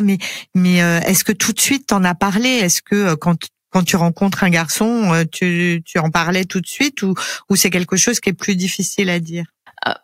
Mais 0.55 0.77
est-ce 0.77 1.25
que 1.25 1.33
tout 1.33 1.53
de 1.53 1.61
suite 1.61 1.87
t'en 1.87 2.05
as 2.05 2.15
parlé? 2.15 2.49
Est-ce 2.49 2.83
que 2.83 3.15
quand 3.15 3.83
tu 3.85 3.97
rencontres 3.97 4.45
un 4.45 4.51
garçon, 4.51 5.25
tu, 5.31 5.83
tu 5.85 5.99
en 5.99 6.11
parlais 6.11 6.45
tout 6.45 6.61
de 6.61 6.67
suite 6.67 7.03
ou, 7.03 7.15
ou 7.49 7.57
c'est 7.57 7.71
quelque 7.71 7.97
chose 7.97 8.21
qui 8.21 8.31
est 8.31 8.35
plus 8.35 8.57
difficile 8.57 9.11
à 9.11 9.21
dire? 9.21 9.45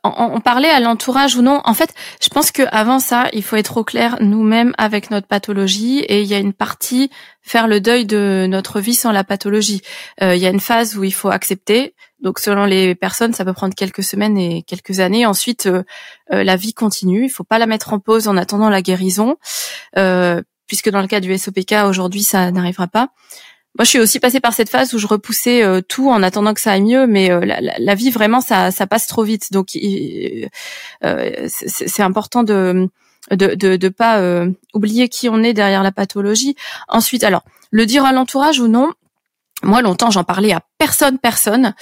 On, 0.04 0.40
parlait 0.40 0.68
à 0.68 0.80
l'entourage 0.80 1.36
ou 1.36 1.42
non. 1.42 1.60
En 1.64 1.74
fait, 1.74 1.94
je 2.22 2.28
pense 2.28 2.52
que 2.52 2.62
avant 2.70 2.98
ça, 2.98 3.28
il 3.32 3.42
faut 3.42 3.56
être 3.56 3.76
au 3.78 3.84
clair 3.84 4.16
nous-mêmes 4.20 4.74
avec 4.78 5.10
notre 5.10 5.26
pathologie 5.26 6.00
et 6.00 6.22
il 6.22 6.28
y 6.28 6.34
a 6.34 6.38
une 6.38 6.52
partie 6.52 7.10
faire 7.42 7.66
le 7.66 7.80
deuil 7.80 8.06
de 8.06 8.46
notre 8.48 8.80
vie 8.80 8.94
sans 8.94 9.12
la 9.12 9.24
pathologie. 9.24 9.82
Euh, 10.22 10.36
il 10.36 10.42
y 10.42 10.46
a 10.46 10.50
une 10.50 10.60
phase 10.60 10.96
où 10.96 11.04
il 11.04 11.12
faut 11.12 11.30
accepter. 11.30 11.94
Donc 12.20 12.38
selon 12.38 12.64
les 12.64 12.94
personnes, 12.94 13.32
ça 13.32 13.44
peut 13.44 13.52
prendre 13.52 13.74
quelques 13.74 14.04
semaines 14.04 14.38
et 14.38 14.62
quelques 14.62 15.00
années. 15.00 15.26
Ensuite, 15.26 15.66
euh, 15.66 15.82
euh, 16.32 16.44
la 16.44 16.56
vie 16.56 16.74
continue. 16.74 17.24
Il 17.24 17.30
faut 17.30 17.44
pas 17.44 17.58
la 17.58 17.66
mettre 17.66 17.92
en 17.92 17.98
pause 17.98 18.28
en 18.28 18.36
attendant 18.36 18.70
la 18.70 18.82
guérison, 18.82 19.36
puisque 20.66 20.90
dans 20.90 21.00
le 21.00 21.08
cas 21.08 21.20
du 21.20 21.36
SOPK 21.36 21.74
aujourd'hui, 21.86 22.22
ça 22.22 22.50
n'arrivera 22.52 22.86
pas. 22.86 23.08
Moi, 23.78 23.84
je 23.84 23.88
suis 23.88 23.98
aussi 23.98 24.20
passée 24.20 24.40
par 24.40 24.52
cette 24.52 24.68
phase 24.68 24.92
où 24.92 24.98
je 24.98 25.06
repoussais 25.06 25.64
euh, 25.64 25.80
tout 25.80 26.10
en 26.10 26.22
attendant 26.22 26.52
que 26.52 26.60
ça 26.60 26.72
aille 26.72 26.82
mieux, 26.82 27.06
mais 27.06 27.30
euh, 27.30 27.40
la, 27.40 27.60
la, 27.60 27.94
vie 27.94 28.10
vraiment, 28.10 28.42
ça, 28.42 28.70
ça 28.70 28.86
passe 28.86 29.06
trop 29.06 29.24
vite. 29.24 29.50
Donc, 29.50 29.68
euh, 29.76 31.48
c'est 31.48 32.02
important 32.02 32.42
de 32.42 32.88
de 33.30 33.54
de, 33.54 33.76
de 33.76 33.88
pas 33.88 34.20
oublier 34.74 35.08
qui 35.08 35.28
on 35.28 35.42
est 35.42 35.54
derrière 35.54 35.82
la 35.82 35.92
pathologie. 35.92 36.54
Ensuite, 36.88 37.24
alors 37.24 37.44
le 37.70 37.86
dire 37.86 38.04
à 38.04 38.12
l'entourage 38.12 38.60
ou 38.60 38.68
non. 38.68 38.92
Moi, 39.64 39.80
longtemps, 39.80 40.10
j'en 40.10 40.24
parlais 40.24 40.52
à 40.52 40.60
personne, 40.76 41.18
personne. 41.18 41.74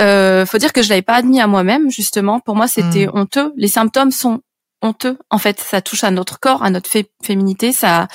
Euh, 0.00 0.46
faut 0.46 0.56
dire 0.56 0.72
que 0.72 0.82
je 0.82 0.88
l'avais 0.88 1.02
pas 1.02 1.16
admis 1.16 1.38
à 1.38 1.46
moi-même, 1.46 1.90
justement. 1.90 2.40
Pour 2.40 2.56
moi, 2.56 2.66
c'était 2.66 3.06
mmh. 3.06 3.10
honteux. 3.12 3.52
Les 3.56 3.68
symptômes 3.68 4.10
sont 4.10 4.40
honteux. 4.82 5.18
En 5.30 5.38
fait, 5.38 5.60
ça 5.60 5.80
touche 5.80 6.04
à 6.04 6.10
notre 6.10 6.38
corps, 6.38 6.62
à 6.62 6.70
notre 6.70 6.90
féminité, 7.22 7.72
ça, 7.72 8.08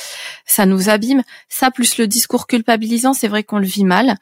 ça 0.46 0.66
nous 0.66 0.90
abîme. 0.90 1.24
Ça 1.50 1.72
plus 1.72 1.98
le 1.98 2.08
discours 2.08 2.48
culpabilisant, 2.48 3.14
c'est 3.14 3.28
vrai 3.28 3.44
qu'on 3.44 3.58
le 3.58 3.66
vit 3.66 3.84
mal. 3.84 4.16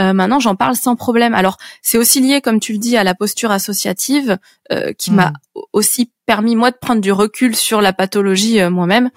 Euh, 0.00 0.12
maintenant, 0.12 0.40
j'en 0.40 0.56
parle 0.56 0.76
sans 0.76 0.96
problème. 0.96 1.34
Alors, 1.34 1.56
c'est 1.82 1.98
aussi 1.98 2.20
lié, 2.20 2.40
comme 2.40 2.60
tu 2.60 2.72
le 2.72 2.78
dis, 2.78 2.96
à 2.96 3.04
la 3.04 3.14
posture 3.14 3.50
associative 3.50 4.38
euh, 4.72 4.92
qui 4.92 5.10
m'a 5.10 5.30
mm. 5.30 5.60
aussi 5.72 6.12
permis 6.26 6.56
moi 6.56 6.70
de 6.70 6.76
prendre 6.76 7.00
du 7.00 7.12
recul 7.12 7.56
sur 7.56 7.80
la 7.80 7.92
pathologie 7.92 8.60
euh, 8.60 8.70
moi-même. 8.70 9.10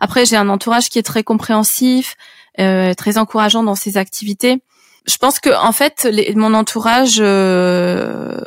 Après, 0.00 0.24
j'ai 0.24 0.36
un 0.36 0.48
entourage 0.48 0.88
qui 0.88 0.98
est 0.98 1.02
très 1.02 1.22
compréhensif, 1.22 2.16
très 2.56 3.18
encourageant 3.18 3.64
dans 3.64 3.74
ses 3.74 3.96
activités 3.96 4.62
je 5.06 5.18
pense 5.18 5.38
que 5.38 5.50
en 5.50 5.72
fait 5.72 6.08
mon 6.34 6.54
entourage 6.54 7.14
je, 7.14 8.40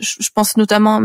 je, 0.00 0.30
pense 0.34 0.56
notamment 0.56 1.00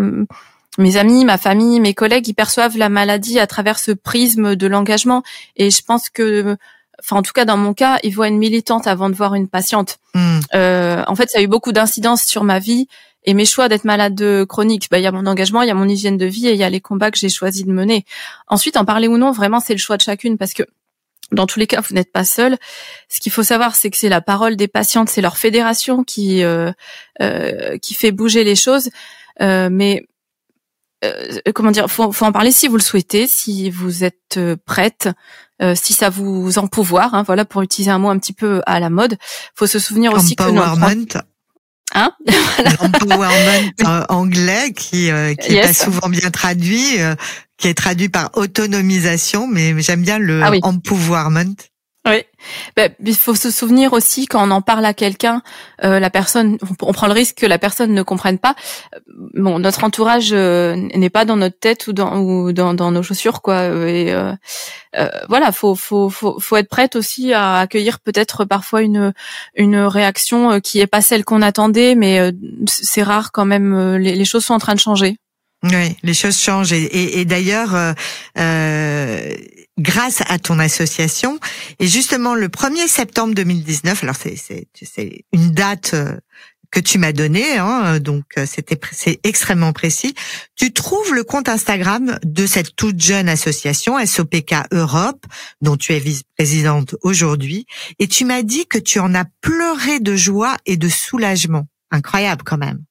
mes 0.78 0.98
amis, 0.98 1.26
ma 1.26 1.38
famille, 1.38 1.80
mes 1.80 1.94
collègues, 1.94 2.28
ils 2.28 2.34
perçoivent 2.34 2.78
la 2.78 2.90
maladie 2.90 3.40
à 3.40 3.48
travers 3.48 3.80
ce 3.80 3.92
prisme 3.92 4.56
de 4.56 4.68
l'engagement. 4.68 5.24
Et 5.56 5.72
je 5.72 5.82
pense 5.84 6.10
que, 6.10 6.58
enfin 7.00 7.18
en 7.18 7.22
tout 7.22 7.34
cas 7.34 7.46
dans 7.46 7.58
mon 7.58 7.74
cas, 7.74 8.00
ils 8.04 8.13
voient 8.13 8.28
une 8.28 8.38
militante 8.38 8.88
avant 8.88 9.10
de 9.10 9.16
voir 9.16 9.36
une 9.36 9.48
patiente. 9.48 9.98
Hmm. 10.13 10.40
Euh, 10.56 11.04
en 11.08 11.16
fait, 11.16 11.30
ça 11.30 11.40
a 11.40 11.42
eu 11.42 11.48
beaucoup 11.48 11.72
d'incidences 11.72 12.24
sur 12.24 12.44
ma 12.44 12.60
vie 12.60 12.88
et 13.24 13.34
mes 13.34 13.46
choix 13.46 13.68
d'être 13.70 13.84
malade 13.84 14.16
de 14.16 14.46
chronique. 14.48 14.88
Bah, 14.90 15.00
il 15.00 15.04
y 15.04 15.08
a 15.08 15.12
mon 15.12 15.26
engagement, 15.26 15.62
il 15.62 15.68
y 15.68 15.72
a 15.72 15.76
mon 15.76 15.88
hygiène 15.88 16.18
de 16.18 16.26
vie 16.26 16.48
et 16.48 16.54
il 16.54 16.58
y 16.58 16.63
a 16.63 16.70
les 16.70 16.82
combats 16.82 17.12
que 17.12 17.18
j'ai 17.18 17.30
choisi 17.30 17.66
de 17.66 17.72
mener. 17.72 18.06
Ensuite, 18.48 18.78
en 18.78 18.86
parler 18.86 19.08
ou 19.08 19.18
non, 19.18 19.32
vraiment, 19.32 19.60
c'est 19.60 19.74
le 19.74 19.80
choix 19.80 19.98
de 19.98 20.02
chacune 20.02 20.38
parce 20.38 20.54
que 20.54 20.63
dans 21.32 21.46
tous 21.46 21.60
les 21.60 21.68
cas, 21.68 21.82
vous 21.82 21.94
n'êtes 21.94 22.12
pas 22.12 22.24
seul. 22.24 22.58
Ce 23.10 23.20
qu'il 23.20 23.32
faut 23.32 23.44
savoir, 23.44 23.76
c'est 23.76 23.90
que 23.90 23.98
c'est 23.98 24.10
la 24.10 24.22
parole 24.22 24.56
des 24.56 24.70
patientes, 24.70 25.10
c'est 25.10 25.22
leur 25.22 25.38
fédération 25.38 26.04
qui 26.04 26.44
euh, 26.44 26.72
euh, 27.22 27.78
qui 27.80 27.94
fait 27.96 28.12
bouger 28.12 28.44
les 28.44 28.56
choses. 28.56 28.90
Euh, 29.42 29.70
mais 29.70 30.06
euh, 31.06 31.40
comment 31.54 31.72
dire, 31.72 31.90
faut, 31.90 32.12
faut 32.12 32.26
en 32.26 32.32
parler 32.32 32.52
si 32.52 32.68
vous 32.68 32.78
le 32.78 32.82
souhaitez, 32.82 33.28
si 33.28 33.70
vous 33.70 34.04
êtes 34.04 34.38
euh, 34.38 34.56
prête, 34.66 35.10
euh, 35.62 35.76
si 35.76 35.94
ça 35.94 36.10
vous 36.10 36.58
empouvoir. 36.58 37.14
Hein, 37.14 37.24
voilà, 37.24 37.46
pour 37.46 37.62
utiliser 37.62 37.92
un 37.92 38.00
mot 38.00 38.10
un 38.10 38.18
petit 38.18 38.34
peu 38.34 38.62
à 38.66 38.80
la 38.80 38.90
mode. 38.90 39.18
Faut 39.56 39.68
se 39.68 39.80
souvenir 39.80 40.14
aussi 40.14 40.36
que 40.36 40.50
notre 40.50 40.80
Hein 41.94 42.12
L'empowerment 42.82 44.04
anglais 44.10 44.74
qui 44.74 45.10
qui 45.40 45.56
est 45.56 45.62
pas 45.62 45.74
souvent 45.74 46.10
bien 46.10 46.30
traduit, 46.32 46.98
qui 47.58 47.70
est 47.70 47.74
traduit 47.74 48.10
par 48.10 48.32
autonomisation, 48.34 49.48
mais 49.48 49.80
j'aime 49.82 50.02
bien 50.02 50.20
le 50.20 50.44
ah 50.44 50.52
empowerment. 50.64 51.56
Oui, 52.08 52.24
ben, 52.76 52.91
il 53.04 53.15
faut 53.15 53.36
se 53.36 53.52
souvenir 53.52 53.91
aussi 53.93 54.28
quand 54.28 54.48
on 54.48 54.52
en 54.52 54.62
parle 54.62 54.86
à 54.86 54.93
quelqu'un, 54.93 55.41
euh, 55.84 56.00
la 56.00 56.10
personne, 56.10 56.58
on 56.82 56.93
prend 56.93 57.08
le 57.08 57.13
risque 57.13 57.38
que 57.39 57.46
la 57.46 57.60
personne 57.60 57.93
ne 57.93 58.02
comprenne 58.02 58.39
pas. 58.39 58.56
Bon, 59.34 59.60
notre 59.60 59.84
entourage 59.84 60.30
euh, 60.32 60.76
n'est 60.76 61.10
pas 61.10 61.26
dans 61.26 61.36
notre 61.36 61.60
tête 61.60 61.88
ou 61.88 61.93
dans 61.93 62.20
ou 62.20 62.54
dans, 62.54 62.74
dans 62.74 62.91
nos 62.91 63.04
chaussures, 63.04 63.41
quoi. 63.41 63.65
Et 63.65 64.13
euh, 64.13 64.34
euh, 64.98 65.10
voilà, 65.28 65.52
faut, 65.52 65.76
faut 65.76 66.10
faut 66.10 66.39
faut 66.39 66.56
être 66.56 66.70
prête 66.70 66.96
aussi 66.96 67.34
à 67.34 67.60
accueillir 67.60 68.00
peut-être 68.00 68.46
parfois 68.46 68.82
une 68.82 69.13
une 69.56 69.78
réaction 69.78 70.62
qui 70.62 70.80
est 70.80 70.88
pas 70.88 71.02
celle 71.02 71.26
qu'on 71.26 71.41
attendait, 71.41 71.96
mais 71.96 72.32
c'est 72.67 73.04
rare 73.04 73.32
quand 73.32 73.46
même. 73.46 73.98
Les, 73.98 74.15
les 74.15 74.26
choses 74.26 74.46
sont 74.46 74.54
en 74.54 74.60
train 74.60 74.76
de 74.76 74.80
changer. 74.80 75.17
Oui, 75.63 75.98
les 76.04 76.13
choses 76.13 76.39
changent 76.39 76.72
et, 76.72 76.84
et, 76.84 77.20
et 77.20 77.26
d'ailleurs, 77.26 77.74
euh, 77.74 77.93
euh, 78.38 79.36
grâce 79.78 80.22
à 80.28 80.40
ton 80.40 80.60
association, 80.60 81.40
et 81.80 81.88
justement 81.88 82.36
le 82.36 82.48
1er 82.48 82.88
septembre 82.88 83.34
2019, 83.36 84.04
alors 84.04 84.16
c'est 84.16 84.68
une 85.32 85.52
date 85.52 85.92
euh, 85.94 86.18
que 86.72 86.80
tu 86.80 86.98
m'as 86.98 87.13
donnée, 87.13 87.58
hein, 87.58 88.00
donc 88.00 88.26
euh, 88.38 88.46
c'était 88.46 88.80
c'est 88.92 89.20
extrêmement 89.24 89.74
précis. 89.74 90.13
Tu 90.56 90.74
trouves 90.74 91.13
le 91.13 91.24
compte 91.24 91.50
Instagram 91.50 92.20
de 92.24 92.46
cette 92.46 92.76
toute 92.76 93.00
jeune 93.00 93.30
association 93.30 94.04
SOPK 94.04 94.54
Europe, 94.72 95.26
dont 95.62 95.78
tu 95.78 95.94
es 95.94 96.00
vice-présidente 96.00 96.96
aujourd'hui, 97.02 97.66
et 98.00 98.08
tu 98.08 98.26
m'as 98.26 98.44
dit 98.44 98.68
que 98.68 98.78
tu 98.80 99.00
en 99.00 99.16
as 99.16 99.26
pleuré 99.42 100.00
de 100.00 100.16
joie 100.16 100.58
et 100.66 100.78
de 100.78 100.90
soulagement. 100.90 101.68
Incroyable 101.92 102.44
quand 102.44 102.58
même. 102.58 102.84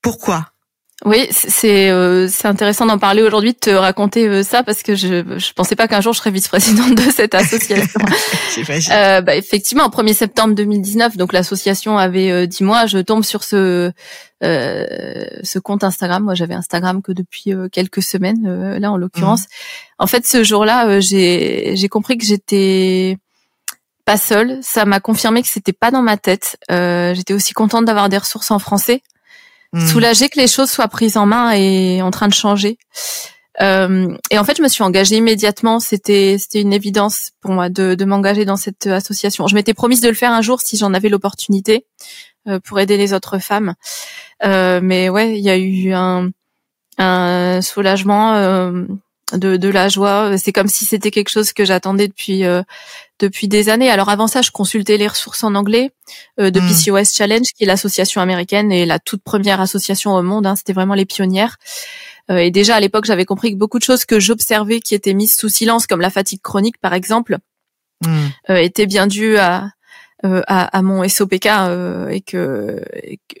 Pourquoi? 0.00 0.51
Oui, 1.04 1.26
c'est 1.30 1.90
euh, 1.90 2.28
c'est 2.28 2.46
intéressant 2.46 2.86
d'en 2.86 2.98
parler 2.98 3.22
aujourd'hui, 3.22 3.54
de 3.54 3.58
te 3.58 3.70
raconter 3.70 4.28
euh, 4.28 4.44
ça 4.44 4.62
parce 4.62 4.84
que 4.84 4.94
je 4.94 5.36
je 5.36 5.52
pensais 5.52 5.74
pas 5.74 5.88
qu'un 5.88 6.00
jour 6.00 6.12
je 6.12 6.18
serais 6.18 6.30
vice-présidente 6.30 6.94
de 6.94 7.10
cette 7.10 7.34
association. 7.34 8.00
euh, 8.92 9.20
bah, 9.20 9.34
effectivement, 9.34 9.86
au 9.86 9.88
1er 9.88 10.14
septembre 10.14 10.54
2019, 10.54 11.16
donc 11.16 11.32
l'association 11.32 11.98
avait 11.98 12.30
euh, 12.30 12.46
10 12.46 12.62
mois, 12.62 12.86
je 12.86 12.98
tombe 12.98 13.24
sur 13.24 13.42
ce 13.42 13.90
euh, 14.44 15.26
ce 15.42 15.58
compte 15.58 15.82
Instagram. 15.82 16.22
Moi, 16.22 16.34
j'avais 16.34 16.54
Instagram 16.54 17.02
que 17.02 17.10
depuis 17.10 17.52
euh, 17.52 17.68
quelques 17.68 18.02
semaines, 18.02 18.78
là 18.78 18.92
en 18.92 18.96
l'occurrence. 18.96 19.40
Mhm. 19.40 19.46
En 19.98 20.06
fait, 20.06 20.24
ce 20.24 20.44
jour-là, 20.44 21.00
j'ai 21.00 21.74
j'ai 21.74 21.88
compris 21.88 22.16
que 22.16 22.24
j'étais 22.24 23.18
pas 24.04 24.16
seule. 24.16 24.58
Ça 24.62 24.84
m'a 24.84 25.00
confirmé 25.00 25.42
que 25.42 25.48
c'était 25.48 25.72
pas 25.72 25.90
dans 25.90 26.02
ma 26.02 26.16
tête. 26.16 26.58
j'étais 26.70 27.34
aussi 27.34 27.54
contente 27.54 27.86
d'avoir 27.86 28.08
des 28.08 28.18
ressources 28.18 28.52
en 28.52 28.60
français 28.60 29.02
Hmm. 29.72 29.86
soulagée 29.86 30.28
que 30.28 30.38
les 30.38 30.48
choses 30.48 30.70
soient 30.70 30.88
prises 30.88 31.16
en 31.16 31.26
main 31.26 31.52
et 31.52 32.02
en 32.02 32.10
train 32.10 32.28
de 32.28 32.34
changer. 32.34 32.76
Euh, 33.60 34.08
et 34.30 34.38
en 34.38 34.44
fait, 34.44 34.56
je 34.56 34.62
me 34.62 34.68
suis 34.68 34.82
engagée 34.82 35.16
immédiatement. 35.16 35.80
C'était 35.80 36.36
c'était 36.38 36.60
une 36.60 36.72
évidence 36.72 37.30
pour 37.40 37.52
moi 37.52 37.68
de, 37.68 37.94
de 37.94 38.04
m'engager 38.04 38.44
dans 38.44 38.56
cette 38.56 38.86
association. 38.86 39.46
Je 39.46 39.54
m'étais 39.54 39.74
promise 39.74 40.00
de 40.00 40.08
le 40.08 40.14
faire 40.14 40.32
un 40.32 40.42
jour 40.42 40.60
si 40.60 40.76
j'en 40.76 40.94
avais 40.94 41.08
l'opportunité 41.08 41.86
euh, 42.48 42.58
pour 42.60 42.80
aider 42.80 42.96
les 42.96 43.12
autres 43.12 43.38
femmes. 43.38 43.74
Euh, 44.44 44.80
mais 44.82 45.08
ouais, 45.08 45.38
il 45.38 45.44
y 45.44 45.50
a 45.50 45.56
eu 45.56 45.92
un, 45.92 46.30
un 46.98 47.62
soulagement, 47.62 48.34
euh, 48.34 48.84
de, 49.32 49.56
de 49.56 49.68
la 49.68 49.88
joie. 49.88 50.36
C'est 50.38 50.52
comme 50.52 50.68
si 50.68 50.84
c'était 50.84 51.10
quelque 51.10 51.30
chose 51.30 51.52
que 51.52 51.64
j'attendais 51.64 52.08
depuis 52.08 52.44
euh, 52.44 52.62
depuis 53.18 53.48
des 53.48 53.68
années. 53.68 53.90
Alors 53.90 54.08
avant 54.08 54.26
ça, 54.26 54.42
je 54.42 54.50
consultais 54.50 54.96
les 54.96 55.08
ressources 55.08 55.44
en 55.44 55.54
anglais 55.54 55.90
euh, 56.40 56.50
de 56.50 56.60
hmm. 56.60 56.68
PCOS 56.68 57.14
Challenge, 57.16 57.46
qui 57.56 57.64
est 57.64 57.66
l'association 57.66 58.20
américaine 58.20 58.72
et 58.72 58.86
la 58.86 58.98
toute 58.98 59.22
première 59.22 59.60
association 59.60 60.14
au 60.14 60.22
monde. 60.22 60.46
Hein, 60.46 60.56
C'était 60.56 60.72
vraiment 60.72 60.94
les 60.94 61.06
pionnières. 61.06 61.56
Euh, 62.30 62.38
et 62.38 62.50
déjà 62.50 62.76
à 62.76 62.80
l'époque, 62.80 63.04
j'avais 63.04 63.24
compris 63.24 63.52
que 63.52 63.56
beaucoup 63.56 63.78
de 63.78 63.84
choses 63.84 64.04
que 64.04 64.20
j'observais 64.20 64.80
qui 64.80 64.94
étaient 64.94 65.14
mises 65.14 65.36
sous 65.36 65.48
silence, 65.48 65.86
comme 65.86 66.00
la 66.00 66.10
fatigue 66.10 66.40
chronique 66.42 66.78
par 66.78 66.94
exemple, 66.94 67.38
hmm. 68.04 68.28
étaient 68.48 68.86
bien 68.86 69.06
dues 69.06 69.38
à, 69.38 69.70
à, 70.22 70.78
à 70.78 70.82
mon 70.82 71.08
SOPK 71.08 71.46
et 72.10 72.20
que, 72.20 72.82
et 73.02 73.18
que 73.28 73.40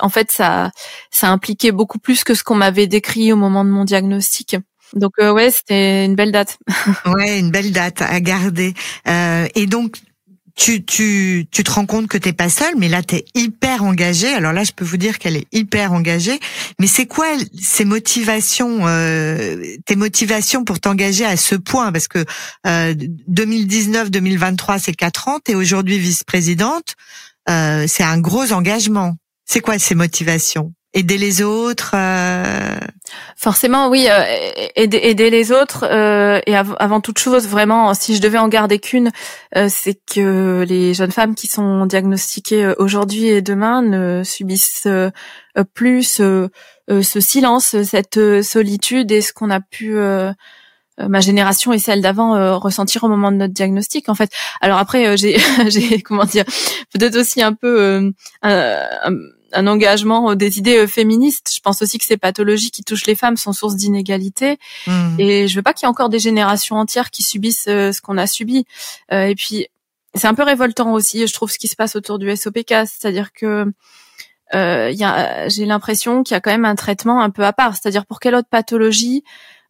en 0.00 0.08
fait 0.08 0.30
ça 0.30 0.70
ça 1.10 1.30
impliquait 1.30 1.70
beaucoup 1.70 1.98
plus 1.98 2.24
que 2.24 2.34
ce 2.34 2.42
qu'on 2.42 2.54
m'avait 2.54 2.86
décrit 2.86 3.30
au 3.32 3.36
moment 3.36 3.64
de 3.64 3.70
mon 3.70 3.84
diagnostic. 3.84 4.56
Donc 4.94 5.12
euh, 5.20 5.32
ouais, 5.32 5.50
c'était 5.50 6.04
une 6.04 6.14
belle 6.14 6.32
date. 6.32 6.58
ouais, 7.06 7.38
une 7.38 7.50
belle 7.50 7.72
date 7.72 8.02
à 8.02 8.20
garder. 8.20 8.74
Euh, 9.08 9.46
et 9.54 9.66
donc 9.66 9.96
tu, 10.60 10.84
tu, 10.84 11.46
tu 11.50 11.64
te 11.64 11.70
rends 11.70 11.86
compte 11.86 12.06
que 12.06 12.18
t'es 12.18 12.34
pas 12.34 12.50
seule, 12.50 12.74
mais 12.76 12.88
là 12.88 13.02
t'es 13.02 13.24
hyper 13.34 13.82
engagée. 13.82 14.28
Alors 14.28 14.52
là, 14.52 14.62
je 14.62 14.72
peux 14.72 14.84
vous 14.84 14.98
dire 14.98 15.18
qu'elle 15.18 15.36
est 15.36 15.46
hyper 15.52 15.92
engagée. 15.92 16.38
Mais 16.78 16.86
c'est 16.86 17.06
quoi 17.06 17.26
ces 17.58 17.86
motivations, 17.86 18.86
euh, 18.86 19.56
tes 19.86 19.96
motivations 19.96 20.64
pour 20.64 20.78
t'engager 20.78 21.24
à 21.24 21.38
ce 21.38 21.54
point? 21.54 21.92
Parce 21.92 22.08
que 22.08 22.24
euh, 22.66 22.94
2019-2023, 23.30 24.80
c'est 24.84 24.94
quatre 24.94 25.28
ans. 25.28 25.38
T'es 25.42 25.54
aujourd'hui 25.54 25.98
vice-présidente. 25.98 26.94
Euh, 27.48 27.86
c'est 27.88 28.04
un 28.04 28.18
gros 28.18 28.52
engagement. 28.52 29.16
C'est 29.46 29.60
quoi 29.60 29.78
ces 29.78 29.94
motivations? 29.94 30.72
Aider 30.92 31.18
les 31.18 31.42
autres 31.42 31.92
euh... 31.94 32.78
Forcément, 33.36 33.88
oui, 33.88 34.06
euh, 34.08 34.22
aider, 34.76 34.98
aider, 35.02 35.30
les 35.30 35.50
autres. 35.50 35.86
Euh, 35.90 36.40
et 36.46 36.54
av 36.54 36.76
avant 36.78 37.00
toute 37.00 37.18
chose, 37.18 37.48
vraiment, 37.48 37.94
si 37.94 38.14
je 38.14 38.20
devais 38.20 38.38
en 38.38 38.48
garder 38.48 38.78
qu'une, 38.78 39.10
euh, 39.56 39.68
c'est 39.70 39.94
que 39.94 40.64
les 40.68 40.94
jeunes 40.94 41.10
femmes 41.10 41.34
qui 41.34 41.46
sont 41.46 41.86
diagnostiquées 41.86 42.66
euh, 42.66 42.74
aujourd'hui 42.78 43.28
et 43.28 43.40
demain 43.40 43.82
ne 43.82 44.22
subissent 44.24 44.86
euh, 44.86 45.10
plus 45.74 46.20
ce 46.90 47.20
silence, 47.20 47.82
cette 47.82 48.42
solitude 48.42 49.10
et 49.10 49.20
ce 49.22 49.32
qu'on 49.32 49.50
a 49.50 49.60
pu 49.60 49.96
ma 50.98 51.20
génération 51.20 51.72
et 51.72 51.78
celle 51.78 52.02
d'avant 52.02 52.58
ressentir 52.58 53.04
au 53.04 53.08
moment 53.08 53.32
de 53.32 53.36
notre 53.36 53.54
diagnostic 53.54 54.08
en 54.08 54.14
fait. 54.14 54.30
Alors 54.60 54.78
après 54.78 55.16
j'ai 55.16 55.38
j'ai 55.68 56.02
comment 56.02 56.24
dire 56.24 56.44
peut-être 56.92 57.16
aussi 57.16 57.42
un 57.42 57.52
peu 57.52 58.12
un, 58.42 58.50
un 59.04 59.12
engagement 59.54 60.34
des 60.34 60.58
idées 60.58 60.78
euh, 60.78 60.86
féministes. 60.86 61.50
Je 61.54 61.60
pense 61.60 61.82
aussi 61.82 61.98
que 61.98 62.04
ces 62.04 62.16
pathologies 62.16 62.70
qui 62.70 62.82
touchent 62.84 63.06
les 63.06 63.14
femmes 63.14 63.36
sont 63.36 63.52
source 63.52 63.76
d'inégalité. 63.76 64.58
Mmh. 64.86 65.16
Et 65.18 65.48
je 65.48 65.56
veux 65.56 65.62
pas 65.62 65.72
qu'il 65.72 65.86
y 65.86 65.88
ait 65.88 65.90
encore 65.90 66.08
des 66.08 66.18
générations 66.18 66.76
entières 66.76 67.10
qui 67.10 67.22
subissent 67.22 67.68
euh, 67.68 67.92
ce 67.92 68.00
qu'on 68.00 68.18
a 68.18 68.26
subi. 68.26 68.64
Euh, 69.12 69.24
et 69.24 69.34
puis, 69.34 69.68
c'est 70.14 70.26
un 70.26 70.34
peu 70.34 70.42
révoltant 70.42 70.92
aussi, 70.92 71.26
je 71.26 71.32
trouve, 71.32 71.50
ce 71.50 71.58
qui 71.58 71.68
se 71.68 71.76
passe 71.76 71.96
autour 71.96 72.18
du 72.18 72.34
SOPK. 72.34 72.86
C'est-à-dire 72.86 73.32
que 73.32 73.66
euh, 74.54 74.90
y 74.90 75.04
a, 75.04 75.48
j'ai 75.48 75.64
l'impression 75.66 76.22
qu'il 76.22 76.34
y 76.34 76.36
a 76.36 76.40
quand 76.40 76.50
même 76.50 76.64
un 76.64 76.74
traitement 76.74 77.20
un 77.22 77.30
peu 77.30 77.44
à 77.44 77.52
part. 77.52 77.76
C'est-à-dire 77.76 78.06
pour 78.06 78.20
quelle 78.20 78.34
autre 78.34 78.48
pathologie 78.50 79.24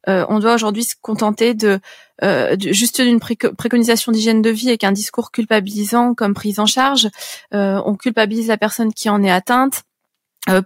euh, 0.08 0.24
on 0.28 0.38
doit 0.38 0.54
aujourd'hui 0.54 0.84
se 0.84 0.94
contenter 1.00 1.54
de, 1.54 1.80
euh, 2.22 2.56
juste 2.58 3.00
d'une 3.00 3.20
préconisation 3.20 4.12
d'hygiène 4.12 4.42
de 4.42 4.50
vie 4.50 4.70
et 4.70 4.78
qu'un 4.78 4.92
discours 4.92 5.30
culpabilisant 5.30 6.14
comme 6.14 6.34
prise 6.34 6.58
en 6.58 6.66
charge. 6.66 7.08
Euh, 7.54 7.80
on 7.84 7.96
culpabilise 7.96 8.48
la 8.48 8.56
personne 8.56 8.92
qui 8.92 9.08
en 9.08 9.22
est 9.22 9.30
atteinte. 9.30 9.82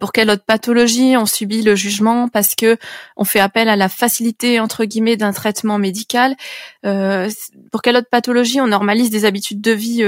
pour 0.01 0.13
quelle 0.13 0.31
autre 0.31 0.45
pathologie 0.47 1.17
on 1.17 1.27
subit 1.27 1.61
le 1.63 1.75
jugement 1.75 2.29
parce 2.29 2.55
que 2.55 2.79
on 3.17 3.25
fait 3.25 3.41
appel 3.41 3.69
à 3.69 3.75
la 3.75 3.89
facilité 3.89 4.61
entre 4.61 4.85
guillemets 4.85 5.17
d'un 5.17 5.33
traitement 5.33 5.79
médical? 5.79 6.37
Pour 6.83 7.83
quelle 7.83 7.97
autre 7.97 8.09
pathologie 8.09 8.61
on 8.61 8.69
normalise 8.69 9.11
des 9.11 9.25
habitudes 9.25 9.61
de 9.61 9.73
vie 9.73 10.05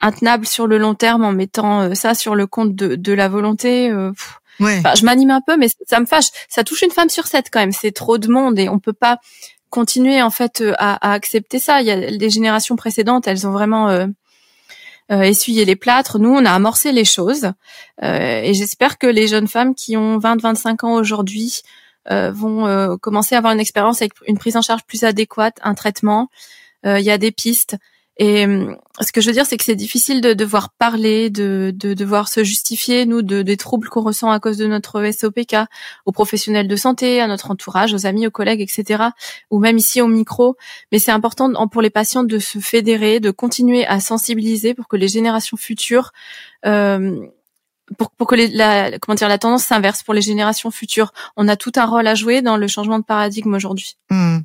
intenables 0.00 0.46
sur 0.46 0.66
le 0.66 0.78
long 0.78 0.94
terme 0.94 1.24
en 1.24 1.32
mettant 1.32 1.94
ça 1.94 2.14
sur 2.14 2.34
le 2.34 2.46
compte 2.46 2.74
de, 2.74 2.96
de 2.96 3.12
la 3.12 3.28
volonté? 3.28 3.92
Je 4.62 5.04
m'anime 5.04 5.30
un 5.30 5.40
peu, 5.40 5.56
mais 5.56 5.68
ça 5.86 6.00
me 6.00 6.06
fâche. 6.06 6.28
Ça 6.48 6.64
touche 6.64 6.82
une 6.82 6.90
femme 6.90 7.08
sur 7.08 7.26
sept 7.26 7.48
quand 7.50 7.60
même. 7.60 7.72
C'est 7.72 7.92
trop 7.92 8.18
de 8.18 8.28
monde 8.28 8.58
et 8.58 8.68
on 8.68 8.78
peut 8.78 8.92
pas 8.92 9.18
continuer 9.72 10.22
en 10.22 10.30
fait 10.30 10.60
euh, 10.60 10.74
à, 10.78 11.12
accepter 11.12 11.58
ça. 11.58 11.80
Il 11.80 11.88
y 11.88 11.90
a 11.90 11.96
les 11.96 12.30
générations 12.30 12.76
précédentes, 12.76 13.26
elles 13.26 13.46
ont 13.46 13.50
vraiment 13.50 13.88
euh, 13.88 14.06
euh, 15.10 15.22
essuyé 15.22 15.64
les 15.64 15.74
plâtres. 15.74 16.20
Nous, 16.20 16.30
on 16.30 16.44
a 16.44 16.52
amorcé 16.52 16.92
les 16.92 17.04
choses 17.04 17.50
et 18.00 18.54
j'espère 18.54 18.98
que 18.98 19.06
les 19.06 19.26
jeunes 19.26 19.48
femmes 19.48 19.74
qui 19.74 19.96
ont 19.96 20.18
20-25 20.18 20.86
ans 20.86 20.94
aujourd'hui 20.94 21.62
vont 22.08 22.98
commencer 22.98 23.34
à 23.36 23.38
avoir 23.38 23.52
une 23.52 23.60
expérience 23.60 24.02
avec 24.02 24.12
une 24.26 24.36
prise 24.36 24.56
en 24.56 24.62
charge 24.62 24.82
plus 24.84 25.04
adéquate, 25.04 25.56
un 25.62 25.74
traitement. 25.74 26.28
Il 26.84 27.00
y 27.00 27.10
a 27.10 27.18
des 27.18 27.30
pistes. 27.30 27.76
Et 28.18 28.44
hum, 28.44 28.76
ce 29.00 29.10
que 29.10 29.20
je 29.20 29.26
veux 29.26 29.32
dire, 29.32 29.46
c'est 29.46 29.56
que 29.56 29.64
c'est 29.64 29.74
difficile 29.74 30.20
de 30.20 30.34
devoir 30.34 30.70
parler, 30.70 31.30
de, 31.30 31.72
de 31.74 31.94
devoir 31.94 32.28
se 32.28 32.44
justifier, 32.44 33.06
nous, 33.06 33.22
de, 33.22 33.42
des 33.42 33.56
troubles 33.56 33.88
qu'on 33.88 34.02
ressent 34.02 34.30
à 34.30 34.38
cause 34.38 34.58
de 34.58 34.66
notre 34.66 35.02
SOPK, 35.10 35.56
aux 36.04 36.12
professionnels 36.12 36.68
de 36.68 36.76
santé, 36.76 37.20
à 37.20 37.26
notre 37.26 37.50
entourage, 37.50 37.94
aux 37.94 38.06
amis, 38.06 38.26
aux 38.26 38.30
collègues, 38.30 38.60
etc. 38.60 39.04
Ou 39.50 39.58
même 39.58 39.78
ici 39.78 40.00
au 40.00 40.08
micro. 40.08 40.56
Mais 40.92 40.98
c'est 40.98 41.12
important 41.12 41.66
pour 41.68 41.82
les 41.82 41.90
patients 41.90 42.24
de 42.24 42.38
se 42.38 42.58
fédérer, 42.58 43.18
de 43.18 43.30
continuer 43.30 43.86
à 43.86 44.00
sensibiliser 44.00 44.74
pour 44.74 44.88
que 44.88 44.96
les 44.96 45.08
générations 45.08 45.56
futures 45.56 46.12
euh, 46.66 47.26
pour, 47.98 48.10
pour, 48.12 48.26
que 48.26 48.34
les, 48.34 48.48
la, 48.48 48.98
comment 48.98 49.14
dire, 49.14 49.28
la 49.28 49.38
tendance 49.38 49.64
s'inverse 49.64 50.02
pour 50.02 50.14
les 50.14 50.22
générations 50.22 50.70
futures. 50.70 51.12
On 51.36 51.48
a 51.48 51.56
tout 51.56 51.72
un 51.76 51.86
rôle 51.86 52.06
à 52.06 52.14
jouer 52.14 52.42
dans 52.42 52.56
le 52.56 52.66
changement 52.68 52.98
de 52.98 53.04
paradigme 53.04 53.54
aujourd'hui. 53.54 53.96
Mmh. 54.10 54.38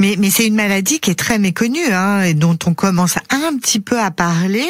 Mais, 0.00 0.16
mais 0.18 0.30
c'est 0.30 0.46
une 0.46 0.54
maladie 0.54 1.00
qui 1.00 1.10
est 1.10 1.18
très 1.18 1.38
méconnue 1.38 1.92
hein, 1.92 2.22
et 2.22 2.34
dont 2.34 2.58
on 2.66 2.74
commence 2.74 3.16
un 3.30 3.56
petit 3.58 3.80
peu 3.80 3.98
à 3.98 4.10
parler, 4.10 4.66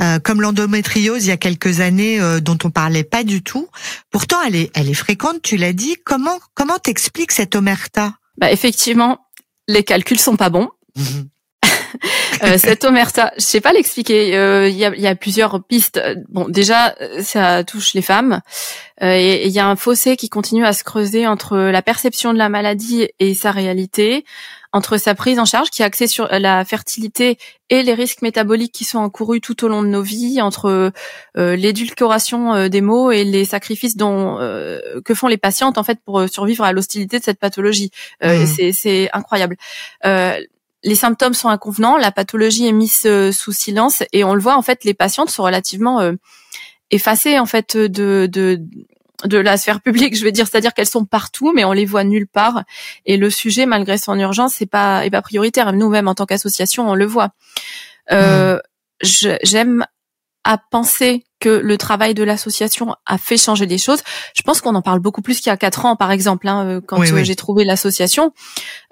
euh, 0.00 0.18
comme 0.18 0.40
l'endométriose 0.40 1.24
il 1.24 1.28
y 1.28 1.32
a 1.32 1.36
quelques 1.36 1.80
années 1.80 2.20
euh, 2.20 2.40
dont 2.40 2.58
on 2.64 2.70
parlait 2.70 3.04
pas 3.04 3.24
du 3.24 3.42
tout. 3.42 3.68
Pourtant, 4.10 4.38
elle 4.46 4.56
est, 4.56 4.70
elle 4.74 4.88
est 4.88 4.94
fréquente. 4.94 5.42
Tu 5.42 5.56
l'as 5.56 5.72
dit. 5.72 5.96
Comment, 6.04 6.38
comment 6.54 6.78
t'expliques 6.78 7.32
cette 7.32 7.54
omerta? 7.54 8.14
Bah 8.38 8.50
effectivement, 8.50 9.18
les 9.68 9.84
calculs 9.84 10.18
sont 10.18 10.36
pas 10.36 10.50
bons. 10.50 10.68
Mhm. 10.96 11.28
Euh, 12.42 12.58
cette 12.58 12.84
omerta, 12.84 13.32
je 13.36 13.42
sais 13.42 13.60
pas 13.60 13.72
l'expliquer. 13.72 14.36
Euh, 14.36 14.68
il 14.68 14.76
y, 14.76 14.84
a, 14.84 14.94
y, 14.94 15.06
a, 15.06 15.14
plusieurs 15.14 15.62
pistes. 15.64 16.00
Bon, 16.28 16.46
déjà, 16.48 16.94
ça 17.20 17.64
touche 17.64 17.94
les 17.94 18.02
femmes. 18.02 18.40
Euh, 19.02 19.14
et 19.14 19.46
il 19.46 19.52
y 19.52 19.58
a 19.58 19.66
un 19.66 19.76
fossé 19.76 20.16
qui 20.16 20.28
continue 20.28 20.64
à 20.64 20.72
se 20.72 20.84
creuser 20.84 21.26
entre 21.26 21.56
la 21.56 21.82
perception 21.82 22.32
de 22.32 22.38
la 22.38 22.48
maladie 22.48 23.08
et 23.18 23.34
sa 23.34 23.50
réalité 23.50 24.24
entre 24.72 24.96
sa 24.96 25.14
prise 25.14 25.38
en 25.38 25.44
charge 25.44 25.70
qui 25.70 25.82
est 25.82 25.84
axée 25.84 26.06
sur 26.06 26.26
la 26.30 26.64
fertilité 26.64 27.36
et 27.68 27.82
les 27.82 27.94
risques 27.94 28.22
métaboliques 28.22 28.72
qui 28.72 28.84
sont 28.84 28.98
encourus 28.98 29.40
tout 29.40 29.64
au 29.64 29.68
long 29.68 29.82
de 29.82 29.88
nos 29.88 30.02
vies, 30.02 30.40
entre 30.40 30.92
euh, 31.36 31.56
l'édulcoration 31.56 32.54
euh, 32.54 32.68
des 32.68 32.80
mots 32.80 33.10
et 33.10 33.24
les 33.24 33.44
sacrifices 33.44 33.96
dont 33.96 34.38
euh, 34.40 34.80
que 35.04 35.14
font 35.14 35.28
les 35.28 35.36
patientes 35.36 35.76
en 35.76 35.84
fait 35.84 35.98
pour 36.04 36.26
survivre 36.28 36.64
à 36.64 36.72
l'hostilité 36.72 37.18
de 37.18 37.24
cette 37.24 37.38
pathologie. 37.38 37.90
Mmh. 38.22 38.72
C'est 38.72 39.10
incroyable. 39.12 39.56
Les 40.82 40.94
symptômes 40.94 41.34
sont 41.34 41.48
inconvenants, 41.48 41.96
la 41.96 42.12
pathologie 42.12 42.66
est 42.66 42.72
mise 42.72 43.08
sous 43.32 43.52
silence 43.52 44.02
et 44.12 44.24
on 44.24 44.34
le 44.34 44.40
voit 44.40 44.56
en 44.56 44.62
fait, 44.62 44.84
les 44.84 44.94
patientes 44.94 45.30
sont 45.30 45.42
relativement 45.42 46.00
effacées 46.90 47.38
en 47.38 47.46
fait 47.46 47.76
de, 47.76 48.26
de 48.30 48.60
de 49.24 49.38
la 49.38 49.56
sphère 49.56 49.80
publique, 49.80 50.16
je 50.16 50.24
veux 50.24 50.32
dire, 50.32 50.46
c'est-à-dire 50.46 50.74
qu'elles 50.74 50.86
sont 50.86 51.04
partout, 51.04 51.52
mais 51.54 51.64
on 51.64 51.72
les 51.72 51.84
voit 51.84 52.04
nulle 52.04 52.26
part. 52.26 52.64
Et 53.06 53.16
le 53.16 53.30
sujet, 53.30 53.66
malgré 53.66 53.98
son 53.98 54.18
urgence, 54.18 54.54
c'est 54.54 54.66
pas, 54.66 55.06
est 55.06 55.10
pas 55.10 55.22
prioritaire. 55.22 55.72
Nous-mêmes, 55.72 56.08
en 56.08 56.14
tant 56.14 56.26
qu'association, 56.26 56.88
on 56.88 56.94
le 56.94 57.06
voit. 57.06 57.30
Euh, 58.10 58.56
mmh. 58.56 59.36
J'aime 59.42 59.86
à 60.44 60.58
penser 60.58 61.24
que 61.40 61.48
le 61.48 61.76
travail 61.76 62.14
de 62.14 62.24
l'association 62.24 62.94
a 63.06 63.18
fait 63.18 63.36
changer 63.36 63.66
les 63.66 63.78
choses. 63.78 64.02
Je 64.34 64.42
pense 64.42 64.60
qu'on 64.60 64.74
en 64.74 64.82
parle 64.82 65.00
beaucoup 65.00 65.22
plus 65.22 65.40
qu'il 65.40 65.48
y 65.48 65.52
a 65.52 65.56
quatre 65.56 65.84
ans, 65.84 65.96
par 65.96 66.10
exemple, 66.10 66.48
hein, 66.48 66.66
euh, 66.66 66.80
quand 66.80 67.00
euh, 67.00 67.24
j'ai 67.24 67.36
trouvé 67.36 67.64
l'association. 67.64 68.32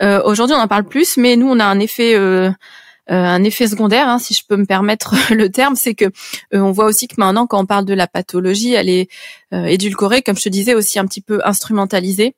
Euh, 0.02 0.20
Aujourd'hui, 0.24 0.56
on 0.56 0.60
en 0.60 0.68
parle 0.68 0.84
plus, 0.84 1.16
mais 1.16 1.36
nous, 1.36 1.48
on 1.48 1.60
a 1.60 1.64
un 1.64 1.78
effet 1.78 2.14
euh, 2.16 2.50
euh, 3.10 3.24
un 3.24 3.42
effet 3.42 3.66
secondaire, 3.66 4.08
hein, 4.08 4.20
si 4.20 4.34
je 4.34 4.42
peux 4.46 4.56
me 4.56 4.66
permettre 4.66 5.14
le 5.34 5.50
terme, 5.50 5.74
c'est 5.74 5.94
que 5.94 6.04
euh, 6.04 6.60
on 6.60 6.70
voit 6.70 6.84
aussi 6.84 7.08
que 7.08 7.16
maintenant, 7.18 7.46
quand 7.46 7.60
on 7.60 7.66
parle 7.66 7.84
de 7.84 7.94
la 7.94 8.06
pathologie, 8.06 8.74
elle 8.74 8.88
est 8.88 9.08
euh, 9.52 9.64
édulcorée, 9.64 10.22
comme 10.22 10.36
je 10.36 10.44
te 10.44 10.48
disais, 10.48 10.74
aussi 10.74 10.98
un 10.98 11.06
petit 11.06 11.20
peu 11.20 11.40
instrumentalisée. 11.44 12.36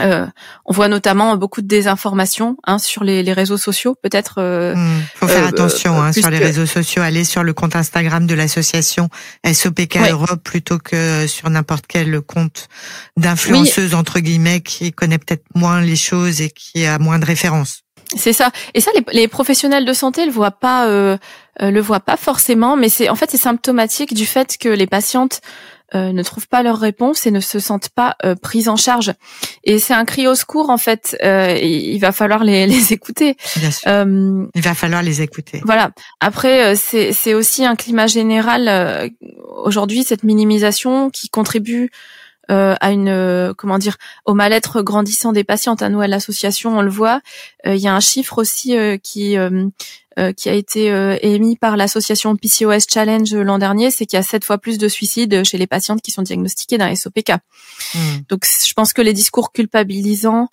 Euh, 0.00 0.26
on 0.64 0.72
voit 0.72 0.88
notamment 0.88 1.36
beaucoup 1.36 1.60
de 1.60 1.66
désinformation 1.66 2.56
hein, 2.64 2.78
sur 2.78 3.02
les, 3.02 3.22
les, 3.22 3.32
réseaux 3.32 3.56
sociaux, 3.56 3.96
peut-être. 4.00 4.36
Euh, 4.38 4.74
hmm, 4.74 5.02
faut 5.16 5.26
faire 5.26 5.46
attention 5.46 6.00
hein, 6.00 6.12
sur 6.12 6.30
les 6.30 6.38
réseaux 6.38 6.66
sociaux. 6.66 7.02
Aller 7.02 7.24
sur 7.24 7.42
le 7.42 7.52
compte 7.52 7.74
Instagram 7.74 8.26
de 8.26 8.34
l'association 8.34 9.08
SOPK 9.44 9.98
Europe 10.10 10.42
plutôt 10.44 10.78
que 10.78 11.26
sur 11.26 11.50
n'importe 11.50 11.86
quel 11.88 12.20
compte 12.20 12.68
d'influenceuse 13.16 13.94
entre 13.94 14.20
guillemets 14.20 14.60
qui 14.60 14.92
connaît 14.92 15.18
peut-être 15.18 15.44
moins 15.54 15.80
les 15.80 15.96
choses 15.96 16.40
et 16.40 16.50
qui 16.50 16.86
a 16.86 16.98
moins 16.98 17.18
de 17.18 17.26
références. 17.26 17.82
C'est 18.16 18.32
ça. 18.32 18.50
Et 18.74 18.80
ça, 18.80 18.90
les, 18.94 19.04
les, 19.12 19.28
professionnels 19.28 19.84
de 19.84 19.92
santé 19.92 20.24
le 20.24 20.32
voient 20.32 20.50
pas, 20.50 20.86
euh, 20.88 21.18
euh, 21.60 21.70
le 21.70 21.80
voient 21.80 22.00
pas 22.00 22.16
forcément, 22.16 22.76
mais 22.76 22.88
c'est 22.88 23.08
en 23.10 23.14
fait 23.14 23.30
c'est 23.30 23.36
symptomatique 23.36 24.14
du 24.14 24.24
fait 24.24 24.56
que 24.56 24.68
les 24.68 24.86
patientes 24.86 25.40
euh, 25.94 26.12
ne 26.12 26.22
trouvent 26.22 26.48
pas 26.48 26.62
leur 26.62 26.78
réponse 26.78 27.26
et 27.26 27.30
ne 27.30 27.40
se 27.40 27.58
sentent 27.58 27.88
pas 27.88 28.16
euh, 28.24 28.34
prises 28.34 28.68
en 28.68 28.76
charge. 28.76 29.12
Et 29.64 29.78
c'est 29.78 29.94
un 29.94 30.04
cri 30.04 30.26
au 30.26 30.34
secours 30.34 30.70
en 30.70 30.76
fait. 30.76 31.16
Euh, 31.22 31.56
il 31.60 31.98
va 31.98 32.12
falloir 32.12 32.44
les, 32.44 32.66
les 32.68 32.92
écouter. 32.92 33.36
Bien 33.56 33.70
sûr. 33.70 33.90
Euh, 33.90 34.46
il 34.54 34.62
va 34.62 34.74
falloir 34.74 35.02
les 35.02 35.22
écouter. 35.22 35.60
Voilà. 35.64 35.90
Après, 36.20 36.76
c'est 36.76 37.12
c'est 37.12 37.34
aussi 37.34 37.64
un 37.64 37.76
climat 37.76 38.06
général 38.06 39.10
aujourd'hui 39.64 40.04
cette 40.04 40.24
minimisation 40.24 41.10
qui 41.10 41.28
contribue 41.28 41.90
euh, 42.50 42.74
à 42.80 42.92
une 42.92 43.10
euh, 43.10 43.52
comment 43.54 43.76
dire 43.76 43.96
au 44.24 44.32
mal-être 44.32 44.80
grandissant 44.80 45.32
des 45.32 45.44
patientes. 45.44 45.82
À 45.82 45.90
nous, 45.90 46.00
à 46.00 46.06
l'association, 46.06 46.78
on 46.78 46.82
le 46.82 46.90
voit. 46.90 47.20
Euh, 47.66 47.74
il 47.74 47.80
y 47.80 47.88
a 47.88 47.94
un 47.94 48.00
chiffre 48.00 48.38
aussi 48.38 48.74
qui 49.02 49.36
qui 50.36 50.48
a 50.48 50.52
été 50.52 50.88
émis 51.22 51.54
par 51.54 51.76
l'association 51.76 52.34
PCOS 52.34 52.86
Challenge 52.92 53.32
l'an 53.36 53.58
dernier, 53.58 53.92
c'est 53.92 54.04
qu'il 54.04 54.16
y 54.16 54.20
a 54.20 54.24
sept 54.24 54.44
fois 54.44 54.58
plus 54.58 54.76
de 54.76 54.88
suicides 54.88 55.44
chez 55.44 55.58
les 55.58 55.68
patientes 55.68 56.02
qui 56.02 56.10
sont 56.10 56.22
diagnostiquées 56.22 56.76
d'un 56.76 56.92
SOPK. 56.92 57.34
Hmm. 57.94 57.98
Donc, 58.28 58.44
je 58.44 58.72
pense 58.72 58.92
que 58.92 59.00
les 59.00 59.12
discours 59.12 59.52
culpabilisants 59.52 60.48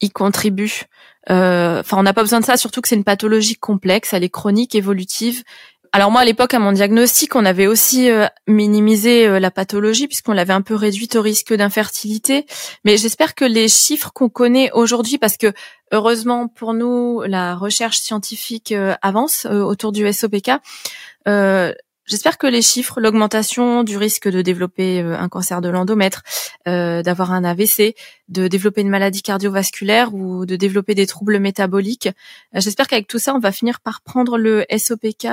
y 0.00 0.10
contribuent. 0.10 0.84
Enfin, 1.28 1.96
on 1.98 2.04
n'a 2.04 2.14
pas 2.14 2.22
besoin 2.22 2.38
de 2.38 2.44
ça, 2.44 2.56
surtout 2.56 2.82
que 2.82 2.88
c'est 2.88 2.94
une 2.94 3.02
pathologie 3.02 3.56
complexe, 3.56 4.12
elle 4.12 4.22
est 4.22 4.28
chronique, 4.28 4.76
évolutive 4.76 5.42
alors 5.94 6.10
moi 6.10 6.22
à 6.22 6.24
l'époque 6.24 6.52
à 6.54 6.58
mon 6.58 6.72
diagnostic, 6.72 7.36
on 7.36 7.44
avait 7.44 7.68
aussi 7.68 8.10
euh, 8.10 8.26
minimisé 8.48 9.28
euh, 9.28 9.38
la 9.38 9.52
pathologie 9.52 10.08
puisqu'on 10.08 10.32
l'avait 10.32 10.52
un 10.52 10.60
peu 10.60 10.74
réduite 10.74 11.14
au 11.14 11.22
risque 11.22 11.54
d'infertilité. 11.54 12.46
Mais 12.84 12.96
j'espère 12.96 13.36
que 13.36 13.44
les 13.44 13.68
chiffres 13.68 14.10
qu'on 14.12 14.28
connaît 14.28 14.72
aujourd'hui, 14.72 15.18
parce 15.18 15.36
que 15.36 15.52
heureusement 15.92 16.48
pour 16.48 16.74
nous 16.74 17.22
la 17.28 17.54
recherche 17.54 17.98
scientifique 17.98 18.72
euh, 18.72 18.96
avance 19.02 19.46
autour 19.46 19.92
du 19.92 20.12
SOPK. 20.12 20.50
J'espère 22.06 22.36
que 22.36 22.46
les 22.46 22.60
chiffres, 22.60 23.00
l'augmentation 23.00 23.82
du 23.82 23.96
risque 23.96 24.28
de 24.28 24.42
développer 24.42 25.00
euh, 25.00 25.18
un 25.18 25.30
cancer 25.30 25.62
de 25.62 25.70
l'endomètre, 25.70 26.22
euh, 26.68 27.02
d'avoir 27.02 27.32
un 27.32 27.44
AVC, 27.44 27.94
de 28.28 28.46
développer 28.46 28.82
une 28.82 28.90
maladie 28.90 29.22
cardiovasculaire 29.22 30.14
ou 30.14 30.44
de 30.44 30.56
développer 30.56 30.94
des 30.94 31.06
troubles 31.06 31.38
métaboliques, 31.38 32.08
euh, 32.54 32.60
j'espère 32.60 32.88
qu'avec 32.88 33.06
tout 33.06 33.18
ça, 33.18 33.34
on 33.34 33.38
va 33.38 33.52
finir 33.52 33.80
par 33.80 34.02
prendre 34.02 34.36
le 34.36 34.66
SOPK 34.70 35.26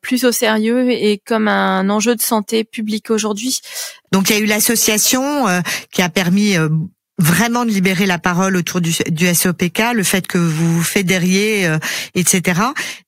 plus 0.00 0.24
au 0.24 0.32
sérieux 0.32 0.90
et 0.90 1.18
comme 1.18 1.48
un 1.48 1.90
enjeu 1.90 2.16
de 2.16 2.22
santé 2.22 2.64
publique 2.64 3.10
aujourd'hui. 3.10 3.60
Donc 4.10 4.30
il 4.30 4.36
y 4.36 4.38
a 4.38 4.40
eu 4.40 4.46
l'association 4.46 5.46
qui 5.92 6.00
a 6.00 6.08
permis 6.08 6.56
vraiment 7.18 7.64
de 7.64 7.70
libérer 7.70 8.06
la 8.06 8.18
parole 8.18 8.56
autour 8.56 8.80
du, 8.80 8.92
SOPK, 8.92 9.94
le 9.94 10.02
fait 10.02 10.26
que 10.26 10.38
vous 10.38 10.82
fédériez, 10.82 11.66
euh, 11.66 11.78
etc. 12.14 12.60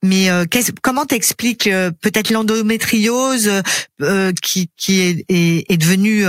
Mais 0.03 0.31
euh, 0.31 0.45
comment 0.83 1.07
t'expliques 1.07 1.67
euh, 1.67 1.91
peut-être 1.91 2.31
l'endométriose 2.31 3.51
euh, 4.03 4.33
qui, 4.43 4.71
qui 4.77 5.01
est, 5.01 5.25
est, 5.29 5.71
est 5.71 5.77
devenue, 5.77 6.27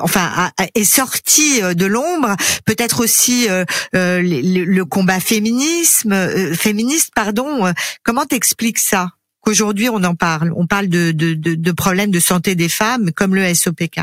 enfin, 0.00 0.50
est 0.74 0.84
sortie 0.84 1.60
de 1.60 1.86
l'ombre, 1.86 2.36
peut-être 2.64 3.00
aussi 3.00 3.46
le, 3.92 4.64
le, 4.64 4.84
combat 4.84 5.20
féminisme, 5.20 6.54
féministe, 6.54 7.10
pardon. 7.14 7.72
comment 8.02 8.24
t'expliques 8.24 8.78
ça? 8.78 9.10
Qu'aujourd'hui 9.40 9.88
on 9.88 10.02
en 10.04 10.14
parle 10.14 10.52
On 10.56 10.66
parle 10.66 10.88
de, 10.88 11.12
de, 11.12 11.34
de, 11.34 11.54
de 11.54 11.72
problèmes 11.72 12.10
de 12.10 12.20
santé 12.20 12.54
des 12.54 12.68
femmes 12.68 13.12
comme 13.12 13.34
le 13.34 13.54
SOPK. 13.54 14.00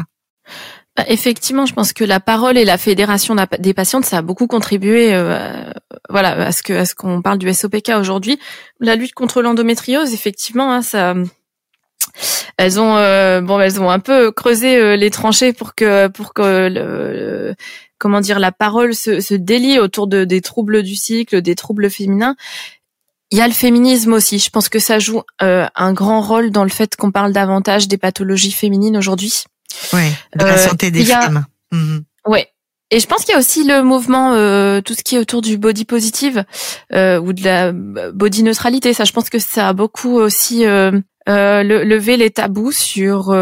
Bah, 0.95 1.03
effectivement, 1.07 1.65
je 1.65 1.73
pense 1.73 1.91
que 1.91 2.05
la 2.05 2.21
parole 2.21 2.57
et 2.57 2.63
la 2.63 2.77
fédération 2.77 3.35
des 3.59 3.73
patientes, 3.73 4.05
ça 4.05 4.19
a 4.19 4.21
beaucoup 4.21 4.47
contribué, 4.47 5.13
euh, 5.13 5.69
voilà, 6.09 6.47
à 6.47 6.51
ce 6.53 6.63
que 6.63 6.71
à 6.71 6.85
ce 6.85 6.95
qu'on 6.95 7.21
parle 7.21 7.37
du 7.37 7.53
SOPK 7.53 7.91
aujourd'hui. 7.99 8.39
La 8.79 8.95
lutte 8.95 9.13
contre 9.13 9.41
l'endométriose, 9.41 10.13
effectivement, 10.13 10.71
hein, 10.71 10.81
ça, 10.81 11.13
elles 12.57 12.79
ont, 12.79 12.95
euh, 12.95 13.41
bon, 13.41 13.59
elles 13.59 13.81
ont 13.81 13.89
un 13.89 13.99
peu 13.99 14.31
creusé 14.31 14.77
euh, 14.77 14.95
les 14.95 15.09
tranchées 15.09 15.51
pour 15.51 15.75
que 15.75 16.07
pour 16.07 16.33
que 16.33 16.69
le, 16.71 17.55
comment 17.97 18.21
dire, 18.21 18.39
la 18.39 18.53
parole 18.53 18.95
se, 18.95 19.33
délie 19.35 19.79
autour 19.79 20.07
de 20.07 20.23
des 20.23 20.39
troubles 20.41 20.81
du 20.81 20.95
cycle, 20.95 21.41
des 21.41 21.55
troubles 21.55 21.89
féminins. 21.89 22.35
Il 23.31 23.37
y 23.37 23.41
a 23.41 23.47
le 23.47 23.53
féminisme 23.53 24.13
aussi. 24.13 24.39
Je 24.39 24.49
pense 24.49 24.69
que 24.69 24.79
ça 24.79 24.99
joue 24.99 25.23
un 25.39 25.93
grand 25.93 26.21
rôle 26.21 26.51
dans 26.51 26.63
le 26.63 26.69
fait 26.69 26.95
qu'on 26.95 27.11
parle 27.11 27.33
davantage 27.33 27.87
des 27.89 27.97
pathologies 27.97 28.51
féminines 28.51 28.95
aujourd'hui. 28.95 29.45
Ouais, 29.93 30.11
de 30.35 30.45
la 30.45 30.53
euh, 30.53 30.57
santé 30.57 30.91
des 30.91 31.05
femmes. 31.05 31.45
Mhm. 31.71 32.03
Ouais. 32.25 32.49
Et 32.91 32.99
je 32.99 33.07
pense 33.07 33.25
qu'il 33.25 33.33
y 33.33 33.35
a 33.35 33.39
aussi 33.39 33.63
le 33.63 33.81
mouvement, 33.81 34.33
euh, 34.33 34.79
tout 34.81 34.93
ce 34.93 35.03
qui 35.03 35.15
est 35.15 35.19
autour 35.19 35.41
du 35.41 35.57
body 35.57 35.85
positive 35.85 36.43
euh, 36.93 37.19
ou 37.19 37.33
de 37.33 37.43
la 37.43 37.71
body 37.73 38.43
neutralité. 38.43 38.93
Ça, 38.93 39.05
je 39.05 39.11
pense 39.11 39.29
que 39.29 39.39
ça 39.39 39.69
a 39.69 39.73
beaucoup 39.73 40.17
aussi 40.17 40.65
euh, 40.65 40.91
euh 41.27 41.63
levé 41.63 42.15
les 42.15 42.29
tabous 42.29 42.71
sur 42.71 43.35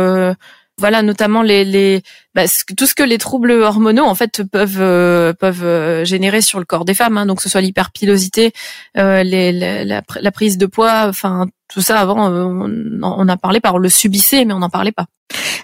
voilà 0.80 1.02
notamment 1.02 1.42
les, 1.42 1.64
les 1.66 2.02
bah, 2.34 2.44
tout 2.76 2.88
ce 2.88 2.96
que 2.96 3.04
les 3.04 3.18
troubles 3.18 3.52
hormonaux 3.52 4.06
en 4.06 4.16
fait 4.16 4.44
peuvent 4.44 4.82
euh, 4.82 5.34
peuvent 5.34 5.64
euh, 5.64 6.04
générer 6.04 6.42
sur 6.42 6.60
le 6.60 6.66
corps 6.66 6.86
des 6.86 6.96
femmes 6.96 7.18
hein, 7.18 7.26
donc 7.26 7.38
que 7.38 7.44
ce 7.44 7.50
soit 7.50 7.62
l'hyperpilosité 7.62 8.54
euh, 8.98 9.24
les, 9.24 9.52
la, 9.52 10.02
la, 10.20 10.32
prise 10.32 10.58
de 10.58 10.66
poids 10.66 11.06
enfin 11.08 11.48
tout 11.72 11.82
ça 11.82 12.00
avant 12.00 12.28
on, 12.28 13.00
on 13.02 13.28
a 13.28 13.38
parlé 13.38 13.60
par 13.60 13.78
le 13.78 13.90
subissait 13.90 14.46
mais 14.46 14.54
on 14.54 14.60
n'en 14.60 14.70
parlait 14.70 14.92
pas. 14.92 15.06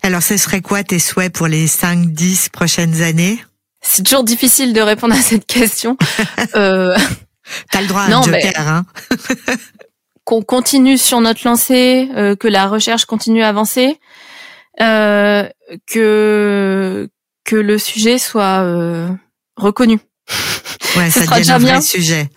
Alors 0.04 0.22
ce 0.22 0.38
serait 0.38 0.62
quoi 0.62 0.84
tes 0.84 1.00
souhaits 1.00 1.34
pour 1.34 1.48
les 1.48 1.67
5 1.67 2.13
10 2.13 2.50
prochaines 2.50 3.02
années? 3.02 3.43
C'est 3.82 4.04
toujours 4.04 4.24
difficile 4.24 4.74
de 4.74 4.82
répondre 4.82 5.15
à 5.15 5.22
cette 5.22 5.45
question. 5.45 5.98
Euh... 6.56 6.98
T'as 7.72 7.82
le 7.82 7.88
droit 7.88 8.02
à 8.02 8.15
un 8.15 8.22
joker, 8.22 8.54
hein. 8.58 8.86
qu'on 10.24 10.41
continue 10.41 10.98
sur 10.98 11.19
notre 11.19 11.41
lancée, 11.45 12.10
que 12.39 12.48
la 12.48 12.67
recherche 12.67 13.06
continue 13.06 13.43
à 13.43 13.50
avancer, 13.50 13.98
euh, 13.98 13.98
que 14.80 17.10
que 17.50 17.56
le 17.56 17.78
sujet 17.78 18.18
soit 18.18 18.62
euh, 18.62 19.10
reconnu. 19.56 20.00
Ouais, 20.98 21.12
ça 21.12 21.22
devient 21.22 21.52
un 21.52 21.60
vrai 21.60 21.82
sujet. 21.82 22.30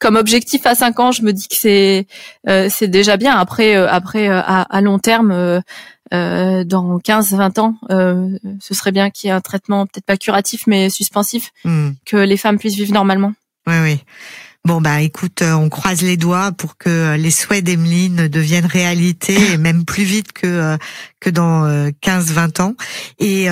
Comme 0.00 0.16
objectif 0.16 0.66
à 0.66 0.74
5 0.74 0.98
ans, 0.98 1.12
je 1.12 1.22
me 1.22 1.32
dis 1.32 1.46
que 1.46 1.54
c'est 1.54 2.08
euh, 2.48 2.68
c'est 2.68 2.88
déjà 2.88 3.16
bien. 3.16 3.36
Après 3.36 3.76
après 3.76 4.26
à, 4.26 4.62
à, 4.62 4.80
long 4.80 4.98
terme, 4.98 5.62
dans 6.10 6.98
15-20 6.98 7.60
ans, 7.60 7.76
ce 7.88 8.74
serait 8.74 8.90
bien 8.90 9.10
qu'il 9.10 9.28
y 9.28 9.30
ait 9.30 9.34
un 9.34 9.40
traitement 9.40 9.86
peut-être 9.86 10.04
pas 10.04 10.16
curatif 10.16 10.64
mais 10.66 10.90
suspensif, 10.90 11.52
hmm. 11.64 11.90
que 12.04 12.16
les 12.16 12.36
femmes 12.36 12.58
puissent 12.58 12.74
vivre 12.74 12.92
normalement. 12.92 13.34
Oui 13.68 13.76
oui. 13.80 14.00
Bon 14.64 14.80
bah 14.80 15.00
écoute, 15.00 15.42
euh, 15.42 15.54
on 15.54 15.68
croise 15.68 16.02
les 16.02 16.16
doigts 16.16 16.52
pour 16.52 16.76
que 16.76 16.88
euh, 16.88 17.16
les 17.16 17.32
souhaits 17.32 17.64
d'Emeline 17.64 18.28
deviennent 18.28 18.66
réalité 18.66 19.34
et 19.52 19.58
même 19.58 19.84
plus 19.84 20.04
vite 20.04 20.32
que 20.32 20.46
euh, 20.46 20.76
que 21.22 21.30
dans 21.30 21.66
15-20 22.02 22.60
ans. 22.60 22.74
Et 23.18 23.46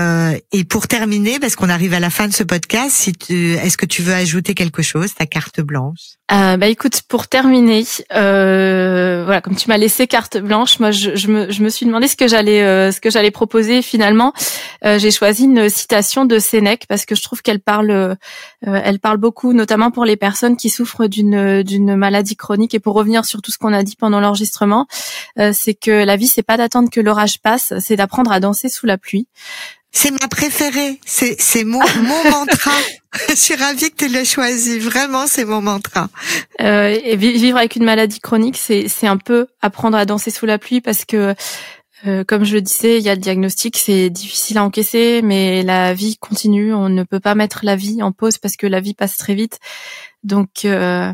et 0.52 0.64
pour 0.64 0.88
terminer, 0.88 1.38
parce 1.38 1.56
qu'on 1.56 1.68
arrive 1.68 1.94
à 1.94 2.00
la 2.00 2.10
fin 2.10 2.26
de 2.28 2.32
ce 2.32 2.42
podcast, 2.42 2.90
si 2.90 3.14
est-ce 3.30 3.76
que 3.76 3.86
tu 3.86 4.02
veux 4.02 4.12
ajouter 4.12 4.54
quelque 4.54 4.82
chose, 4.82 5.14
ta 5.14 5.26
carte 5.26 5.60
blanche? 5.60 6.16
Euh, 6.32 6.56
Bah 6.56 6.66
écoute, 6.66 7.02
pour 7.08 7.28
terminer, 7.28 7.84
euh, 8.14 9.22
voilà, 9.24 9.40
comme 9.40 9.56
tu 9.56 9.68
m'as 9.68 9.78
laissé 9.78 10.06
carte 10.06 10.38
blanche, 10.38 10.80
moi 10.80 10.90
je, 10.90 11.14
je, 11.16 11.28
me, 11.28 11.50
je 11.50 11.62
me 11.62 11.68
suis 11.68 11.86
demandé 11.86 12.08
ce 12.08 12.16
que 12.16 12.28
j'allais 12.28 12.90
ce 12.92 13.00
que 13.00 13.10
j'allais 13.10 13.30
proposer. 13.30 13.82
Finalement, 13.82 14.32
j'ai 14.82 15.10
choisi 15.10 15.44
une 15.44 15.68
citation 15.68 16.24
de 16.24 16.38
Sénèque 16.38 16.86
parce 16.88 17.06
que 17.06 17.14
je 17.14 17.22
trouve 17.22 17.42
qu'elle 17.42 17.60
parle 17.60 18.16
elle 18.62 18.98
parle 18.98 19.18
beaucoup, 19.18 19.52
notamment 19.52 19.90
pour 19.90 20.04
les 20.04 20.16
personnes 20.16 20.56
qui 20.56 20.70
souffrent 20.70 21.06
d'une 21.06 21.62
d'une 21.62 21.96
maladie 21.96 22.36
chronique 22.36 22.74
et 22.74 22.80
pour 22.80 22.94
revenir 22.94 23.24
sur 23.24 23.42
tout 23.42 23.50
ce 23.50 23.58
qu'on 23.58 23.72
a 23.72 23.82
dit 23.82 23.96
pendant 23.96 24.20
l'enregistrement, 24.20 24.86
euh, 25.38 25.52
c'est 25.54 25.74
que 25.74 26.04
la 26.04 26.16
vie 26.16 26.26
c'est 26.26 26.42
pas 26.42 26.56
d'attendre 26.56 26.90
que 26.90 27.00
l'orage 27.00 27.40
passe, 27.40 27.59
c'est 27.60 27.96
d'apprendre 27.96 28.32
à 28.32 28.40
danser 28.40 28.68
sous 28.68 28.86
la 28.86 28.98
pluie. 28.98 29.28
C'est 29.92 30.12
ma 30.12 30.28
préférée, 30.28 31.00
c'est 31.04 31.36
c'est 31.40 31.64
mon 31.64 31.80
mon 31.80 32.24
mantra. 32.30 32.72
Je 33.28 33.34
suis 33.34 33.56
ravie 33.56 33.90
que 33.90 34.04
tu 34.04 34.08
l'aies 34.08 34.24
choisi, 34.24 34.78
vraiment 34.78 35.26
c'est 35.26 35.44
mon 35.44 35.60
mantra. 35.60 36.08
Euh, 36.60 36.96
et 37.02 37.16
vivre 37.16 37.58
avec 37.58 37.74
une 37.74 37.84
maladie 37.84 38.20
chronique, 38.20 38.56
c'est 38.56 38.86
c'est 38.88 39.08
un 39.08 39.16
peu 39.16 39.46
apprendre 39.60 39.96
à 39.96 40.04
danser 40.04 40.30
sous 40.30 40.46
la 40.46 40.58
pluie 40.58 40.80
parce 40.80 41.04
que 41.04 41.34
euh, 42.06 42.24
comme 42.24 42.44
je 42.44 42.54
le 42.54 42.62
disais, 42.62 42.98
il 42.98 43.02
y 43.04 43.10
a 43.10 43.14
le 43.14 43.20
diagnostic, 43.20 43.76
c'est 43.76 44.10
difficile 44.10 44.58
à 44.58 44.64
encaisser, 44.64 45.22
mais 45.22 45.62
la 45.62 45.92
vie 45.92 46.16
continue. 46.16 46.72
On 46.72 46.88
ne 46.88 47.02
peut 47.02 47.20
pas 47.20 47.34
mettre 47.34 47.60
la 47.64 47.76
vie 47.76 48.02
en 48.02 48.12
pause 48.12 48.38
parce 48.38 48.56
que 48.56 48.66
la 48.66 48.80
vie 48.80 48.94
passe 48.94 49.16
très 49.16 49.34
vite. 49.34 49.58
Donc 50.22 50.64
euh, 50.64 51.12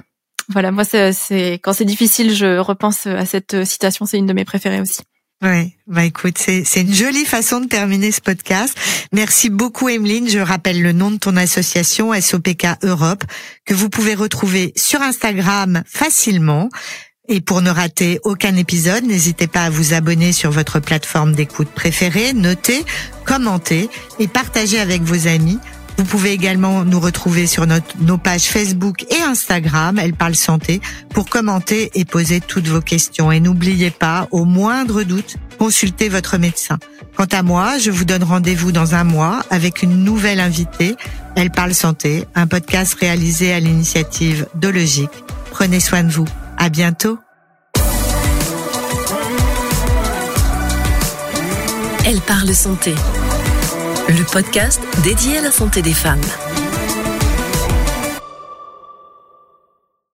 voilà, 0.48 0.70
moi 0.70 0.84
c'est 0.84 1.54
quand 1.54 1.72
c'est 1.72 1.86
difficile, 1.86 2.32
je 2.32 2.58
repense 2.58 3.06
à 3.06 3.24
cette 3.24 3.64
citation. 3.64 4.04
C'est 4.04 4.18
une 4.18 4.26
de 4.26 4.34
mes 4.34 4.44
préférées 4.44 4.82
aussi. 4.82 5.00
Ouais, 5.42 5.76
bah 5.86 6.04
écoute, 6.04 6.38
c'est 6.38 6.64
c'est 6.64 6.80
une 6.80 6.94
jolie 6.94 7.26
façon 7.26 7.60
de 7.60 7.66
terminer 7.66 8.10
ce 8.10 8.22
podcast. 8.22 8.74
Merci 9.12 9.50
beaucoup 9.50 9.90
Emeline. 9.90 10.30
Je 10.30 10.38
rappelle 10.38 10.80
le 10.80 10.92
nom 10.92 11.10
de 11.10 11.18
ton 11.18 11.36
association 11.36 12.18
SOPK 12.18 12.66
Europe 12.82 13.22
que 13.66 13.74
vous 13.74 13.90
pouvez 13.90 14.14
retrouver 14.14 14.72
sur 14.76 15.02
Instagram 15.02 15.82
facilement. 15.86 16.70
Et 17.28 17.40
pour 17.40 17.60
ne 17.60 17.70
rater 17.70 18.18
aucun 18.22 18.56
épisode, 18.56 19.04
n'hésitez 19.04 19.46
pas 19.46 19.64
à 19.64 19.70
vous 19.70 19.92
abonner 19.92 20.32
sur 20.32 20.50
votre 20.52 20.80
plateforme 20.80 21.34
d'écoute 21.34 21.68
préférée, 21.68 22.32
noter, 22.32 22.84
commenter 23.24 23.90
et 24.18 24.28
partager 24.28 24.78
avec 24.78 25.02
vos 25.02 25.26
amis. 25.26 25.58
Vous 25.98 26.04
pouvez 26.04 26.32
également 26.32 26.84
nous 26.84 27.00
retrouver 27.00 27.46
sur 27.46 27.66
nos 27.66 28.18
pages 28.18 28.44
Facebook 28.44 29.04
et 29.10 29.22
Instagram, 29.22 29.98
Elle 29.98 30.12
parle 30.12 30.34
santé, 30.34 30.80
pour 31.10 31.28
commenter 31.28 31.90
et 31.94 32.04
poser 32.04 32.40
toutes 32.40 32.68
vos 32.68 32.80
questions. 32.80 33.32
Et 33.32 33.40
n'oubliez 33.40 33.90
pas, 33.90 34.28
au 34.30 34.44
moindre 34.44 35.02
doute, 35.02 35.36
consultez 35.58 36.08
votre 36.08 36.36
médecin. 36.38 36.78
Quant 37.16 37.26
à 37.32 37.42
moi, 37.42 37.78
je 37.78 37.90
vous 37.90 38.04
donne 38.04 38.24
rendez-vous 38.24 38.72
dans 38.72 38.94
un 38.94 39.04
mois 39.04 39.40
avec 39.50 39.82
une 39.82 40.04
nouvelle 40.04 40.40
invitée. 40.40 40.96
Elle 41.34 41.50
parle 41.50 41.72
santé, 41.72 42.26
un 42.34 42.46
podcast 42.46 42.94
réalisé 43.00 43.52
à 43.52 43.60
l'initiative 43.60 44.46
de 44.54 44.68
Logique. 44.68 45.24
Prenez 45.50 45.80
soin 45.80 46.04
de 46.04 46.12
vous. 46.12 46.26
À 46.58 46.68
bientôt. 46.68 47.18
Elle 52.04 52.20
parle 52.20 52.54
santé. 52.54 52.94
Le 54.08 54.24
podcast 54.24 54.80
dédié 55.02 55.38
à 55.38 55.42
la 55.42 55.50
santé 55.50 55.82
des 55.82 55.92
femmes. 55.92 56.20